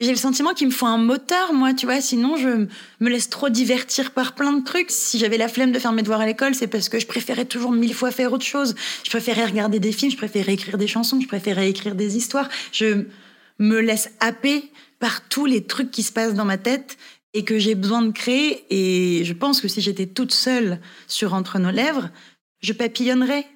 J'ai 0.00 0.10
le 0.10 0.16
sentiment 0.16 0.54
qu'il 0.54 0.68
me 0.68 0.72
faut 0.72 0.86
un 0.86 0.98
moteur, 0.98 1.52
moi, 1.52 1.74
tu 1.74 1.86
vois. 1.86 2.00
Sinon, 2.00 2.36
je 2.36 2.68
me 3.00 3.10
laisse 3.10 3.28
trop 3.28 3.48
divertir 3.48 4.12
par 4.12 4.36
plein 4.36 4.52
de 4.52 4.62
trucs. 4.62 4.92
Si 4.92 5.18
j'avais 5.18 5.36
la 5.36 5.48
flemme 5.48 5.72
de 5.72 5.80
faire 5.80 5.90
mes 5.90 6.02
devoirs 6.02 6.20
à 6.20 6.26
l'école, 6.26 6.54
c'est 6.54 6.68
parce 6.68 6.88
que 6.88 7.00
je 7.00 7.08
préférais 7.08 7.44
toujours 7.44 7.72
mille 7.72 7.94
fois 7.94 8.12
faire 8.12 8.32
autre 8.32 8.44
chose. 8.44 8.76
Je 9.02 9.10
préférais 9.10 9.46
regarder 9.46 9.80
des 9.80 9.90
films, 9.90 10.12
je 10.12 10.16
préférais 10.16 10.54
écrire 10.54 10.78
des 10.78 10.86
chansons, 10.86 11.18
je 11.20 11.26
préférais 11.26 11.68
écrire 11.68 11.96
des 11.96 12.16
histoires. 12.16 12.48
Je 12.70 13.06
me 13.58 13.80
laisse 13.80 14.10
happer 14.20 14.70
par 15.00 15.26
tous 15.28 15.44
les 15.44 15.64
trucs 15.64 15.90
qui 15.90 16.04
se 16.04 16.12
passent 16.12 16.34
dans 16.34 16.44
ma 16.44 16.56
tête 16.56 16.96
et 17.36 17.44
que 17.44 17.58
j'ai 17.58 17.74
besoin 17.74 18.00
de 18.00 18.12
créer. 18.12 18.64
Et 18.70 19.24
je 19.24 19.32
pense 19.34 19.60
que 19.60 19.68
si 19.68 19.82
j'étais 19.82 20.06
toute 20.06 20.32
seule 20.32 20.80
sur 21.06 21.34
Entre 21.34 21.58
nos 21.58 21.70
lèvres, 21.70 22.08
je 22.60 22.72
papillonnerais. 22.72 23.46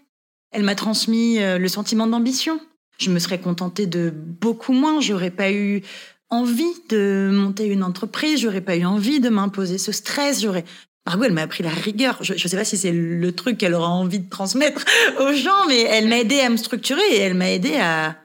Elle 0.53 0.65
m'a 0.65 0.75
transmis 0.75 1.39
euh, 1.39 1.57
le 1.57 1.69
sentiment 1.69 2.07
d'ambition. 2.07 2.61
Je 2.99 3.11
me 3.11 3.19
serais 3.19 3.41
contentée 3.41 3.87
de 3.87 4.13
beaucoup 4.15 4.75
moins. 4.75 5.01
J'aurais 5.01 5.31
pas 5.31 5.51
eu 5.51 5.83
envie 6.29 6.75
de 6.91 7.31
monter 7.33 7.67
une 7.67 7.83
entreprise, 7.83 8.41
j'aurais 8.41 8.61
pas 8.61 8.77
eu 8.77 8.85
envie 8.85 9.19
de 9.19 9.31
m'imposer 9.31 9.79
ce 9.79 9.93
stress, 9.93 10.43
j'aurais 10.43 10.65
Margot, 11.07 11.25
elle 11.25 11.33
m'a 11.33 11.43
appris 11.43 11.65
la 11.65 11.71
rigueur. 11.71 12.19
Je 12.21 12.35
ne 12.35 12.39
sais 12.39 12.57
pas 12.57 12.65
si 12.65 12.77
c'est 12.77 12.93
le 12.93 13.33
truc 13.33 13.57
qu'elle 13.57 13.75
aura 13.75 13.89
envie 13.89 14.21
de 14.21 14.29
transmettre 14.29 14.85
aux 15.21 15.33
gens, 15.33 15.67
mais 15.67 15.81
elle 15.81 16.07
m'a 16.09 16.19
aidé 16.19 16.39
à 16.41 16.51
me 16.51 16.59
structurer 16.59 17.03
et 17.11 17.19
elle 17.19 17.35
m'a 17.35 17.51
aidé 17.51 17.77
à. 17.77 18.17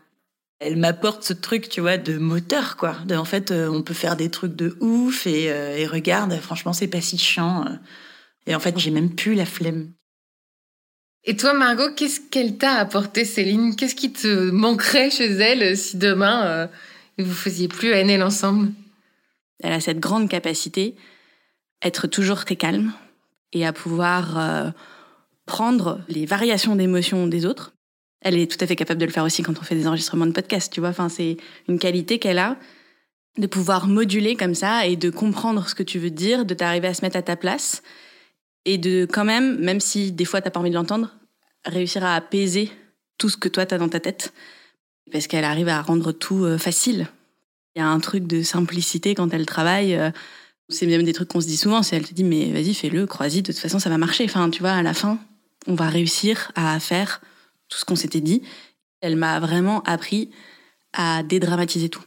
Elle 0.66 0.78
m'apporte 0.78 1.24
ce 1.24 1.34
truc, 1.34 1.70
tu 1.70 1.82
vois, 1.82 1.98
de 1.98 2.18
moteur, 2.18 2.76
quoi. 2.76 2.98
De, 3.06 3.16
en 3.16 3.26
fait, 3.26 3.52
euh, 3.52 3.70
on 3.70 3.84
peut 3.84 3.94
faire 3.94 4.16
des 4.16 4.30
trucs 4.30 4.56
de 4.56 4.76
ouf 4.80 5.28
et, 5.28 5.52
euh, 5.52 5.78
et 5.78 5.86
regarde, 5.86 6.34
franchement, 6.40 6.74
c'est 6.74 6.88
pas 6.88 7.02
si 7.02 7.18
chiant. 7.18 7.66
Et 8.48 8.56
en 8.56 8.60
fait, 8.60 8.78
j'ai 8.78 8.92
même 8.92 9.14
plus 9.14 9.36
la 9.36 9.46
flemme. 9.46 9.92
Et 11.28 11.36
toi, 11.36 11.54
Margot, 11.54 11.92
qu'est-ce 11.96 12.20
qu'elle 12.20 12.58
t'a 12.58 12.74
apporté, 12.74 13.26
Céline? 13.26 13.76
Qu'est-ce 13.76 13.96
qui 13.96 14.14
te 14.14 14.52
manquerait 14.52 15.10
chez 15.10 15.26
elle 15.26 15.76
si 15.76 15.98
demain 15.98 16.46
euh, 16.46 16.68
vous 17.18 17.34
faisiez 17.34 17.68
plus 17.68 17.90
NL 17.90 18.22
ensemble? 18.22 18.72
Elle 19.64 19.74
a 19.74 19.80
cette 19.80 20.00
grande 20.00 20.30
capacité 20.30 20.96
être 21.82 22.06
toujours 22.08 22.46
très 22.46 22.56
calme 22.56 22.94
et 23.54 23.66
à 23.66 23.74
pouvoir 23.74 24.38
euh, 24.38 24.70
prendre 25.48 26.02
les 26.08 26.28
variations 26.28 26.76
d'émotions 26.76 27.26
des 27.26 27.48
autres. 27.48 27.75
Elle 28.26 28.40
est 28.40 28.52
tout 28.52 28.58
à 28.60 28.66
fait 28.66 28.76
capable 28.76 29.00
de 29.00 29.06
le 29.06 29.12
faire 29.12 29.24
aussi 29.24 29.44
quand 29.44 29.54
on 29.60 29.62
fait 29.62 29.76
des 29.76 29.88
enregistrements 29.88 30.26
de 30.26 30.32
podcast, 30.32 30.74
tu 30.74 30.80
vois. 30.80 30.90
Enfin, 30.90 31.10
c'est 31.10 31.38
une 31.70 31.78
qualité 31.78 32.18
qu'elle 32.18 32.40
a 32.40 32.58
de 33.38 33.46
pouvoir 33.46 33.86
moduler 33.86 34.36
comme 34.36 34.56
ça 34.56 34.88
et 34.88 34.96
de 34.96 35.12
comprendre 35.12 35.70
ce 35.70 35.76
que 35.76 35.84
tu 35.84 36.00
veux 36.00 36.10
dire, 36.10 36.44
de 36.44 36.56
t'arriver 36.56 36.88
à 36.88 36.96
se 36.96 37.04
mettre 37.04 37.18
à 37.18 37.22
ta 37.22 37.36
place 37.36 37.84
et 38.66 38.80
de 38.80 39.06
quand 39.10 39.26
même, 39.26 39.60
même 39.60 39.80
si 39.80 40.12
des 40.12 40.26
fois 40.26 40.42
t'as 40.42 40.50
pas 40.50 40.60
envie 40.60 40.72
de 40.72 40.76
l'entendre, 40.76 41.16
réussir 41.66 42.04
à 42.04 42.16
apaiser 42.16 42.72
tout 43.20 43.30
ce 43.30 43.38
que 43.38 43.48
toi 43.48 43.68
t'as 43.68 43.78
dans 43.78 43.90
ta 43.90 44.00
tête 44.00 44.34
parce 45.12 45.28
qu'elle 45.28 45.44
arrive 45.44 45.68
à 45.68 45.82
rendre 45.84 46.12
tout 46.12 46.46
euh, 46.46 46.58
facile. 46.58 47.08
Il 47.76 47.80
y 47.80 47.82
a 47.84 47.88
un 47.88 48.00
truc 48.00 48.26
de 48.26 48.42
simplicité 48.42 49.14
quand 49.14 49.32
elle 49.34 49.46
travaille. 49.46 49.94
Euh, 49.94 50.10
c'est 50.70 50.88
même 50.88 51.04
des 51.04 51.14
trucs 51.14 51.28
qu'on 51.28 51.42
se 51.42 51.48
dit 51.48 51.58
souvent. 51.58 51.84
C'est 51.84 51.96
elle 51.96 52.08
te 52.08 52.14
dit 52.16 52.24
mais 52.24 52.52
vas-y 52.52 52.74
fais-le, 52.74 53.06
crois-y. 53.06 53.44
De 53.44 53.52
toute 53.52 53.62
façon 53.62 53.78
ça 53.78 53.92
va 53.92 54.00
marcher. 54.00 54.24
Enfin 54.24 54.50
tu 54.50 54.62
vois 54.62 54.72
à 54.72 54.82
la 54.82 54.96
fin 54.96 55.20
on 55.68 55.76
va 55.76 55.90
réussir 55.90 56.52
à 56.56 56.80
faire 56.80 57.22
tout 57.70 57.78
ce 57.78 57.86
qu'on 57.86 57.96
s'était 57.96 58.22
dit. 58.22 58.42
Elle 59.02 59.16
m'a 59.16 59.40
vraiment 59.40 59.82
appris 59.84 60.32
à 60.94 61.24
dédramatiser 61.24 61.90
tout. 61.90 62.04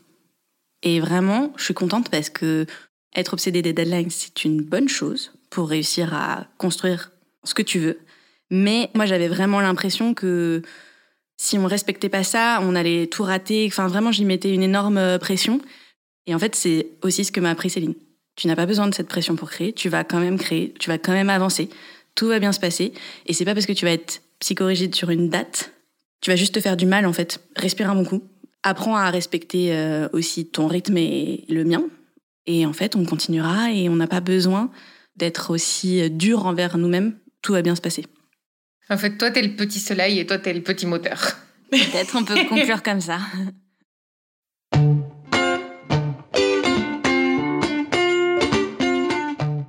Et 0.82 1.00
vraiment 1.00 1.52
je 1.56 1.64
suis 1.64 1.74
contente 1.74 2.11
parce 2.11 2.30
que 2.30 2.66
être 3.14 3.32
obsédée 3.32 3.62
des 3.62 3.72
deadlines 3.72 4.11
c'est 4.11 4.44
une 4.44 4.62
bonne 4.62 4.88
chose 4.88 5.32
pour 5.50 5.68
réussir 5.68 6.14
à 6.14 6.46
construire 6.59 7.11
ce 7.44 7.54
que 7.54 7.62
tu 7.62 7.78
veux. 7.78 7.98
Mais 8.50 8.90
moi, 8.94 9.06
j'avais 9.06 9.28
vraiment 9.28 9.61
l'impression 9.61 10.14
que 10.14 10.62
si 11.36 11.59
on 11.59 11.66
respectait 11.66 12.09
pas 12.09 12.24
ça, 12.24 12.61
on 12.62 12.74
allait 12.74 13.06
tout 13.06 13.22
rater. 13.22 13.66
Enfin, 13.70 13.86
vraiment, 13.86 14.12
j'y 14.12 14.24
mettais 14.24 14.52
une 14.52 14.62
énorme 14.62 15.18
pression. 15.18 15.61
Et 16.26 16.34
en 16.34 16.38
fait, 16.38 16.54
c'est 16.54 16.88
aussi 17.02 17.24
ce 17.24 17.32
que 17.32 17.40
m'a 17.40 17.50
appris 17.50 17.70
Céline. 17.70 17.94
Tu 18.36 18.46
n'as 18.46 18.56
pas 18.56 18.66
besoin 18.66 18.86
de 18.86 18.94
cette 18.94 19.09
pression 19.09 19.36
pour 19.36 19.50
créer. 19.50 19.72
Tu 19.72 19.88
vas 19.88 20.04
quand 20.04 20.20
même 20.20 20.38
créer. 20.38 20.74
Tu 20.78 20.88
vas 20.88 20.98
quand 20.98 21.12
même 21.12 21.30
avancer. 21.30 21.68
Tout 22.14 22.28
va 22.28 22.38
bien 22.38 22.52
se 22.52 22.61
passer. 22.61 22.92
Et 23.26 23.32
c'est 23.32 23.44
pas 23.44 23.54
parce 23.54 23.66
que 23.66 23.72
tu 23.72 23.84
vas 23.84 23.92
être 23.92 24.22
psychorigide 24.41 24.95
sur 24.95 25.11
une 25.11 25.28
date. 25.28 25.72
Tu 26.20 26.30
vas 26.30 26.36
juste 26.36 26.55
te 26.55 26.61
faire 26.61 26.76
du 26.76 26.86
mal, 26.86 27.07
en 27.07 27.12
fait. 27.12 27.41
Respire 27.57 27.91
un 27.91 27.95
bon 27.95 28.05
coup. 28.05 28.22
Apprends 28.62 28.97
à 28.97 29.11
respecter 29.11 29.74
euh, 29.74 30.09
aussi 30.12 30.47
ton 30.47 30.66
rythme 30.66 30.97
et 30.97 31.45
le 31.49 31.64
mien. 31.64 31.84
Et 32.47 32.66
en 32.66 32.72
fait, 32.72 32.97
on 32.97 33.05
continuera 33.05 33.72
et 33.72 33.89
on 33.89 33.97
n'a 33.97 34.09
pas 34.09 34.20
besoin 34.20 34.70
d'être 35.16 35.51
aussi 35.51 36.11
dur 36.11 36.47
envers 36.47 36.78
nous-mêmes, 36.78 37.18
tout 37.43 37.53
va 37.53 37.62
bien 37.62 37.74
se 37.74 37.80
passer. 37.80 38.07
En 38.89 38.97
fait, 38.97 39.18
toi, 39.18 39.30
t'es 39.30 39.43
le 39.43 39.55
petit 39.55 39.80
soleil 39.80 40.18
et 40.18 40.26
toi, 40.26 40.39
t'es 40.39 40.55
le 40.55 40.62
petit 40.62 40.86
moteur. 40.86 41.36
Peut-être 41.70 42.16
on 42.16 42.24
peut 42.24 42.36
conclure 42.49 42.82
comme 42.82 43.01
ça. 43.01 43.18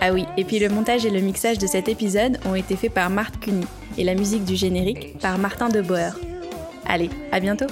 Ah 0.00 0.12
oui, 0.12 0.26
et 0.36 0.44
puis 0.44 0.58
le 0.58 0.68
montage 0.68 1.06
et 1.06 1.10
le 1.10 1.20
mixage 1.20 1.58
de 1.58 1.66
cet 1.66 1.88
épisode 1.88 2.38
ont 2.44 2.54
été 2.54 2.76
faits 2.76 2.92
par 2.92 3.08
Marthe 3.10 3.40
Cuny 3.40 3.66
et 3.96 4.04
la 4.04 4.14
musique 4.14 4.44
du 4.44 4.54
générique 4.54 5.18
par 5.18 5.38
Martin 5.38 5.68
de 5.68 5.80
Boer. 5.80 6.10
Allez, 6.84 7.10
à 7.32 7.40
bientôt 7.40 7.66